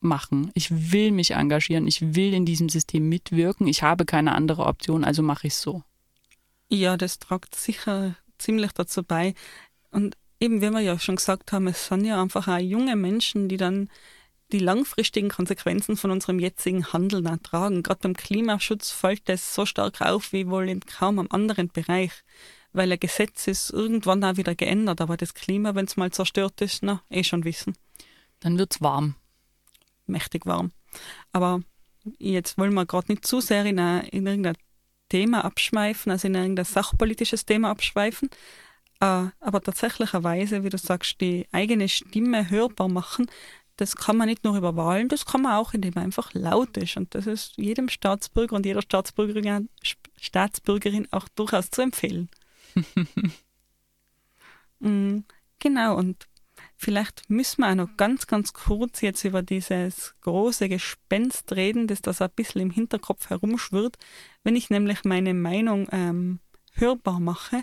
machen. 0.04 0.50
Ich 0.54 0.92
will 0.92 1.10
mich 1.10 1.32
engagieren. 1.32 1.86
Ich 1.86 2.14
will 2.14 2.32
in 2.34 2.46
diesem 2.46 2.68
System 2.68 3.08
mitwirken. 3.08 3.66
Ich 3.66 3.82
habe 3.82 4.04
keine 4.04 4.32
andere 4.32 4.66
Option, 4.66 5.04
also 5.04 5.22
mache 5.22 5.46
ich 5.46 5.54
es 5.54 5.62
so. 5.62 5.82
Ja, 6.68 6.96
das 6.96 7.18
tragt 7.18 7.54
sicher 7.54 8.16
ziemlich 8.38 8.72
dazu 8.72 9.02
bei. 9.02 9.34
Und 9.90 10.16
eben, 10.40 10.60
wie 10.60 10.70
wir 10.70 10.80
ja 10.80 10.98
schon 10.98 11.16
gesagt 11.16 11.52
haben, 11.52 11.66
es 11.66 11.86
sind 11.86 12.04
ja 12.04 12.20
einfach 12.20 12.48
auch 12.48 12.58
junge 12.58 12.96
Menschen, 12.96 13.48
die 13.48 13.56
dann 13.56 13.88
die 14.52 14.58
langfristigen 14.58 15.30
Konsequenzen 15.30 15.96
von 15.96 16.10
unserem 16.10 16.38
jetzigen 16.38 16.92
Handeln 16.92 17.26
ertragen. 17.26 17.82
Gerade 17.82 18.00
beim 18.02 18.14
Klimaschutz 18.14 18.90
fällt 18.90 19.28
das 19.28 19.54
so 19.54 19.66
stark 19.66 20.00
auf 20.00 20.32
wie 20.32 20.48
wohl 20.48 20.68
in 20.68 20.80
kaum 20.80 21.18
einem 21.18 21.28
anderen 21.30 21.68
Bereich, 21.68 22.12
weil 22.72 22.92
ein 22.92 23.00
Gesetz 23.00 23.46
ist 23.46 23.70
irgendwann 23.70 24.22
auch 24.22 24.36
wieder 24.36 24.54
geändert, 24.54 25.00
aber 25.00 25.16
das 25.16 25.34
Klima, 25.34 25.74
wenn 25.74 25.86
es 25.86 25.96
mal 25.96 26.12
zerstört 26.12 26.60
ist, 26.60 26.82
na, 26.82 27.02
eh 27.10 27.24
schon 27.24 27.44
wissen. 27.44 27.74
Dann 28.40 28.58
wird 28.58 28.74
es 28.74 28.82
warm 28.82 29.16
mächtig 30.06 30.46
warm. 30.46 30.72
Aber 31.32 31.60
jetzt 32.18 32.58
wollen 32.58 32.74
wir 32.74 32.86
gerade 32.86 33.12
nicht 33.12 33.26
zu 33.26 33.40
sehr 33.40 33.64
in, 33.64 33.78
eine, 33.78 34.06
in 34.08 34.26
irgendein 34.26 34.56
Thema 35.08 35.44
abschweifen, 35.44 36.12
also 36.12 36.28
in 36.28 36.34
irgendein 36.34 36.64
sachpolitisches 36.64 37.46
Thema 37.46 37.70
abschweifen. 37.70 38.28
Äh, 39.00 39.26
aber 39.40 39.60
tatsächlicherweise, 39.62 40.64
wie 40.64 40.70
du 40.70 40.78
sagst, 40.78 41.20
die 41.20 41.46
eigene 41.52 41.88
Stimme 41.88 42.50
hörbar 42.50 42.88
machen, 42.88 43.26
das 43.76 43.96
kann 43.96 44.16
man 44.16 44.28
nicht 44.28 44.44
nur 44.44 44.56
über 44.56 44.76
Wahlen, 44.76 45.08
das 45.08 45.26
kann 45.26 45.42
man 45.42 45.54
auch, 45.54 45.74
indem 45.74 45.94
man 45.94 46.04
einfach 46.04 46.32
laut 46.32 46.76
ist. 46.76 46.96
Und 46.96 47.14
das 47.14 47.26
ist 47.26 47.56
jedem 47.56 47.88
Staatsbürger 47.88 48.54
und 48.54 48.66
jeder 48.66 48.82
Staatsbürgerin, 48.82 49.68
Staatsbürgerin 50.20 51.08
auch 51.10 51.28
durchaus 51.34 51.70
zu 51.70 51.82
empfehlen. 51.82 52.30
mm, 54.78 55.18
genau, 55.58 55.96
und 55.96 56.28
Vielleicht 56.76 57.30
müssen 57.30 57.62
wir 57.62 57.70
auch 57.70 57.74
noch 57.74 57.96
ganz, 57.96 58.26
ganz 58.26 58.52
kurz 58.52 59.00
jetzt 59.00 59.24
über 59.24 59.42
dieses 59.42 60.14
große 60.22 60.68
Gespenst 60.68 61.52
reden, 61.52 61.86
das 61.86 62.02
da 62.02 62.12
so 62.12 62.24
ein 62.24 62.30
bisschen 62.34 62.60
im 62.60 62.70
Hinterkopf 62.70 63.30
herumschwirrt. 63.30 63.96
Wenn 64.42 64.56
ich 64.56 64.70
nämlich 64.70 65.04
meine 65.04 65.34
Meinung 65.34 65.88
ähm, 65.92 66.40
hörbar 66.72 67.20
mache, 67.20 67.62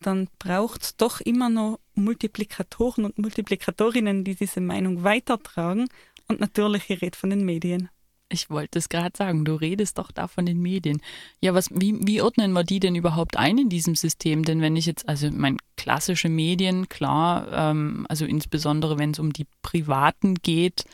dann 0.00 0.28
braucht 0.38 0.82
es 0.82 0.96
doch 0.96 1.20
immer 1.20 1.48
noch 1.48 1.80
Multiplikatoren 1.94 3.04
und 3.04 3.18
Multiplikatorinnen, 3.18 4.24
die 4.24 4.34
diese 4.34 4.60
Meinung 4.60 5.02
weitertragen. 5.02 5.88
Und 6.28 6.40
natürlich, 6.40 6.90
ich 6.90 7.00
rede 7.02 7.16
von 7.16 7.30
den 7.30 7.44
Medien. 7.44 7.88
Ich 8.28 8.50
wollte 8.50 8.80
es 8.80 8.88
gerade 8.88 9.16
sagen, 9.16 9.44
du 9.44 9.54
redest 9.54 9.98
doch 9.98 10.10
da 10.10 10.26
von 10.26 10.46
den 10.46 10.60
Medien. 10.60 11.00
Ja, 11.40 11.54
was, 11.54 11.70
wie, 11.72 11.94
wie 12.06 12.22
ordnen 12.22 12.52
wir 12.52 12.64
die 12.64 12.80
denn 12.80 12.96
überhaupt 12.96 13.36
ein 13.36 13.56
in 13.56 13.68
diesem 13.68 13.94
System? 13.94 14.44
Denn 14.44 14.60
wenn 14.60 14.74
ich 14.74 14.86
jetzt, 14.86 15.08
also 15.08 15.30
mein 15.30 15.58
klassische 15.76 16.28
Medien, 16.28 16.88
klar, 16.88 17.46
ähm, 17.52 18.04
also 18.08 18.24
insbesondere 18.24 18.98
wenn 18.98 19.12
es 19.12 19.20
um 19.20 19.32
die 19.32 19.46
privaten 19.62 20.34
geht, 20.34 20.84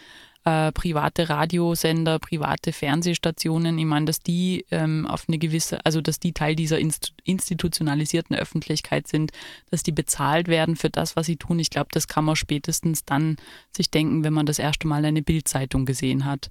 äh, 0.45 0.73
private 0.73 1.29
Radiosender, 1.29 2.19
private 2.19 2.73
Fernsehstationen, 2.73 3.79
ich 3.79 3.85
meine, 3.85 4.07
dass 4.07 4.19
die 4.19 4.67
ähm, 4.71 5.07
auf 5.07 5.25
eine 5.29 5.39
gewisse, 5.39 5.85
also 5.87 6.01
dass 6.01 6.19
die 6.19 6.33
Teil 6.33 6.57
dieser 6.57 6.79
institutionalisierten 6.79 8.35
Öffentlichkeit 8.35 9.07
sind, 9.07 9.31
dass 9.71 9.83
die 9.83 9.93
bezahlt 9.93 10.49
werden 10.49 10.77
für 10.77 10.91
das, 10.91 11.17
was 11.17 11.27
sie 11.27 11.37
tun. 11.37 11.61
Ich 11.61 11.71
glaube, 11.71 11.89
das 11.93 12.09
kann 12.09 12.25
man 12.25 12.37
spätestens 12.37 13.05
dann 13.05 13.37
sich 13.75 13.91
denken, 13.91 14.25
wenn 14.25 14.33
man 14.33 14.47
das 14.47 14.59
erste 14.59 14.89
Mal 14.89 15.05
eine 15.05 15.23
Bildzeitung 15.23 15.87
gesehen 15.87 16.25
hat. 16.25 16.51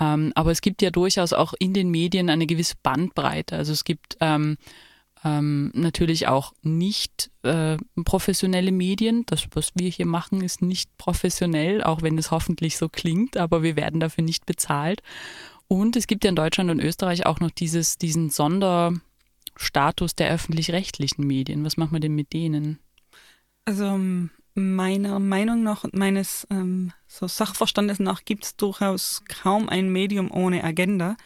Ähm, 0.00 0.32
aber 0.34 0.50
es 0.50 0.60
gibt 0.60 0.82
ja 0.82 0.90
durchaus 0.90 1.32
auch 1.32 1.54
in 1.58 1.74
den 1.74 1.90
Medien 1.90 2.30
eine 2.30 2.46
gewisse 2.46 2.74
Bandbreite. 2.82 3.56
Also 3.56 3.72
es 3.72 3.84
gibt 3.84 4.16
ähm, 4.20 4.56
ähm, 5.24 5.70
natürlich 5.74 6.28
auch 6.28 6.52
nicht 6.62 7.30
äh, 7.42 7.76
professionelle 8.04 8.72
Medien. 8.72 9.24
Das, 9.26 9.46
was 9.52 9.70
wir 9.74 9.88
hier 9.88 10.06
machen, 10.06 10.40
ist 10.40 10.62
nicht 10.62 10.96
professionell, 10.98 11.82
auch 11.82 12.02
wenn 12.02 12.18
es 12.18 12.30
hoffentlich 12.30 12.76
so 12.76 12.88
klingt, 12.88 13.36
aber 13.36 13.62
wir 13.62 13.76
werden 13.76 14.00
dafür 14.00 14.24
nicht 14.24 14.46
bezahlt. 14.46 15.02
Und 15.68 15.96
es 15.96 16.06
gibt 16.06 16.24
ja 16.24 16.30
in 16.30 16.36
Deutschland 16.36 16.70
und 16.70 16.80
Österreich 16.80 17.24
auch 17.24 17.40
noch 17.40 17.50
dieses, 17.50 17.96
diesen 17.98 18.30
Sonderstatus 18.30 20.14
der 20.16 20.30
öffentlich-rechtlichen 20.30 21.26
Medien. 21.26 21.64
Was 21.64 21.76
machen 21.76 21.92
wir 21.92 22.00
denn 22.00 22.14
mit 22.14 22.32
denen? 22.32 22.78
Also 23.64 23.84
ähm, 23.84 24.30
meiner 24.54 25.18
Meinung 25.18 25.62
nach 25.62 25.84
und 25.84 25.94
meines 25.94 26.46
ähm, 26.50 26.92
so 27.06 27.26
Sachverstandes 27.26 27.98
nach 27.98 28.24
gibt 28.24 28.44
es 28.44 28.56
durchaus 28.56 29.22
kaum 29.28 29.68
ein 29.68 29.90
Medium 29.90 30.30
ohne 30.30 30.64
Agenda. 30.64 31.16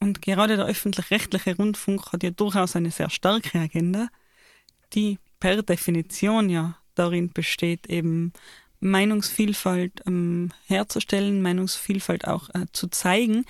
Und 0.00 0.22
gerade 0.22 0.56
der 0.56 0.66
öffentlich-rechtliche 0.66 1.56
Rundfunk 1.56 2.12
hat 2.12 2.22
ja 2.22 2.30
durchaus 2.30 2.76
eine 2.76 2.90
sehr 2.90 3.10
starke 3.10 3.58
Agenda, 3.58 4.08
die 4.92 5.18
per 5.40 5.62
Definition 5.62 6.50
ja 6.50 6.76
darin 6.94 7.32
besteht, 7.32 7.88
eben 7.88 8.32
Meinungsvielfalt 8.80 10.02
ähm, 10.06 10.50
herzustellen, 10.66 11.42
Meinungsvielfalt 11.42 12.26
auch 12.26 12.48
äh, 12.50 12.66
zu 12.72 12.88
zeigen. 12.88 13.44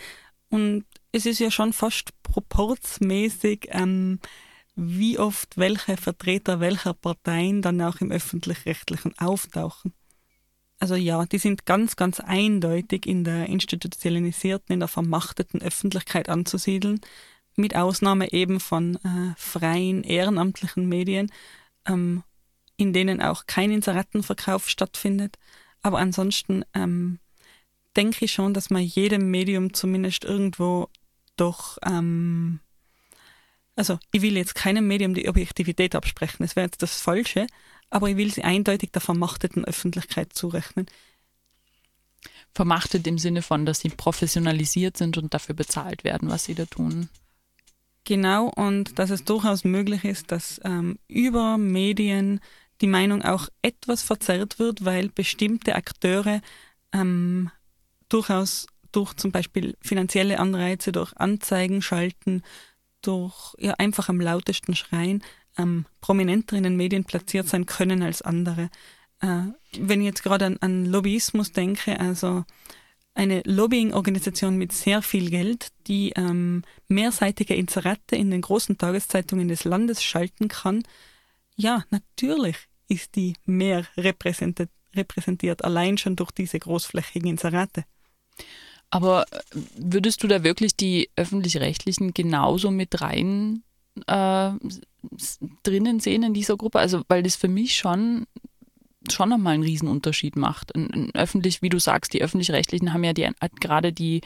Und 0.49 0.87
es 1.13 1.27
ist 1.27 1.39
ja 1.39 1.51
schon 1.51 1.73
fast 1.73 2.11
proportsmäßig, 2.23 3.69
ähm, 3.71 4.21
wie 4.81 5.19
oft 5.19 5.59
welche 5.59 5.97
Vertreter 5.97 6.61
welcher 6.61 6.95
Parteien 6.95 7.63
dann 7.63 7.83
auch 7.83 8.01
im 8.01 8.13
öffentlich-rechtlichen 8.13 9.19
auftauchen. 9.19 9.93
Also 10.79 10.95
ja, 10.95 11.27
die 11.27 11.39
sind 11.39 11.67
ganz, 11.67 11.97
ganz 11.97 12.21
eindeutig 12.21 13.05
in 13.05 13.25
der 13.25 13.47
institutionalisierten, 13.47 14.75
in 14.75 14.79
der 14.79 14.89
vermachteten 14.89 15.61
Öffentlichkeit 15.61 16.29
anzusiedeln, 16.29 17.01
mit 17.57 17.75
Ausnahme 17.75 18.33
eben 18.33 18.61
von 18.61 18.95
äh, 18.97 19.35
freien, 19.37 20.05
ehrenamtlichen 20.05 20.89
Medien, 20.89 21.33
ähm, 21.85 22.23
in 22.77 22.93
denen 22.93 23.21
auch 23.21 23.47
kein 23.47 23.73
Inserettenverkauf 23.73 24.69
stattfindet. 24.69 25.39
Aber 25.83 25.99
ansonsten 25.99 26.65
ähm, 26.73 27.19
denke 27.97 28.27
ich 28.27 28.33
schon, 28.33 28.55
dass 28.55 28.71
man 28.71 28.83
jedem 28.83 29.29
Medium 29.33 29.75
zumindest 29.75 30.25
irgendwo 30.25 30.89
doch, 31.37 31.79
ähm, 31.85 32.61
also 33.79 33.99
ich 34.11 34.23
will 34.23 34.37
jetzt 34.37 34.57
keinem 34.57 34.89
Medium 34.89 35.15
die 35.15 35.29
Objektivität 35.29 35.95
absprechen, 35.95 36.39
das 36.41 36.57
wäre 36.57 36.67
jetzt 36.67 36.83
das 36.83 37.01
Falsche, 37.01 37.47
aber 37.91 38.11
ich 38.11 38.17
will 38.17 38.33
sie 38.33 38.43
eindeutig 38.43 38.91
der 38.91 39.01
vermachteten 39.01 39.65
Öffentlichkeit 39.65 40.33
zurechnen. 40.33 40.87
Vermachtet 42.53 43.07
im 43.07 43.19
Sinne 43.19 43.41
von, 43.41 43.65
dass 43.65 43.81
sie 43.81 43.91
professionalisiert 43.91 44.97
sind 44.97 45.17
und 45.17 45.33
dafür 45.33 45.55
bezahlt 45.55 46.03
werden, 46.03 46.29
was 46.29 46.45
sie 46.45 46.57
da 46.57 46.67
tun. 46.67 47.09
Genau, 48.05 48.47
und 48.49 48.99
dass 48.99 49.11
es 49.11 49.25
durchaus 49.25 49.63
möglich 49.63 50.05
ist, 50.05 50.33
dass 50.33 50.61
ähm, 50.65 50.99
über 51.07 51.57
Medien 51.57 52.41
die 52.81 52.87
Meinung 52.89 53.23
auch 53.23 53.49
etwas 53.63 54.03
verzerrt 54.03 54.59
wird, 54.59 54.85
weil 54.85 55.09
bestimmte 55.09 55.77
Akteure 55.77 56.41
ähm, 56.93 57.51
durchaus 58.09 58.67
durch 58.91 59.15
zum 59.15 59.31
Beispiel 59.31 59.77
finanzielle 59.81 60.41
Anreize, 60.41 60.91
durch 60.91 61.13
Anzeigen 61.17 61.81
schalten, 61.81 62.43
durch 63.03 63.55
ja, 63.59 63.75
einfach 63.75 64.09
am 64.09 64.21
lautesten 64.21 64.75
schreien, 64.75 65.23
ähm, 65.57 65.87
prominenter 66.01 66.57
in 66.57 66.63
den 66.63 66.77
Medien 66.77 67.05
platziert 67.05 67.49
sein 67.49 67.67
können 67.67 68.03
als 68.03 68.23
andere. 68.23 68.71
Äh, 69.21 69.43
wenn 69.79 70.01
ich 70.01 70.07
jetzt 70.07 70.23
gerade 70.23 70.47
an, 70.47 70.57
an 70.61 70.87
Lobbyismus 70.87 71.53
denke, 71.53 71.99
also 71.99 72.45
eine 73.15 73.43
Lobbying-Organisation 73.45 74.57
mit 74.57 74.73
sehr 74.73 75.03
viel 75.03 75.29
Geld, 75.31 75.73
die 75.89 76.13
ähm, 76.15 76.63
mehrseitige 76.87 77.55
Inserate 77.55 78.15
in 78.15 78.31
den 78.31 78.43
großen 78.43 78.79
Tageszeitungen 78.79 79.49
des 79.49 79.65
Landes 79.65 80.05
schalten 80.05 80.47
kann, 80.47 80.85
ja, 81.57 81.85
natürlich 81.91 82.57
ist 82.89 83.17
die 83.17 83.35
mehr 83.45 83.85
repräsentiert, 83.97 84.71
repräsentiert 84.95 85.65
allein 85.65 85.99
schon 85.99 86.15
durch 86.15 86.31
diese 86.31 86.61
großflächigen 86.61 87.29
Inserate. 87.29 87.85
Aber 88.91 89.25
äh, 89.31 89.39
würdest 89.77 90.23
du 90.23 90.29
da 90.29 90.45
wirklich 90.45 90.77
die 90.77 91.11
öffentlich-rechtlichen 91.17 92.15
genauso 92.15 92.71
mit 92.71 93.01
rein 93.01 93.63
äh, 94.07 94.51
drinnen 95.63 96.01
sehen 96.01 96.23
in 96.23 96.35
dieser 96.35 96.57
Gruppe? 96.57 96.79
Also, 96.79 97.03
weil 97.09 97.23
das 97.23 97.37
für 97.37 97.49
mich 97.49 97.77
schon 97.77 98.27
schon 99.11 99.29
nochmal 99.31 99.55
einen 99.55 99.63
Riesenunterschied 99.63 100.37
macht. 100.37 100.75
Ein, 100.75 100.91
ein 100.93 101.15
öffentlich, 101.15 101.63
wie 101.63 101.69
du 101.69 101.79
sagst, 101.79 102.13
die 102.13 102.23
öffentlich-rechtlichen 102.23 102.93
haben 102.93 103.05
ja 103.05 103.13
die, 103.13 103.29
gerade 103.61 103.93
die, 103.93 104.21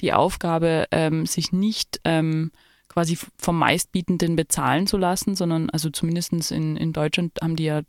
die 0.00 0.12
Aufgabe, 0.12 0.86
ähm, 0.90 1.24
sich 1.26 1.52
nicht 1.52 2.00
ähm, 2.04 2.50
quasi 2.88 3.18
vom 3.38 3.58
Meistbietenden 3.58 4.36
bezahlen 4.36 4.86
zu 4.86 4.96
lassen, 4.98 5.36
sondern 5.36 5.70
also 5.70 5.90
zumindest 5.90 6.32
in, 6.50 6.76
in 6.76 6.92
Deutschland 6.92 7.38
haben 7.40 7.56
die 7.56 7.64
ja 7.64 7.82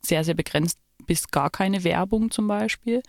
sehr, 0.00 0.24
sehr 0.24 0.34
begrenzt 0.34 0.78
bis 1.06 1.28
gar 1.28 1.50
keine 1.50 1.84
Werbung 1.84 2.30
zum 2.30 2.46
Beispiel. 2.48 3.02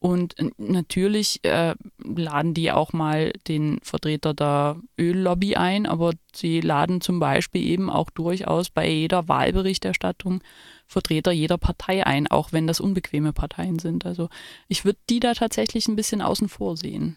Und 0.00 0.34
natürlich 0.56 1.44
äh, 1.44 1.74
laden 1.98 2.54
die 2.54 2.72
auch 2.72 2.94
mal 2.94 3.32
den 3.46 3.80
Vertreter 3.82 4.32
der 4.32 4.80
Öllobby 4.98 5.56
ein, 5.56 5.84
aber 5.84 6.14
sie 6.34 6.62
laden 6.62 7.02
zum 7.02 7.20
Beispiel 7.20 7.62
eben 7.62 7.90
auch 7.90 8.08
durchaus 8.08 8.70
bei 8.70 8.88
jeder 8.88 9.28
Wahlberichterstattung 9.28 10.42
Vertreter 10.86 11.32
jeder 11.32 11.58
Partei 11.58 12.04
ein, 12.04 12.26
auch 12.26 12.50
wenn 12.50 12.66
das 12.66 12.80
unbequeme 12.80 13.34
Parteien 13.34 13.78
sind. 13.78 14.06
Also 14.06 14.30
ich 14.68 14.86
würde 14.86 14.98
die 15.10 15.20
da 15.20 15.34
tatsächlich 15.34 15.86
ein 15.86 15.96
bisschen 15.96 16.22
außen 16.22 16.48
vor 16.48 16.78
sehen. 16.78 17.16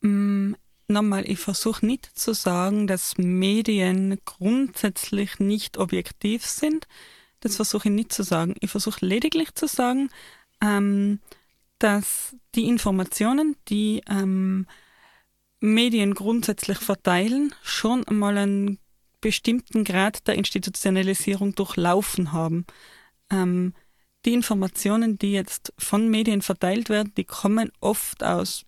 Mm, 0.00 0.52
nochmal, 0.86 1.28
ich 1.28 1.40
versuche 1.40 1.84
nicht 1.84 2.06
zu 2.16 2.32
sagen, 2.32 2.86
dass 2.86 3.18
Medien 3.18 4.18
grundsätzlich 4.24 5.40
nicht 5.40 5.78
objektiv 5.78 6.46
sind. 6.46 6.86
Das 7.40 7.56
versuche 7.56 7.88
ich 7.88 7.94
nicht 7.94 8.12
zu 8.12 8.22
sagen. 8.22 8.54
Ich 8.60 8.70
versuche 8.70 9.04
lediglich 9.04 9.52
zu 9.54 9.66
sagen, 9.66 10.10
ähm, 10.62 11.18
dass 11.78 12.36
die 12.54 12.66
Informationen, 12.66 13.56
die 13.68 14.02
ähm, 14.08 14.66
Medien 15.60 16.14
grundsätzlich 16.14 16.78
verteilen, 16.78 17.54
schon 17.62 18.06
einmal 18.06 18.36
einen 18.38 18.78
bestimmten 19.20 19.84
Grad 19.84 20.26
der 20.26 20.36
Institutionalisierung 20.36 21.54
durchlaufen 21.54 22.32
haben. 22.32 22.66
Ähm, 23.30 23.74
die 24.24 24.34
Informationen, 24.34 25.18
die 25.18 25.32
jetzt 25.32 25.72
von 25.78 26.08
Medien 26.08 26.42
verteilt 26.42 26.88
werden, 26.88 27.12
die 27.16 27.24
kommen 27.24 27.70
oft 27.80 28.22
aus, 28.22 28.64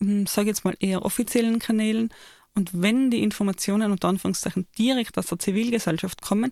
hm, 0.00 0.26
sage 0.26 0.48
jetzt 0.48 0.64
mal 0.64 0.76
eher 0.80 1.04
offiziellen 1.04 1.58
Kanälen. 1.58 2.10
Und 2.54 2.70
wenn 2.72 3.10
die 3.10 3.22
Informationen 3.22 3.92
unter 3.92 4.08
Anführungszeichen 4.08 4.66
direkt 4.78 5.18
aus 5.18 5.26
der 5.26 5.38
Zivilgesellschaft 5.38 6.22
kommen, 6.22 6.50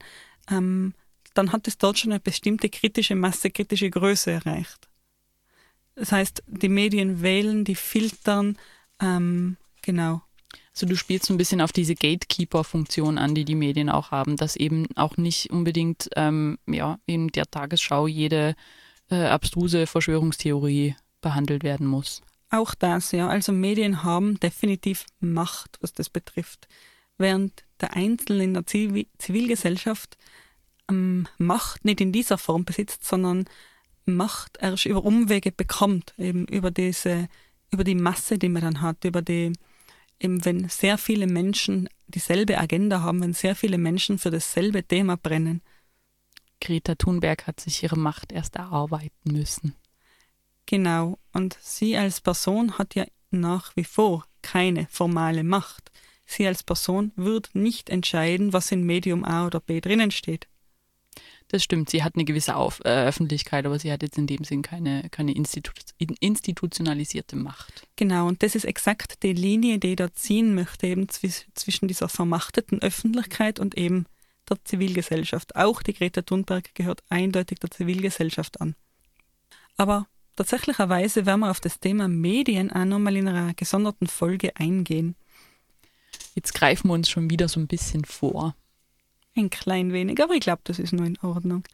ähm, 0.50 0.94
dann 1.34 1.52
hat 1.52 1.66
es 1.66 1.78
dort 1.78 1.98
schon 1.98 2.12
eine 2.12 2.20
bestimmte 2.20 2.68
kritische 2.68 3.14
Masse, 3.14 3.50
kritische 3.50 3.90
Größe 3.90 4.30
erreicht. 4.30 4.88
Das 5.94 6.12
heißt, 6.12 6.42
die 6.46 6.68
Medien 6.68 7.22
wählen, 7.22 7.64
die 7.64 7.74
filtern, 7.74 8.58
ähm, 9.00 9.56
genau. 9.82 10.22
Also 10.72 10.86
du 10.86 10.96
spielst 10.96 11.26
so 11.26 11.34
ein 11.34 11.38
bisschen 11.38 11.60
auf 11.60 11.72
diese 11.72 11.94
Gatekeeper-Funktion 11.94 13.16
an, 13.16 13.34
die 13.34 13.44
die 13.44 13.54
Medien 13.54 13.88
auch 13.88 14.10
haben, 14.10 14.36
dass 14.36 14.56
eben 14.56 14.88
auch 14.96 15.16
nicht 15.16 15.50
unbedingt 15.50 16.10
ähm, 16.16 16.58
ja, 16.66 16.98
in 17.06 17.28
der 17.28 17.46
Tagesschau 17.46 18.08
jede 18.08 18.56
äh, 19.08 19.26
abstruse 19.26 19.86
Verschwörungstheorie 19.86 20.96
behandelt 21.20 21.62
werden 21.62 21.86
muss. 21.86 22.22
Auch 22.50 22.74
das, 22.74 23.12
ja. 23.12 23.28
Also 23.28 23.52
Medien 23.52 24.02
haben 24.02 24.38
definitiv 24.40 25.06
Macht, 25.20 25.78
was 25.80 25.92
das 25.92 26.10
betrifft. 26.10 26.68
Während 27.18 27.64
der 27.80 27.94
Einzelne 27.94 28.44
in 28.44 28.54
der 28.54 28.66
Zivilgesellschaft 28.66 30.16
ähm, 30.90 31.28
Macht 31.38 31.84
nicht 31.84 32.00
in 32.00 32.12
dieser 32.12 32.38
Form 32.38 32.64
besitzt, 32.64 33.04
sondern 33.04 33.44
Macht 34.06 34.58
erst 34.60 34.86
über 34.86 35.04
Umwege 35.04 35.52
bekommt, 35.52 36.14
eben 36.18 36.46
über 36.46 36.70
diese, 36.70 37.28
über 37.70 37.84
die 37.84 37.94
Masse, 37.94 38.38
die 38.38 38.48
man 38.48 38.62
dann 38.62 38.80
hat, 38.80 39.04
über 39.04 39.22
die, 39.22 39.52
eben 40.20 40.44
wenn 40.44 40.68
sehr 40.68 40.98
viele 40.98 41.26
Menschen 41.26 41.88
dieselbe 42.06 42.58
Agenda 42.58 43.00
haben, 43.00 43.20
wenn 43.20 43.32
sehr 43.32 43.54
viele 43.54 43.78
Menschen 43.78 44.18
für 44.18 44.30
dasselbe 44.30 44.84
Thema 44.84 45.16
brennen. 45.16 45.62
Greta 46.60 46.94
Thunberg 46.94 47.46
hat 47.46 47.60
sich 47.60 47.82
ihre 47.82 47.98
Macht 47.98 48.32
erst 48.32 48.56
erarbeiten 48.56 49.32
müssen. 49.32 49.74
Genau, 50.66 51.18
und 51.32 51.58
sie 51.60 51.96
als 51.96 52.20
Person 52.20 52.78
hat 52.78 52.94
ja 52.94 53.04
nach 53.30 53.76
wie 53.76 53.84
vor 53.84 54.24
keine 54.42 54.86
formale 54.90 55.44
Macht. 55.44 55.90
Sie 56.26 56.46
als 56.46 56.62
Person 56.62 57.12
wird 57.16 57.54
nicht 57.54 57.90
entscheiden, 57.90 58.52
was 58.52 58.72
in 58.72 58.84
Medium 58.84 59.24
A 59.24 59.46
oder 59.46 59.60
B 59.60 59.80
drinnen 59.80 60.10
steht. 60.10 60.48
Das 61.54 61.62
stimmt, 61.62 61.88
sie 61.88 62.02
hat 62.02 62.16
eine 62.16 62.24
gewisse 62.24 62.56
Auf 62.56 62.80
äh, 62.84 63.06
Öffentlichkeit, 63.06 63.64
aber 63.64 63.78
sie 63.78 63.92
hat 63.92 64.02
jetzt 64.02 64.18
in 64.18 64.26
dem 64.26 64.42
Sinn 64.42 64.62
keine, 64.62 65.08
keine 65.10 65.32
Institu 65.36 65.70
institutionalisierte 66.18 67.36
Macht. 67.36 67.86
Genau, 67.94 68.26
und 68.26 68.42
das 68.42 68.56
ist 68.56 68.64
exakt 68.64 69.22
die 69.22 69.34
Linie, 69.34 69.78
die 69.78 69.90
ich 69.90 69.96
da 69.96 70.12
ziehen 70.12 70.56
möchte, 70.56 70.88
eben 70.88 71.08
zwischen 71.08 71.86
dieser 71.86 72.08
vermachteten 72.08 72.82
Öffentlichkeit 72.82 73.60
und 73.60 73.78
eben 73.78 74.06
der 74.50 74.56
Zivilgesellschaft. 74.64 75.54
Auch 75.54 75.80
die 75.80 75.94
Greta 75.94 76.22
Thunberg 76.22 76.74
gehört 76.74 77.04
eindeutig 77.08 77.60
der 77.60 77.70
Zivilgesellschaft 77.70 78.60
an. 78.60 78.74
Aber 79.76 80.08
tatsächlicherweise 80.34 81.24
werden 81.24 81.42
wir 81.42 81.52
auf 81.52 81.60
das 81.60 81.78
Thema 81.78 82.08
Medien 82.08 82.72
auch 82.72 82.84
nochmal 82.84 83.14
in 83.14 83.28
einer 83.28 83.54
gesonderten 83.54 84.08
Folge 84.08 84.56
eingehen. 84.56 85.14
Jetzt 86.34 86.52
greifen 86.52 86.88
wir 86.88 86.94
uns 86.94 87.08
schon 87.08 87.30
wieder 87.30 87.46
so 87.46 87.60
ein 87.60 87.68
bisschen 87.68 88.04
vor. 88.04 88.56
Ein 89.36 89.50
klein 89.50 89.92
wenig, 89.92 90.22
aber 90.22 90.34
ich 90.34 90.40
glaube, 90.40 90.62
das 90.62 90.78
ist 90.78 90.92
nur 90.92 91.06
in 91.06 91.18
Ordnung. 91.18 91.64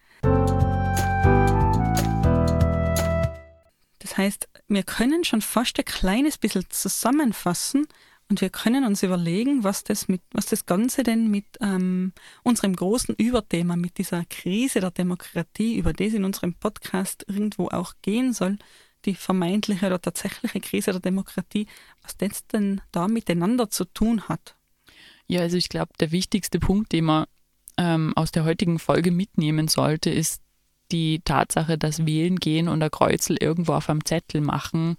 Das 3.99 4.17
heißt, 4.17 4.49
wir 4.69 4.83
können 4.83 5.25
schon 5.25 5.43
fast 5.43 5.79
ein 5.79 5.85
kleines 5.85 6.39
bisschen 6.39 6.65
zusammenfassen 6.71 7.87
und 8.31 8.41
wir 8.41 8.49
können 8.49 8.85
uns 8.87 9.03
überlegen, 9.03 9.63
was 9.63 9.85
das, 9.85 10.09
mit, 10.09 10.23
was 10.33 10.47
das 10.47 10.65
Ganze 10.65 11.03
denn 11.03 11.31
mit 11.31 11.45
ähm, 11.61 12.15
unserem 12.45 12.75
großen 12.75 13.15
Überthema, 13.17 13.77
mit 13.77 13.99
dieser 13.99 14.25
Krise 14.25 14.81
der 14.81 14.91
Demokratie, 14.91 15.77
über 15.77 15.93
das 15.93 16.15
in 16.15 16.25
unserem 16.25 16.55
Podcast 16.55 17.27
irgendwo 17.29 17.69
auch 17.69 17.93
gehen 18.01 18.33
soll, 18.33 18.57
die 19.05 19.15
vermeintliche 19.15 19.85
oder 19.85 20.01
tatsächliche 20.01 20.61
Krise 20.61 20.93
der 20.93 21.01
Demokratie, 21.01 21.67
was 22.01 22.17
das 22.17 22.47
denn 22.47 22.81
da 22.91 23.07
miteinander 23.07 23.69
zu 23.69 23.85
tun 23.85 24.29
hat. 24.29 24.57
Ja, 25.27 25.43
also 25.43 25.59
ich 25.59 25.69
glaube, 25.69 25.93
der 26.01 26.11
wichtigste 26.11 26.59
Punkt, 26.59 26.93
den 26.93 27.05
man 27.05 27.27
ähm, 27.81 28.13
aus 28.15 28.31
der 28.31 28.45
heutigen 28.45 28.79
Folge 28.79 29.11
mitnehmen 29.11 29.67
sollte, 29.67 30.11
ist 30.11 30.43
die 30.93 31.23
Tatsache, 31.25 31.79
dass 31.79 32.05
Wählen 32.05 32.37
gehen 32.37 32.69
und 32.69 32.83
ein 32.83 32.91
Kreuzel 32.91 33.39
irgendwo 33.41 33.73
auf 33.73 33.89
einem 33.89 34.05
Zettel 34.05 34.43
machen, 34.43 34.97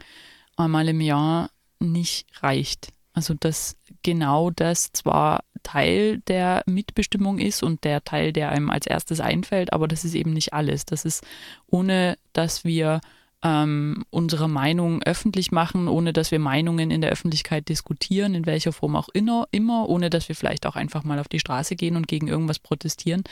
einmal 0.57 0.89
im 0.89 0.99
Jahr 0.99 1.51
nicht 1.79 2.25
reicht. 2.41 2.91
Also 3.13 3.35
dass 3.35 3.75
genau 4.03 4.49
das 4.49 4.93
zwar 4.93 5.43
Teil 5.63 6.19
der 6.27 6.63
Mitbestimmung 6.65 7.37
ist 7.37 7.61
und 7.61 7.83
der 7.83 8.03
Teil, 8.03 8.33
der 8.33 8.49
einem 8.49 8.71
als 8.71 8.87
erstes 8.87 9.19
einfällt, 9.19 9.73
aber 9.73 9.87
das 9.87 10.03
ist 10.03 10.15
eben 10.15 10.33
nicht 10.33 10.53
alles. 10.53 10.85
Das 10.85 11.05
ist, 11.05 11.23
ohne 11.67 12.17
dass 12.33 12.63
wir 12.63 12.99
ähm, 13.43 14.05
unsere 14.09 14.47
Meinung 14.47 15.01
öffentlich 15.03 15.51
machen, 15.51 15.87
ohne 15.87 16.13
dass 16.13 16.31
wir 16.31 16.39
Meinungen 16.39 16.91
in 16.91 17.01
der 17.01 17.11
Öffentlichkeit 17.11 17.69
diskutieren, 17.69 18.35
in 18.35 18.45
welcher 18.45 18.71
Form 18.71 18.95
auch 18.95 19.09
immer, 19.09 19.47
immer 19.51 19.89
ohne 19.89 20.09
dass 20.09 20.29
wir 20.29 20.35
vielleicht 20.35 20.65
auch 20.65 20.75
einfach 20.75 21.03
mal 21.03 21.19
auf 21.19 21.27
die 21.27 21.39
Straße 21.39 21.75
gehen 21.75 21.95
und 21.95 22.07
gegen 22.07 22.27
irgendwas 22.27 22.59
protestieren, 22.59 23.23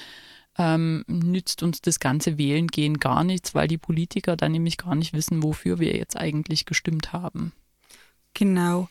ähm, 0.58 1.06
nützt 1.08 1.62
uns 1.64 1.82
das 1.82 2.00
ganze 2.00 2.38
Wählen 2.38 2.68
gehen 2.68 3.00
gar 3.00 3.24
nichts, 3.24 3.54
weil 3.54 3.68
die 3.68 3.78
Politiker 3.78 4.36
dann 4.36 4.52
nämlich 4.52 4.78
gar 4.78 4.96
nicht 4.96 5.14
wissen, 5.14 5.44
wofür 5.44 5.80
wir 5.80 5.96
jetzt 5.96 6.18
eigentlich 6.18 6.66
gestimmt 6.66 7.14
haben. 7.14 7.54
Genau. 8.34 8.90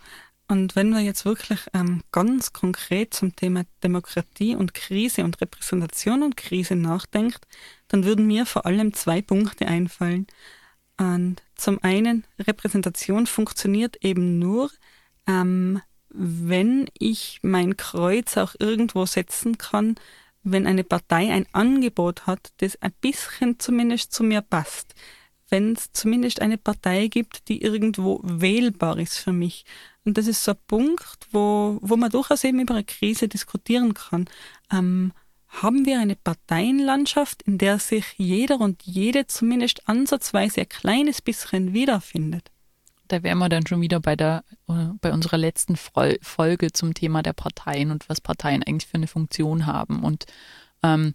Und 0.50 0.76
wenn 0.76 0.90
wir 0.90 1.00
jetzt 1.00 1.26
wirklich 1.26 1.60
ähm, 1.74 2.02
ganz 2.10 2.54
konkret 2.54 3.12
zum 3.12 3.36
Thema 3.36 3.64
Demokratie 3.82 4.56
und 4.56 4.72
Krise 4.72 5.24
und 5.24 5.40
Repräsentation 5.42 6.22
und 6.22 6.38
Krise 6.38 6.74
nachdenkt, 6.74 7.46
dann 7.88 8.04
würden 8.04 8.26
mir 8.26 8.46
vor 8.46 8.64
allem 8.64 8.94
zwei 8.94 9.20
Punkte 9.20 9.66
einfallen. 9.66 10.26
Und 10.98 11.42
zum 11.54 11.82
einen, 11.82 12.24
Repräsentation 12.38 13.26
funktioniert 13.26 13.96
eben 14.04 14.38
nur, 14.38 14.70
ähm, 15.26 15.80
wenn 16.10 16.88
ich 16.98 17.38
mein 17.42 17.76
Kreuz 17.76 18.36
auch 18.36 18.54
irgendwo 18.58 19.06
setzen 19.06 19.58
kann, 19.58 19.96
wenn 20.42 20.66
eine 20.66 20.84
Partei 20.84 21.32
ein 21.32 21.46
Angebot 21.52 22.26
hat, 22.26 22.52
das 22.58 22.80
ein 22.82 22.92
bisschen 23.00 23.58
zumindest 23.58 24.12
zu 24.12 24.24
mir 24.24 24.40
passt. 24.40 24.94
Wenn 25.50 25.72
es 25.72 25.92
zumindest 25.92 26.42
eine 26.42 26.58
Partei 26.58 27.08
gibt, 27.08 27.48
die 27.48 27.62
irgendwo 27.62 28.20
wählbar 28.22 28.98
ist 28.98 29.18
für 29.18 29.32
mich. 29.32 29.64
Und 30.04 30.18
das 30.18 30.26
ist 30.26 30.44
so 30.44 30.52
ein 30.52 30.58
Punkt, 30.66 31.26
wo, 31.32 31.78
wo 31.80 31.96
man 31.96 32.10
durchaus 32.10 32.44
eben 32.44 32.60
über 32.60 32.74
eine 32.74 32.84
Krise 32.84 33.28
diskutieren 33.28 33.94
kann. 33.94 34.26
Ähm, 34.72 35.12
haben 35.48 35.86
wir 35.86 35.98
eine 35.98 36.16
Parteienlandschaft, 36.16 37.42
in 37.42 37.58
der 37.58 37.78
sich 37.78 38.04
jeder 38.16 38.60
und 38.60 38.82
jede 38.82 39.26
zumindest 39.26 39.88
ansatzweise 39.88 40.60
ein 40.60 40.68
kleines 40.68 41.22
bisschen 41.22 41.72
wiederfindet? 41.72 42.50
Da 43.08 43.22
wären 43.22 43.38
wir 43.38 43.48
dann 43.48 43.66
schon 43.66 43.80
wieder 43.80 44.00
bei 44.00 44.16
der 44.16 44.44
äh, 44.68 44.88
bei 45.00 45.12
unserer 45.12 45.38
letzten 45.38 45.76
Folge 45.76 46.72
zum 46.72 46.92
Thema 46.92 47.22
der 47.22 47.32
Parteien 47.32 47.90
und 47.90 48.08
was 48.10 48.20
Parteien 48.20 48.62
eigentlich 48.62 48.86
für 48.86 48.96
eine 48.96 49.06
Funktion 49.06 49.64
haben. 49.64 50.02
Und 50.02 50.26
ähm, 50.82 51.14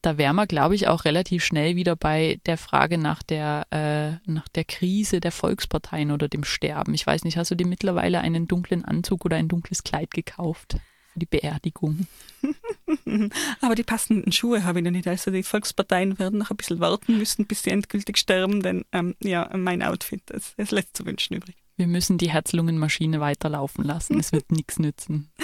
da 0.00 0.16
wären 0.16 0.36
wir, 0.36 0.46
glaube 0.46 0.76
ich, 0.76 0.86
auch 0.86 1.04
relativ 1.04 1.44
schnell 1.44 1.74
wieder 1.74 1.96
bei 1.96 2.40
der 2.46 2.56
Frage 2.56 2.98
nach 2.98 3.24
der, 3.24 3.66
äh, 3.70 4.30
nach 4.30 4.46
der 4.46 4.64
Krise 4.64 5.18
der 5.18 5.32
Volksparteien 5.32 6.12
oder 6.12 6.28
dem 6.28 6.44
Sterben. 6.44 6.94
Ich 6.94 7.04
weiß 7.04 7.24
nicht, 7.24 7.36
hast 7.36 7.50
du 7.50 7.56
dir 7.56 7.66
mittlerweile 7.66 8.20
einen 8.20 8.46
dunklen 8.46 8.84
Anzug 8.84 9.24
oder 9.24 9.36
ein 9.36 9.48
dunkles 9.48 9.82
Kleid 9.82 10.12
gekauft 10.12 10.76
für 11.12 11.18
die 11.18 11.26
Beerdigung? 11.26 12.06
Aber 13.60 13.74
die 13.74 13.82
passenden 13.82 14.32
Schuhe 14.32 14.64
habe 14.64 14.78
ich 14.78 14.84
noch 14.84 14.90
nicht. 14.90 15.08
Also 15.08 15.30
die 15.30 15.42
Volksparteien 15.42 16.18
werden 16.18 16.38
noch 16.38 16.50
ein 16.50 16.56
bisschen 16.56 16.80
warten 16.80 17.18
müssen, 17.18 17.46
bis 17.46 17.62
sie 17.62 17.70
endgültig 17.70 18.18
sterben, 18.18 18.62
denn 18.62 18.84
ähm, 18.92 19.14
ja, 19.20 19.50
mein 19.56 19.82
Outfit, 19.82 20.22
das, 20.26 20.54
das 20.56 20.70
lässt 20.70 20.96
zu 20.96 21.06
wünschen 21.06 21.36
übrig. 21.36 21.56
Wir 21.76 21.86
müssen 21.86 22.18
die 22.18 22.30
Herzlungenmaschine 22.30 23.20
weiterlaufen 23.20 23.84
lassen. 23.84 24.18
Es 24.18 24.32
wird 24.32 24.50
nichts 24.52 24.78
nützen. 24.78 25.30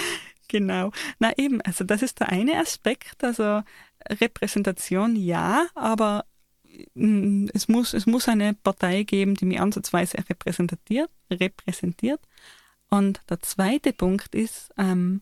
Genau. 0.47 0.91
Na 1.17 1.35
eben, 1.37 1.59
also 1.61 1.83
das 1.83 2.03
ist 2.03 2.19
der 2.19 2.29
eine 2.29 2.59
Aspekt. 2.59 3.23
Also 3.23 3.63
Repräsentation 4.07 5.15
ja, 5.15 5.65
aber 5.73 6.25
mm, 6.93 7.47
es 7.51 7.67
muss, 7.67 7.93
es 7.95 8.05
muss 8.05 8.27
eine 8.27 8.53
Partei 8.53 9.03
geben, 9.03 9.33
die 9.33 9.45
mich 9.45 9.59
ansatzweise 9.59 10.19
repräsentiert. 10.29 11.09
repräsentiert. 11.31 12.21
Und 12.89 13.21
der 13.29 13.39
zweite 13.41 13.91
Punkt 13.91 14.35
ist, 14.35 14.69
ähm, 14.77 15.21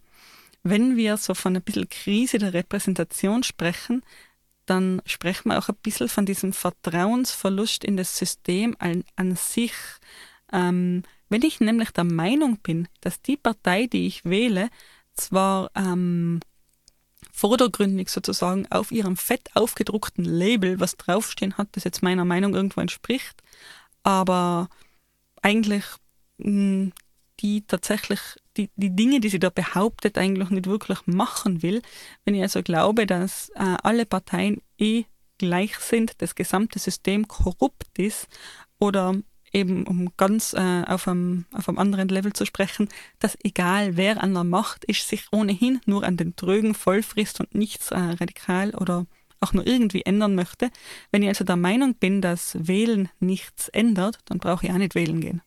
wenn 0.64 0.96
wir 0.98 1.18
so 1.18 1.34
von 1.34 1.56
ein 1.56 1.62
bisschen 1.62 1.90
Krise 1.90 2.40
der 2.40 2.54
Repräsentation 2.54 3.44
sprechen, 3.44 4.04
dann 4.66 5.02
sprechen 5.06 5.50
wir 5.50 5.60
auch 5.60 5.70
ein 5.70 5.76
bisschen 5.84 6.08
von 6.08 6.26
diesem 6.26 6.54
Vertrauensverlust 6.54 7.84
in 7.84 7.98
das 7.98 8.18
System 8.18 8.76
an, 8.80 9.04
an 9.16 9.36
sich. 9.36 9.74
Ähm, 10.52 11.04
wenn 11.30 11.42
ich 11.42 11.60
nämlich 11.60 11.92
der 11.92 12.06
Meinung 12.06 12.60
bin, 12.60 12.88
dass 13.02 13.22
die 13.22 13.38
Partei, 13.38 13.88
die 13.88 14.08
ich 14.08 14.24
wähle, 14.24 14.70
zwar 15.16 15.70
ähm, 15.76 16.40
vordergründig 17.32 18.10
sozusagen 18.10 18.68
auf 18.72 18.92
ihrem 18.92 19.18
fett 19.18 19.50
aufgedruckten 19.56 20.24
Label 20.24 20.80
was 20.80 20.96
draufstehen 20.96 21.58
hat, 21.58 21.70
das 21.74 21.84
jetzt 21.84 22.04
meiner 22.04 22.26
Meinung 22.26 22.54
irgendwo 22.54 22.80
entspricht, 22.80 23.42
aber 24.04 24.70
eigentlich 25.42 25.84
mh, 26.38 26.46
hm, 26.48 26.94
die 27.40 27.66
tatsächlich 27.66 28.20
die, 28.58 28.70
die 28.76 28.96
Dinge, 28.96 29.20
die 29.20 29.30
sie 29.30 29.40
da 29.40 29.50
behauptet, 29.50 30.18
eigentlich 30.18 30.50
nicht 30.50 30.68
wirklich 30.68 31.00
machen 31.06 31.62
will. 31.62 31.82
Wenn 32.26 32.36
ich 32.36 32.42
also 32.42 32.62
glaube, 32.62 33.06
dass 33.06 33.50
äh, 33.56 33.78
alle 33.84 34.06
Parteien 34.06 34.62
eh 34.78 35.06
gleich 35.38 35.78
sind, 35.80 36.22
das 36.22 36.36
gesamte 36.36 36.80
System 36.80 37.28
korrupt 37.28 37.98
ist 37.98 38.28
oder 38.80 39.16
eben 39.52 39.86
um 39.86 40.12
ganz 40.18 40.54
äh, 40.54 40.84
auf, 40.88 41.08
einem, 41.08 41.46
auf 41.54 41.70
einem 41.70 41.78
anderen 41.78 42.10
Level 42.10 42.34
zu 42.34 42.46
sprechen, 42.46 42.90
dass 43.20 43.38
egal 43.44 43.98
wer 43.98 44.22
an 44.22 44.34
der 44.34 44.44
Macht 44.44 44.84
ist, 44.86 45.08
sich 45.08 45.28
ohnehin 45.32 45.80
nur 45.86 46.04
an 46.04 46.18
den 46.18 46.36
Trögen 46.36 46.74
vollfrisst 46.74 47.40
und 47.40 47.54
nichts 47.54 47.92
äh, 47.92 47.98
radikal 47.98 48.72
oder 48.72 49.06
auch 49.40 49.54
nur 49.54 49.68
irgendwie 49.68 50.04
ändern 50.04 50.36
möchte. 50.36 50.72
Wenn 51.12 51.22
ich 51.22 51.30
also 51.30 51.44
der 51.44 51.58
Meinung 51.58 51.96
bin, 51.96 52.22
dass 52.22 52.58
Wählen 52.68 53.10
nichts 53.20 53.70
ändert, 53.70 54.20
dann 54.26 54.40
brauche 54.40 54.66
ich 54.66 54.72
auch 54.72 54.78
nicht 54.78 54.96
wählen 54.96 55.22
gehen. 55.22 55.42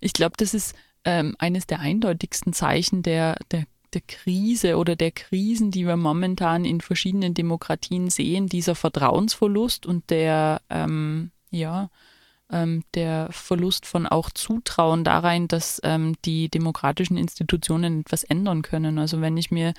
Ich 0.00 0.12
glaube, 0.12 0.34
das 0.36 0.52
ist 0.52 0.74
ähm, 1.04 1.34
eines 1.38 1.66
der 1.66 1.80
eindeutigsten 1.80 2.52
Zeichen 2.52 3.02
der, 3.02 3.36
der 3.50 3.64
der 3.94 4.02
Krise 4.06 4.76
oder 4.76 4.96
der 4.96 5.12
Krisen, 5.12 5.70
die 5.70 5.86
wir 5.86 5.96
momentan 5.96 6.64
in 6.64 6.80
verschiedenen 6.80 7.34
Demokratien 7.34 8.10
sehen, 8.10 8.48
dieser 8.48 8.74
Vertrauensverlust 8.74 9.86
und 9.86 10.10
der, 10.10 10.60
ähm, 10.68 11.30
ja, 11.50 11.90
ähm, 12.50 12.84
der 12.94 13.28
Verlust 13.30 13.86
von 13.86 14.06
auch 14.06 14.30
Zutrauen 14.30 15.04
darein, 15.04 15.48
dass 15.48 15.80
ähm, 15.84 16.14
die 16.24 16.48
demokratischen 16.48 17.16
Institutionen 17.16 18.00
etwas 18.00 18.24
ändern 18.24 18.62
können. 18.62 18.98
Also 18.98 19.20
wenn 19.20 19.36
ich 19.36 19.50
mir 19.50 19.72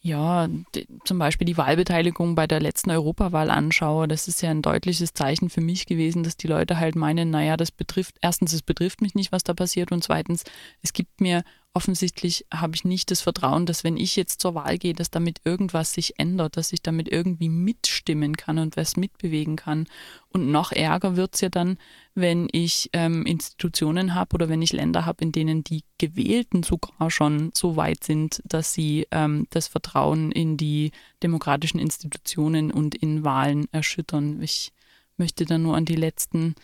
ja, 0.00 0.48
die, 0.74 0.86
zum 1.04 1.18
Beispiel 1.18 1.44
die 1.44 1.56
Wahlbeteiligung 1.56 2.34
bei 2.34 2.46
der 2.46 2.60
letzten 2.60 2.90
Europawahl 2.90 3.50
anschaue, 3.50 4.06
das 4.06 4.28
ist 4.28 4.40
ja 4.42 4.50
ein 4.50 4.62
deutliches 4.62 5.12
Zeichen 5.12 5.50
für 5.50 5.60
mich 5.60 5.86
gewesen, 5.86 6.22
dass 6.22 6.36
die 6.36 6.46
Leute 6.46 6.78
halt 6.78 6.94
meinen, 6.94 7.30
naja, 7.30 7.56
das 7.56 7.72
betrifft, 7.72 8.16
erstens, 8.20 8.52
es 8.52 8.62
betrifft 8.62 9.02
mich 9.02 9.14
nicht, 9.14 9.32
was 9.32 9.42
da 9.42 9.54
passiert 9.54 9.90
und 9.90 10.04
zweitens, 10.04 10.44
es 10.82 10.92
gibt 10.92 11.20
mir 11.20 11.42
offensichtlich 11.78 12.44
habe 12.52 12.74
ich 12.74 12.84
nicht 12.84 13.12
das 13.12 13.20
Vertrauen, 13.20 13.64
dass 13.64 13.84
wenn 13.84 13.96
ich 13.96 14.16
jetzt 14.16 14.40
zur 14.40 14.56
Wahl 14.56 14.78
gehe, 14.78 14.94
dass 14.94 15.12
damit 15.12 15.42
irgendwas 15.44 15.92
sich 15.92 16.18
ändert, 16.18 16.56
dass 16.56 16.72
ich 16.72 16.82
damit 16.82 17.06
irgendwie 17.08 17.48
mitstimmen 17.48 18.36
kann 18.36 18.58
und 18.58 18.76
was 18.76 18.96
mitbewegen 18.96 19.54
kann. 19.54 19.86
Und 20.30 20.50
noch 20.50 20.72
ärger 20.72 21.14
wird 21.14 21.36
es 21.36 21.40
ja 21.40 21.50
dann, 21.50 21.78
wenn 22.16 22.48
ich 22.50 22.90
ähm, 22.94 23.24
Institutionen 23.26 24.16
habe 24.16 24.34
oder 24.34 24.48
wenn 24.48 24.60
ich 24.60 24.72
Länder 24.72 25.06
habe, 25.06 25.22
in 25.22 25.30
denen 25.30 25.62
die 25.62 25.84
Gewählten 25.98 26.64
sogar 26.64 27.12
schon 27.12 27.52
so 27.54 27.76
weit 27.76 28.02
sind, 28.02 28.42
dass 28.44 28.74
sie 28.74 29.06
ähm, 29.12 29.46
das 29.50 29.68
Vertrauen 29.68 30.32
in 30.32 30.56
die 30.56 30.90
demokratischen 31.22 31.78
Institutionen 31.78 32.72
und 32.72 32.96
in 32.96 33.22
Wahlen 33.22 33.68
erschüttern. 33.70 34.42
Ich 34.42 34.72
möchte 35.16 35.44
da 35.44 35.58
nur 35.58 35.76
an 35.76 35.84
die 35.84 35.94
letzten 35.94 36.56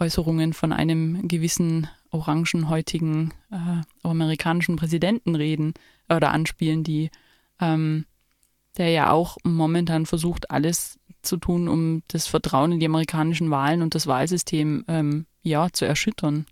Äußerungen 0.00 0.52
von 0.52 0.72
einem 0.72 1.26
gewissen 1.28 1.88
orangenhäutigen 2.10 3.34
äh, 3.50 3.82
amerikanischen 4.02 4.76
Präsidenten 4.76 5.34
reden 5.34 5.74
oder 6.08 6.30
anspielen, 6.30 6.84
die 6.84 7.10
ähm, 7.60 8.06
der 8.76 8.90
ja 8.90 9.10
auch 9.10 9.36
momentan 9.42 10.06
versucht, 10.06 10.50
alles 10.50 10.98
zu 11.22 11.36
tun, 11.36 11.68
um 11.68 12.02
das 12.08 12.26
Vertrauen 12.26 12.72
in 12.72 12.80
die 12.80 12.86
amerikanischen 12.86 13.50
Wahlen 13.50 13.82
und 13.82 13.94
das 13.94 14.06
Wahlsystem 14.06 14.84
ähm, 14.88 15.26
ja, 15.42 15.68
zu 15.72 15.84
erschüttern. 15.84 16.46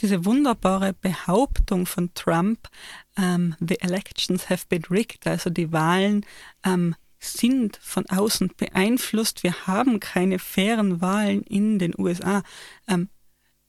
Diese 0.00 0.24
wunderbare 0.24 0.94
Behauptung 0.94 1.86
von 1.86 2.12
Trump, 2.14 2.68
ähm, 3.16 3.54
the 3.60 3.80
elections 3.80 4.50
have 4.50 4.66
been 4.68 4.84
rigged, 4.90 5.26
also 5.26 5.48
die 5.50 5.72
Wahlen 5.72 6.24
ähm, 6.64 6.94
sind 7.32 7.78
von 7.82 8.06
außen 8.08 8.52
beeinflusst, 8.56 9.42
wir 9.42 9.66
haben 9.66 10.00
keine 10.00 10.38
fairen 10.38 11.00
Wahlen 11.00 11.42
in 11.42 11.78
den 11.78 11.94
USA. 11.98 12.42
Ähm, 12.88 13.08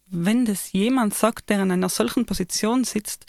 wenn 0.07 0.45
das 0.45 0.71
jemand 0.71 1.13
sagt, 1.13 1.49
der 1.49 1.61
in 1.61 1.71
einer 1.71 1.89
solchen 1.89 2.25
Position 2.25 2.83
sitzt, 2.83 3.25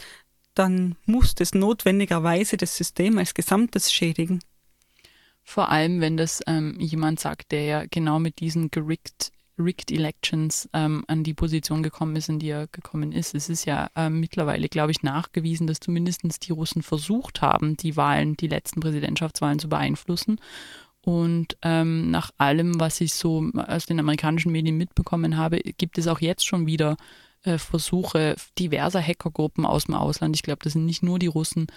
dann 0.54 0.96
muss 1.06 1.34
das 1.34 1.54
notwendigerweise 1.54 2.56
das 2.56 2.76
System 2.76 3.18
als 3.18 3.34
Gesamtes 3.34 3.92
schädigen. 3.92 4.40
Vor 5.44 5.70
allem, 5.70 6.00
wenn 6.00 6.16
das 6.16 6.42
ähm, 6.46 6.78
jemand 6.78 7.20
sagt, 7.20 7.52
der 7.52 7.64
ja 7.64 7.84
genau 7.90 8.18
mit 8.18 8.40
diesen 8.40 8.70
gerigged, 8.70 9.32
rigged 9.58 9.90
Elections 9.90 10.68
ähm, 10.72 11.04
an 11.08 11.24
die 11.24 11.34
Position 11.34 11.82
gekommen 11.82 12.16
ist, 12.16 12.28
in 12.28 12.38
die 12.38 12.50
er 12.50 12.66
gekommen 12.68 13.12
ist. 13.12 13.34
Es 13.34 13.48
ist 13.48 13.64
ja 13.64 13.90
ähm, 13.96 14.20
mittlerweile, 14.20 14.68
glaube 14.68 14.92
ich, 14.92 15.02
nachgewiesen, 15.02 15.66
dass 15.66 15.80
zumindest 15.80 16.46
die 16.46 16.52
Russen 16.52 16.82
versucht 16.82 17.42
haben, 17.42 17.76
die 17.76 17.96
Wahlen, 17.96 18.36
die 18.36 18.48
letzten 18.48 18.80
Präsidentschaftswahlen 18.80 19.58
zu 19.58 19.68
beeinflussen. 19.68 20.40
Und 21.02 21.56
ähm, 21.62 22.10
nach 22.10 22.30
allem, 22.38 22.80
was 22.80 23.00
ich 23.00 23.14
so 23.14 23.50
aus 23.54 23.86
den 23.86 24.00
amerikanischen 24.00 24.52
Medien 24.52 24.76
mitbekommen 24.76 25.36
habe, 25.36 25.58
gibt 25.58 25.96
es 25.96 26.06
auch 26.06 26.20
jetzt 26.20 26.46
schon 26.46 26.66
wieder 26.66 26.96
äh, 27.44 27.58
Versuche 27.58 28.36
diverser 28.58 29.00
Hackergruppen 29.00 29.64
aus 29.64 29.84
dem 29.84 29.94
Ausland. 29.94 30.36
Ich 30.36 30.42
glaube, 30.42 30.60
das 30.62 30.74
sind 30.74 30.84
nicht 30.84 31.02
nur 31.02 31.18
die 31.18 31.26
Russen, 31.26 31.68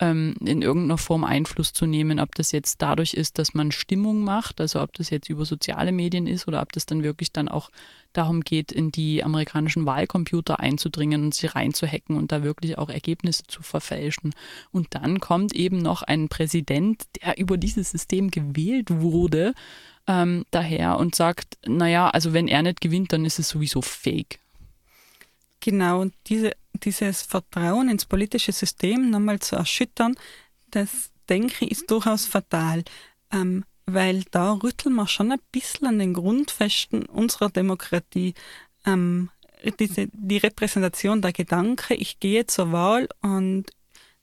ähm, 0.00 0.34
in 0.44 0.62
irgendeiner 0.62 0.98
Form 0.98 1.24
Einfluss 1.24 1.72
zu 1.72 1.86
nehmen, 1.86 2.18
ob 2.18 2.34
das 2.34 2.52
jetzt 2.52 2.80
dadurch 2.80 3.14
ist, 3.14 3.38
dass 3.38 3.54
man 3.54 3.70
Stimmung 3.70 4.24
macht, 4.24 4.60
also 4.60 4.80
ob 4.80 4.94
das 4.94 5.10
jetzt 5.10 5.28
über 5.28 5.44
soziale 5.44 5.92
Medien 5.92 6.26
ist 6.26 6.48
oder 6.48 6.62
ob 6.62 6.72
das 6.72 6.86
dann 6.86 7.02
wirklich 7.02 7.32
dann 7.32 7.48
auch 7.48 7.70
darum 8.14 8.40
geht, 8.40 8.72
in 8.72 8.90
die 8.90 9.22
amerikanischen 9.22 9.86
Wahlcomputer 9.86 10.58
einzudringen 10.58 11.24
und 11.24 11.34
sie 11.34 11.46
reinzuhacken 11.46 12.16
und 12.16 12.32
da 12.32 12.42
wirklich 12.42 12.78
auch 12.78 12.88
Ergebnisse 12.88 13.44
zu 13.46 13.62
verfälschen. 13.62 14.34
Und 14.72 14.88
dann 14.94 15.20
kommt 15.20 15.54
eben 15.54 15.78
noch 15.78 16.02
ein 16.02 16.28
Präsident, 16.28 17.02
der 17.22 17.38
über 17.38 17.58
dieses 17.58 17.90
System 17.90 18.30
gewählt 18.30 18.88
wurde, 18.90 19.54
ähm, 20.06 20.44
daher 20.50 20.98
und 20.98 21.14
sagt, 21.14 21.58
naja, 21.66 22.08
also 22.08 22.32
wenn 22.32 22.48
er 22.48 22.62
nicht 22.62 22.80
gewinnt, 22.80 23.12
dann 23.12 23.24
ist 23.26 23.38
es 23.38 23.50
sowieso 23.50 23.82
fake. 23.82 24.40
Genau, 25.60 26.00
und 26.00 26.14
diese, 26.26 26.52
dieses 26.74 27.22
Vertrauen 27.22 27.90
ins 27.90 28.06
politische 28.06 28.52
System 28.52 29.10
nochmal 29.10 29.40
zu 29.40 29.56
erschüttern, 29.56 30.16
das 30.70 31.10
denke 31.28 31.66
ich, 31.66 31.70
ist 31.70 31.90
durchaus 31.90 32.26
fatal, 32.26 32.82
ähm, 33.32 33.64
weil 33.86 34.24
da 34.30 34.54
rütteln 34.54 34.94
wir 34.94 35.06
schon 35.06 35.32
ein 35.32 35.40
bisschen 35.52 35.86
an 35.86 35.98
den 35.98 36.14
Grundfesten 36.14 37.06
unserer 37.06 37.50
Demokratie. 37.50 38.34
Ähm, 38.86 39.30
diese, 39.78 40.08
die 40.12 40.38
Repräsentation 40.38 41.20
der 41.20 41.32
Gedanke, 41.32 41.94
ich 41.94 42.18
gehe 42.20 42.46
zur 42.46 42.72
Wahl 42.72 43.08
und 43.20 43.66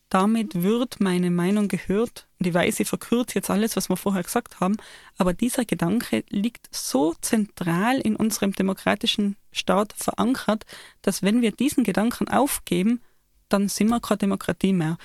damit 0.10 0.64
wird 0.64 1.00
meine 1.00 1.32
Meinung 1.32 1.68
gehört. 1.68 2.28
Und 2.40 2.48
ich 2.48 2.54
weiß, 2.54 2.80
ich 2.80 2.88
verkürze 2.88 3.36
jetzt 3.36 3.50
alles, 3.50 3.76
was 3.76 3.90
wir 3.90 3.98
vorher 3.98 4.24
gesagt 4.24 4.60
haben, 4.60 4.78
aber 5.18 5.34
dieser 5.34 5.66
Gedanke 5.66 6.24
liegt 6.30 6.70
so 6.72 7.14
zentral 7.22 8.00
in 8.00 8.16
unserem 8.16 8.54
demokratischen 8.54 9.36
Staat 9.52 9.94
verankert, 9.94 10.66
dass 11.02 11.24
wenn 11.24 11.42
wir 11.42 11.52
diesen 11.52 11.84
Gedanken 11.84 12.28
aufgeben, 12.28 13.02
dann 13.50 13.70
sind 13.70 13.90
wir 13.90 14.00
keine 14.00 14.20
Demokratie 14.20 14.74
mehr. 14.74 14.98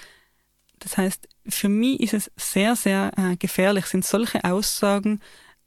Das 0.79 0.97
heißt, 0.97 1.29
für 1.49 1.69
mich 1.69 2.01
ist 2.01 2.15
es 2.15 2.31
sehr, 2.37 2.77
sehr 2.77 3.13
äh, 3.17 3.37
gefährlich, 3.37 3.87
sind 3.87 4.05
solche 4.05 4.45
Aussagen, 4.45 5.21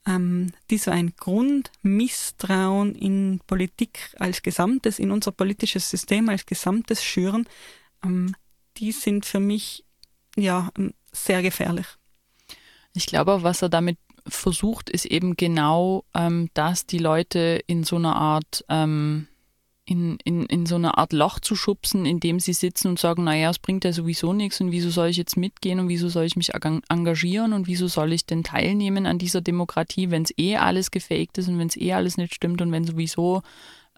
ähm, 0.06 0.52
die 0.70 0.78
so 0.78 0.90
ein 0.90 1.14
Grundmisstrauen 1.16 2.94
in 2.94 3.40
Politik 3.46 4.14
als 4.18 4.42
Gesamtes, 4.42 4.98
in 4.98 5.10
unser 5.10 5.32
politisches 5.32 5.90
System 5.90 6.28
als 6.28 6.46
Gesamtes 6.46 7.02
schüren, 7.02 7.48
ähm, 8.04 8.34
die 8.78 8.92
sind 8.92 9.26
für 9.26 9.40
mich 9.40 9.84
ja 10.36 10.70
sehr 11.12 11.42
gefährlich. 11.42 11.86
Ich 12.94 13.06
glaube, 13.06 13.42
was 13.42 13.62
er 13.62 13.68
damit 13.68 13.98
versucht, 14.26 14.90
ist 14.90 15.06
eben 15.06 15.36
genau, 15.36 16.04
ähm, 16.14 16.50
dass 16.54 16.86
die 16.86 16.98
Leute 16.98 17.62
in 17.66 17.84
so 17.84 17.96
einer 17.96 18.16
Art 18.16 18.64
ähm, 18.68 19.28
in, 19.88 20.18
in, 20.24 20.44
in 20.46 20.66
so 20.66 20.74
eine 20.74 20.98
Art 20.98 21.12
Loch 21.12 21.38
zu 21.38 21.54
schubsen, 21.54 22.06
in 22.06 22.18
dem 22.18 22.40
sie 22.40 22.52
sitzen 22.52 22.88
und 22.88 22.98
sagen, 22.98 23.22
naja, 23.22 23.50
es 23.50 23.60
bringt 23.60 23.84
ja 23.84 23.92
sowieso 23.92 24.32
nichts 24.32 24.60
und 24.60 24.72
wieso 24.72 24.90
soll 24.90 25.08
ich 25.08 25.16
jetzt 25.16 25.36
mitgehen 25.36 25.78
und 25.78 25.88
wieso 25.88 26.08
soll 26.08 26.24
ich 26.24 26.34
mich 26.34 26.50
engagieren 26.88 27.52
und 27.52 27.68
wieso 27.68 27.86
soll 27.86 28.12
ich 28.12 28.26
denn 28.26 28.42
teilnehmen 28.42 29.06
an 29.06 29.18
dieser 29.18 29.40
Demokratie, 29.40 30.10
wenn 30.10 30.24
es 30.24 30.36
eh 30.36 30.56
alles 30.56 30.90
gefaked 30.90 31.38
ist 31.38 31.48
und 31.48 31.58
wenn 31.60 31.68
es 31.68 31.76
eh 31.76 31.92
alles 31.92 32.16
nicht 32.16 32.34
stimmt 32.34 32.60
und 32.62 32.72
wenn 32.72 32.84
sowieso 32.84 33.42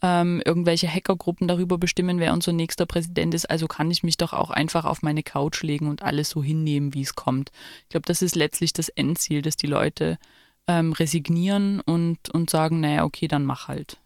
ähm, 0.03 0.43
irgendwelche 0.45 0.89
Hackergruppen 0.89 1.49
darüber 1.49 1.79
bestimmen, 1.79 2.21
wer 2.21 2.33
unser 2.33 2.53
nächster 2.53 2.87
Präsident 2.87 3.35
ist. 3.35 3.51
Also 3.51 3.67
kann 3.67 3.91
ich 3.91 4.03
mich 4.03 4.17
doch 4.17 4.33
auch 4.33 4.51
einfach 4.51 4.85
auf 4.85 5.03
meine 5.03 5.23
Couch 5.23 5.63
legen 5.63 5.89
und 5.89 6.03
alles 6.03 6.31
so 6.31 6.43
hinnehmen, 6.43 6.95
wie 6.95 7.03
es 7.03 7.15
kommt. 7.15 7.51
Ich 7.83 7.89
glaube, 7.91 8.07
das 8.07 8.23
ist 8.23 8.37
letztlich 8.37 8.73
das 8.73 8.89
Endziel, 8.89 9.43
dass 9.43 9.57
die 9.57 9.67
Leute 9.67 10.19
ähm, 10.67 10.93
resignieren 10.93 11.81
und, 11.81 12.29
und 12.31 12.51
sagen, 12.51 12.81
naja, 12.81 13.05
okay, 13.05 13.27
dann 13.27 13.45
mach 13.45 13.69
halt. 13.69 13.99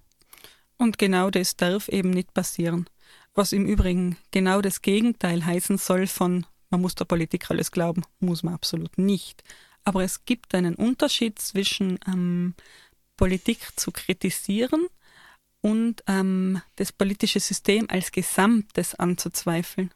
Und 0.78 0.98
genau 0.98 1.30
das 1.30 1.56
darf 1.56 1.88
eben 1.88 2.10
nicht 2.10 2.32
passieren. 2.32 2.88
Was 3.34 3.52
im 3.52 3.66
Übrigen 3.66 4.16
genau 4.30 4.60
das 4.60 4.82
Gegenteil 4.82 5.44
heißen 5.44 5.78
soll 5.78 6.06
von, 6.06 6.46
man 6.70 6.80
muss 6.80 6.94
der 6.94 7.04
Politik 7.04 7.50
alles 7.50 7.70
glauben, 7.70 8.02
muss 8.20 8.42
man 8.42 8.54
absolut 8.54 8.98
nicht. 8.98 9.42
Aber 9.84 10.04
es 10.04 10.24
gibt 10.24 10.54
einen 10.54 10.74
Unterschied 10.74 11.38
zwischen 11.38 11.98
ähm, 12.06 12.54
Politik 13.16 13.58
zu 13.76 13.90
kritisieren 13.90 14.86
und 15.62 16.02
ähm, 16.06 16.60
das 16.76 16.92
politische 16.92 17.40
System 17.40 17.86
als 17.88 18.12
Gesamtes 18.12 18.94
anzuzweifeln. 18.94 19.90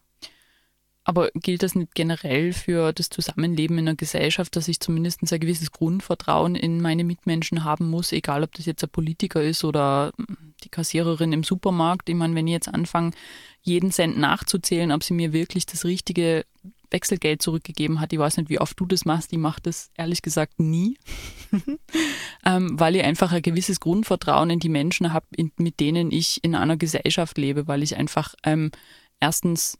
Aber 1.03 1.29
gilt 1.35 1.63
das 1.63 1.73
nicht 1.73 1.95
generell 1.95 2.51
für 2.51 2.91
das 2.91 3.09
Zusammenleben 3.09 3.77
in 3.77 3.87
einer 3.87 3.95
Gesellschaft, 3.95 4.57
dass 4.57 4.67
ich 4.67 4.81
zumindest 4.81 5.21
ein 5.21 5.39
gewisses 5.39 5.71
Grundvertrauen 5.71 6.55
in 6.55 6.81
meine 6.81 7.05
Mitmenschen 7.05 7.63
haben 7.63 7.89
muss, 7.89 8.11
egal 8.11 8.43
ob 8.43 8.53
das 8.55 8.65
jetzt 8.65 8.83
ein 8.83 8.89
Politiker 8.89 9.41
ist 9.41 9.63
oder 9.63 10.11
die 10.65 10.69
Kassiererin 10.69 11.31
im 11.31 11.45
Supermarkt? 11.45 12.09
Ich 12.09 12.15
meine, 12.15 12.35
wenn 12.35 12.47
ich 12.47 12.53
jetzt 12.53 12.67
anfange, 12.67 13.11
jeden 13.61 13.91
Cent 13.91 14.17
nachzuzählen, 14.17 14.91
ob 14.91 15.01
sie 15.01 15.13
mir 15.13 15.31
wirklich 15.31 15.65
das 15.65 15.85
richtige 15.85 16.45
Wechselgeld 16.91 17.41
zurückgegeben 17.41 17.99
hat. 17.99 18.13
Ich 18.13 18.19
weiß 18.19 18.37
nicht, 18.37 18.49
wie 18.49 18.59
oft 18.59 18.79
du 18.79 18.85
das 18.85 19.05
machst. 19.05 19.33
Ich 19.33 19.39
mache 19.39 19.61
das 19.61 19.91
ehrlich 19.95 20.21
gesagt 20.21 20.59
nie, 20.59 20.97
ähm, 22.45 22.79
weil 22.79 22.95
ich 22.95 23.03
einfach 23.03 23.31
ein 23.31 23.41
gewisses 23.41 23.79
Grundvertrauen 23.79 24.49
in 24.49 24.59
die 24.59 24.69
Menschen 24.69 25.13
habe, 25.13 25.25
mit 25.57 25.79
denen 25.79 26.11
ich 26.11 26.43
in 26.43 26.55
einer 26.55 26.77
Gesellschaft 26.77 27.37
lebe, 27.37 27.67
weil 27.67 27.83
ich 27.83 27.97
einfach 27.97 28.35
ähm, 28.43 28.71
erstens 29.19 29.77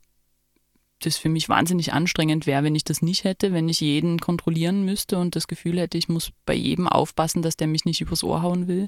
das 0.99 1.18
für 1.18 1.30
mich 1.30 1.47
wahnsinnig 1.47 1.93
anstrengend 1.93 2.47
wäre, 2.47 2.64
wenn 2.64 2.76
ich 2.76 2.84
das 2.84 3.01
nicht 3.01 3.24
hätte, 3.24 3.53
wenn 3.53 3.70
ich 3.70 3.82
jeden 3.82 4.20
kontrollieren 4.20 4.84
müsste 4.84 5.20
und 5.20 5.36
das 5.36 5.47
Gefühl 5.47 5.80
hätte, 5.80 5.97
ich 5.97 6.10
muss 6.10 6.32
bei 6.45 6.55
jedem 6.55 6.88
aufpassen, 6.88 7.41
dass 7.41 7.55
der 7.55 7.68
mich 7.68 7.86
nicht 7.86 8.01
übers 8.01 8.24
Ohr 8.24 8.41
hauen 8.41 8.68
will. 8.68 8.88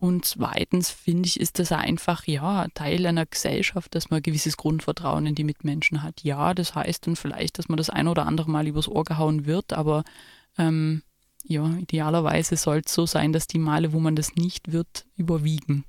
Und 0.00 0.24
zweitens 0.24 0.88
finde 0.88 1.26
ich, 1.26 1.38
ist 1.38 1.58
das 1.58 1.72
einfach, 1.72 2.26
ja, 2.26 2.66
Teil 2.72 3.04
einer 3.04 3.26
Gesellschaft, 3.26 3.94
dass 3.94 4.08
man 4.08 4.20
ein 4.20 4.22
gewisses 4.22 4.56
Grundvertrauen 4.56 5.26
in 5.26 5.34
die 5.34 5.44
Mitmenschen 5.44 6.02
hat. 6.02 6.22
Ja, 6.22 6.54
das 6.54 6.74
heißt 6.74 7.06
dann 7.06 7.16
vielleicht, 7.16 7.58
dass 7.58 7.68
man 7.68 7.76
das 7.76 7.90
ein 7.90 8.08
oder 8.08 8.26
andere 8.26 8.50
Mal 8.50 8.66
übers 8.66 8.88
Ohr 8.88 9.04
gehauen 9.04 9.44
wird, 9.44 9.74
aber 9.74 10.04
ähm, 10.56 11.02
ja, 11.44 11.68
idealerweise 11.76 12.56
soll 12.56 12.80
es 12.84 12.94
so 12.94 13.04
sein, 13.04 13.34
dass 13.34 13.46
die 13.46 13.58
Male, 13.58 13.92
wo 13.92 14.00
man 14.00 14.16
das 14.16 14.34
nicht 14.36 14.72
wird, 14.72 15.04
überwiegen. 15.16 15.84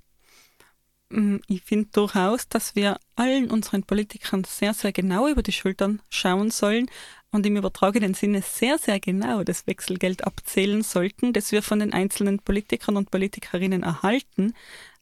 Mm, 1.12 1.38
ich 1.48 1.62
finde 1.64 1.90
durchaus, 1.92 2.48
dass 2.48 2.76
wir 2.76 2.98
allen 3.16 3.52
unseren 3.52 3.84
Politikern 3.84 4.44
sehr, 4.46 4.74
sehr 4.74 4.92
genau 4.92 5.28
über 5.28 5.44
die 5.44 5.52
Schultern 5.52 6.02
schauen 6.10 6.52
sollen 6.52 6.88
und 7.32 7.46
im 7.46 7.58
übertragenen 7.58 8.14
Sinne 8.14 8.42
sehr, 8.42 8.78
sehr 8.78 9.00
genau 9.00 9.44
das 9.44 9.68
Wechselgeld 9.68 10.26
abzählen 10.26 10.82
sollten, 10.84 11.34
das 11.34 11.52
wir 11.52 11.64
von 11.64 11.80
den 11.80 11.94
einzelnen 11.94 12.40
Politikern 12.40 12.98
und 12.98 13.12
Politikerinnen 13.12 13.84
erhalten. 13.84 14.54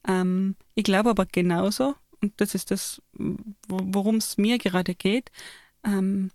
Ähm, 0.08 0.56
ich 0.76 0.84
glaube 0.84 1.12
aber 1.12 1.26
genauso, 1.26 1.96
und 2.22 2.34
das 2.38 2.56
ist 2.56 2.72
das, 2.72 3.02
worum 3.68 4.16
es 4.16 4.38
mir 4.38 4.58
gerade 4.58 4.96
geht, 4.96 5.32
ähm, 5.84 6.32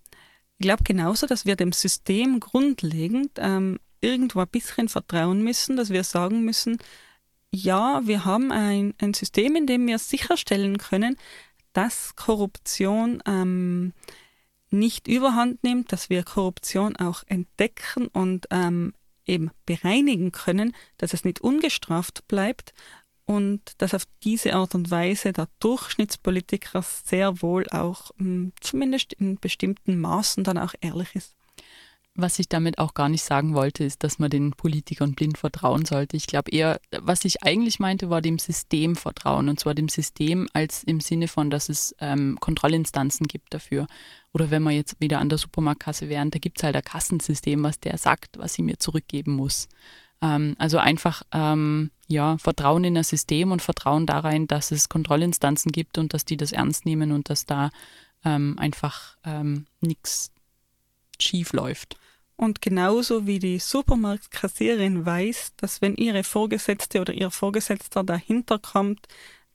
ich 0.58 0.66
glaube 0.66 0.84
genauso, 0.84 1.26
dass 1.26 1.46
wir 1.46 1.56
dem 1.56 1.72
System 1.72 2.38
grundlegend 2.40 3.32
ähm, 3.38 3.80
irgendwo 4.00 4.40
ein 4.40 4.48
bisschen 4.48 4.88
vertrauen 4.88 5.42
müssen, 5.42 5.76
dass 5.76 5.90
wir 5.90 6.04
sagen 6.04 6.44
müssen, 6.44 6.78
ja, 7.54 8.00
wir 8.04 8.24
haben 8.24 8.50
ein, 8.50 8.94
ein 8.98 9.14
System, 9.14 9.56
in 9.56 9.66
dem 9.66 9.86
wir 9.86 9.98
sicherstellen 9.98 10.78
können, 10.78 11.16
dass 11.72 12.16
Korruption 12.16 13.22
ähm, 13.26 13.92
nicht 14.70 15.06
überhand 15.06 15.62
nimmt, 15.62 15.92
dass 15.92 16.10
wir 16.10 16.24
Korruption 16.24 16.96
auch 16.96 17.22
entdecken 17.26 18.08
und 18.08 18.46
ähm, 18.50 18.92
eben 19.24 19.50
bereinigen 19.66 20.32
können, 20.32 20.74
dass 20.98 21.14
es 21.14 21.24
nicht 21.24 21.40
ungestraft 21.40 22.26
bleibt 22.28 22.74
und 23.24 23.60
dass 23.78 23.94
auf 23.94 24.04
diese 24.22 24.54
Art 24.54 24.74
und 24.74 24.90
Weise 24.90 25.32
der 25.32 25.48
Durchschnittspolitiker 25.60 26.82
sehr 26.82 27.40
wohl 27.40 27.68
auch 27.70 28.10
mh, 28.16 28.24
hm, 28.24 28.52
zumindest 28.60 29.12
in 29.14 29.38
bestimmten 29.38 29.98
Maßen 30.00 30.44
dann 30.44 30.58
auch 30.58 30.74
ehrlich 30.80 31.14
ist. 31.14 31.34
Was 32.16 32.38
ich 32.38 32.48
damit 32.48 32.78
auch 32.78 32.94
gar 32.94 33.08
nicht 33.08 33.24
sagen 33.24 33.54
wollte, 33.54 33.82
ist, 33.82 34.04
dass 34.04 34.20
man 34.20 34.30
den 34.30 34.52
Politikern 34.52 35.14
blind 35.14 35.36
vertrauen 35.36 35.84
sollte. 35.84 36.16
Ich 36.16 36.28
glaube 36.28 36.50
eher, 36.52 36.80
was 37.00 37.24
ich 37.24 37.42
eigentlich 37.42 37.80
meinte, 37.80 38.08
war 38.08 38.22
dem 38.22 38.38
System 38.38 38.94
vertrauen. 38.94 39.48
Und 39.48 39.58
zwar 39.58 39.74
dem 39.74 39.88
System 39.88 40.48
als 40.52 40.84
im 40.84 41.00
Sinne 41.00 41.26
von, 41.26 41.50
dass 41.50 41.68
es 41.68 41.94
ähm, 41.98 42.38
Kontrollinstanzen 42.40 43.26
gibt 43.26 43.52
dafür. 43.52 43.88
Oder 44.32 44.50
wenn 44.50 44.62
wir 44.62 44.70
jetzt 44.70 45.00
wieder 45.00 45.18
an 45.18 45.28
der 45.28 45.38
Supermarktkasse 45.38 46.08
wären, 46.08 46.30
da 46.30 46.38
gibt 46.38 46.58
es 46.58 46.62
halt 46.62 46.76
ein 46.76 46.84
Kassensystem, 46.84 47.62
was 47.64 47.80
der 47.80 47.98
sagt, 47.98 48.38
was 48.38 48.54
sie 48.54 48.62
mir 48.62 48.78
zurückgeben 48.78 49.32
muss. 49.32 49.68
Ähm, 50.22 50.54
also 50.58 50.78
einfach 50.78 51.22
ähm, 51.32 51.90
ja, 52.06 52.38
Vertrauen 52.38 52.84
in 52.84 52.94
das 52.94 53.08
System 53.08 53.50
und 53.50 53.60
Vertrauen 53.60 54.06
darein, 54.06 54.46
dass 54.46 54.70
es 54.70 54.88
Kontrollinstanzen 54.88 55.72
gibt 55.72 55.98
und 55.98 56.14
dass 56.14 56.24
die 56.24 56.36
das 56.36 56.52
ernst 56.52 56.86
nehmen 56.86 57.10
und 57.10 57.28
dass 57.28 57.44
da 57.44 57.70
ähm, 58.24 58.56
einfach 58.58 59.16
ähm, 59.24 59.66
nichts 59.80 60.30
schief 61.24 61.52
läuft. 61.52 61.96
Und 62.36 62.60
genauso 62.60 63.26
wie 63.26 63.38
die 63.38 63.58
Supermarktkassierin 63.58 65.06
weiß, 65.06 65.52
dass 65.56 65.80
wenn 65.80 65.94
ihre 65.94 66.24
Vorgesetzte 66.24 67.00
oder 67.00 67.12
ihr 67.12 67.30
Vorgesetzter 67.30 68.02
dahinter 68.02 68.58
kommt, 68.58 69.06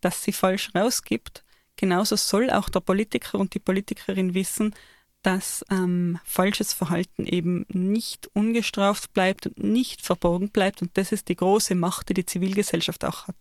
dass 0.02 0.24
sie 0.24 0.32
falsch 0.32 0.70
rausgibt, 0.74 1.44
genauso 1.76 2.16
soll 2.16 2.50
auch 2.50 2.70
der 2.70 2.80
Politiker 2.80 3.38
und 3.38 3.54
die 3.54 3.60
Politikerin 3.60 4.34
wissen, 4.34 4.74
dass 5.22 5.66
ähm, 5.70 6.20
falsches 6.24 6.74
Verhalten 6.74 7.26
eben 7.26 7.66
nicht 7.68 8.30
ungestraft 8.34 9.14
bleibt 9.14 9.48
und 9.48 9.62
nicht 9.62 10.02
verborgen 10.02 10.50
bleibt. 10.50 10.82
Und 10.82 10.92
das 10.98 11.12
ist 11.12 11.28
die 11.28 11.36
große 11.36 11.76
Macht, 11.76 12.08
die 12.08 12.14
die 12.14 12.26
Zivilgesellschaft 12.26 13.04
auch 13.04 13.28
hat. 13.28 13.36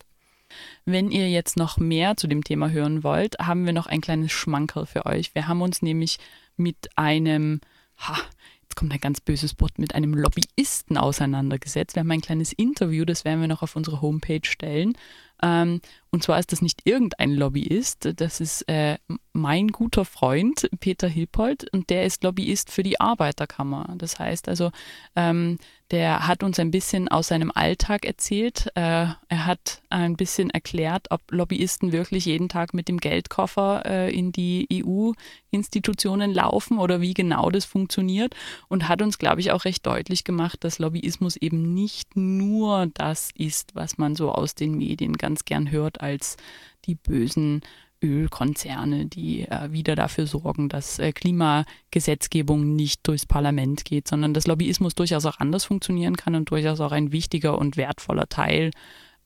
Wenn 0.84 1.10
ihr 1.10 1.28
jetzt 1.30 1.56
noch 1.56 1.76
mehr 1.76 2.16
zu 2.16 2.26
dem 2.26 2.42
Thema 2.42 2.70
hören 2.70 3.04
wollt, 3.04 3.38
haben 3.38 3.66
wir 3.66 3.72
noch 3.72 3.86
ein 3.86 4.00
kleines 4.00 4.32
Schmankerl 4.32 4.86
für 4.86 5.06
euch. 5.06 5.34
Wir 5.34 5.46
haben 5.46 5.62
uns 5.62 5.82
nämlich 5.82 6.18
mit 6.56 6.88
einem 6.96 7.60
ha, 7.98 8.16
jetzt 8.62 8.76
kommt 8.76 8.92
ein 8.92 9.00
ganz 9.00 9.20
böses 9.20 9.58
Wort, 9.60 9.78
mit 9.78 9.94
einem 9.94 10.14
Lobbyisten 10.14 10.96
auseinandergesetzt. 10.96 11.96
Wir 11.96 12.00
haben 12.00 12.10
ein 12.10 12.20
kleines 12.20 12.52
Interview, 12.52 13.04
das 13.04 13.24
werden 13.24 13.40
wir 13.40 13.48
noch 13.48 13.62
auf 13.62 13.76
unsere 13.76 14.00
Homepage 14.00 14.44
stellen. 14.44 14.96
Ähm, 15.42 15.80
und 16.10 16.22
zwar 16.22 16.38
ist 16.38 16.52
das 16.52 16.62
nicht 16.62 16.80
irgendein 16.84 17.32
Lobbyist, 17.32 18.14
das 18.16 18.40
ist 18.40 18.62
äh, 18.68 18.96
mein 19.32 19.68
guter 19.68 20.04
Freund 20.04 20.68
Peter 20.80 21.06
Hilpold 21.06 21.72
und 21.72 21.90
der 21.90 22.04
ist 22.04 22.24
Lobbyist 22.24 22.70
für 22.70 22.82
die 22.82 22.98
Arbeiterkammer. 22.98 23.94
Das 23.98 24.18
heißt 24.18 24.48
also, 24.48 24.70
ähm, 25.16 25.58
der 25.90 26.26
hat 26.26 26.42
uns 26.42 26.58
ein 26.58 26.70
bisschen 26.70 27.08
aus 27.08 27.28
seinem 27.28 27.50
Alltag 27.54 28.04
erzählt. 28.04 28.66
Äh, 28.74 29.06
er 29.28 29.46
hat 29.46 29.80
ein 29.88 30.16
bisschen 30.16 30.50
erklärt, 30.50 31.06
ob 31.10 31.22
Lobbyisten 31.30 31.92
wirklich 31.92 32.26
jeden 32.26 32.48
Tag 32.48 32.74
mit 32.74 32.88
dem 32.88 32.98
Geldkoffer 32.98 33.84
äh, 33.86 34.14
in 34.14 34.32
die 34.32 34.66
EU-Institutionen 34.72 36.34
laufen 36.34 36.78
oder 36.78 37.00
wie 37.00 37.14
genau 37.14 37.50
das 37.50 37.64
funktioniert 37.64 38.34
und 38.68 38.88
hat 38.88 39.00
uns, 39.00 39.18
glaube 39.18 39.40
ich, 39.40 39.52
auch 39.52 39.64
recht 39.64 39.86
deutlich 39.86 40.24
gemacht, 40.24 40.62
dass 40.62 40.78
Lobbyismus 40.78 41.36
eben 41.36 41.72
nicht 41.72 42.16
nur 42.16 42.88
das 42.92 43.30
ist, 43.34 43.74
was 43.74 43.96
man 43.96 44.14
so 44.14 44.30
aus 44.32 44.54
den 44.54 44.76
Medien 44.76 45.16
ganz 45.28 45.44
gern 45.44 45.70
hört 45.70 46.00
als 46.00 46.38
die 46.86 46.94
bösen 46.94 47.60
Ölkonzerne, 48.02 49.04
die 49.04 49.42
äh, 49.42 49.70
wieder 49.72 49.94
dafür 49.94 50.26
sorgen, 50.26 50.70
dass 50.70 50.98
äh, 50.98 51.12
Klimagesetzgebung 51.12 52.74
nicht 52.74 53.06
durchs 53.06 53.26
Parlament 53.26 53.84
geht, 53.84 54.08
sondern 54.08 54.32
dass 54.32 54.46
Lobbyismus 54.46 54.94
durchaus 54.94 55.26
auch 55.26 55.38
anders 55.38 55.66
funktionieren 55.66 56.16
kann 56.16 56.34
und 56.34 56.50
durchaus 56.50 56.80
auch 56.80 56.92
ein 56.92 57.12
wichtiger 57.12 57.58
und 57.58 57.76
wertvoller 57.76 58.30
Teil 58.30 58.70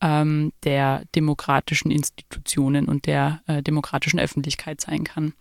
ähm, 0.00 0.52
der 0.64 1.04
demokratischen 1.14 1.92
Institutionen 1.92 2.88
und 2.88 3.06
der 3.06 3.42
äh, 3.46 3.62
demokratischen 3.62 4.18
Öffentlichkeit 4.18 4.80
sein 4.80 5.04
kann. 5.04 5.34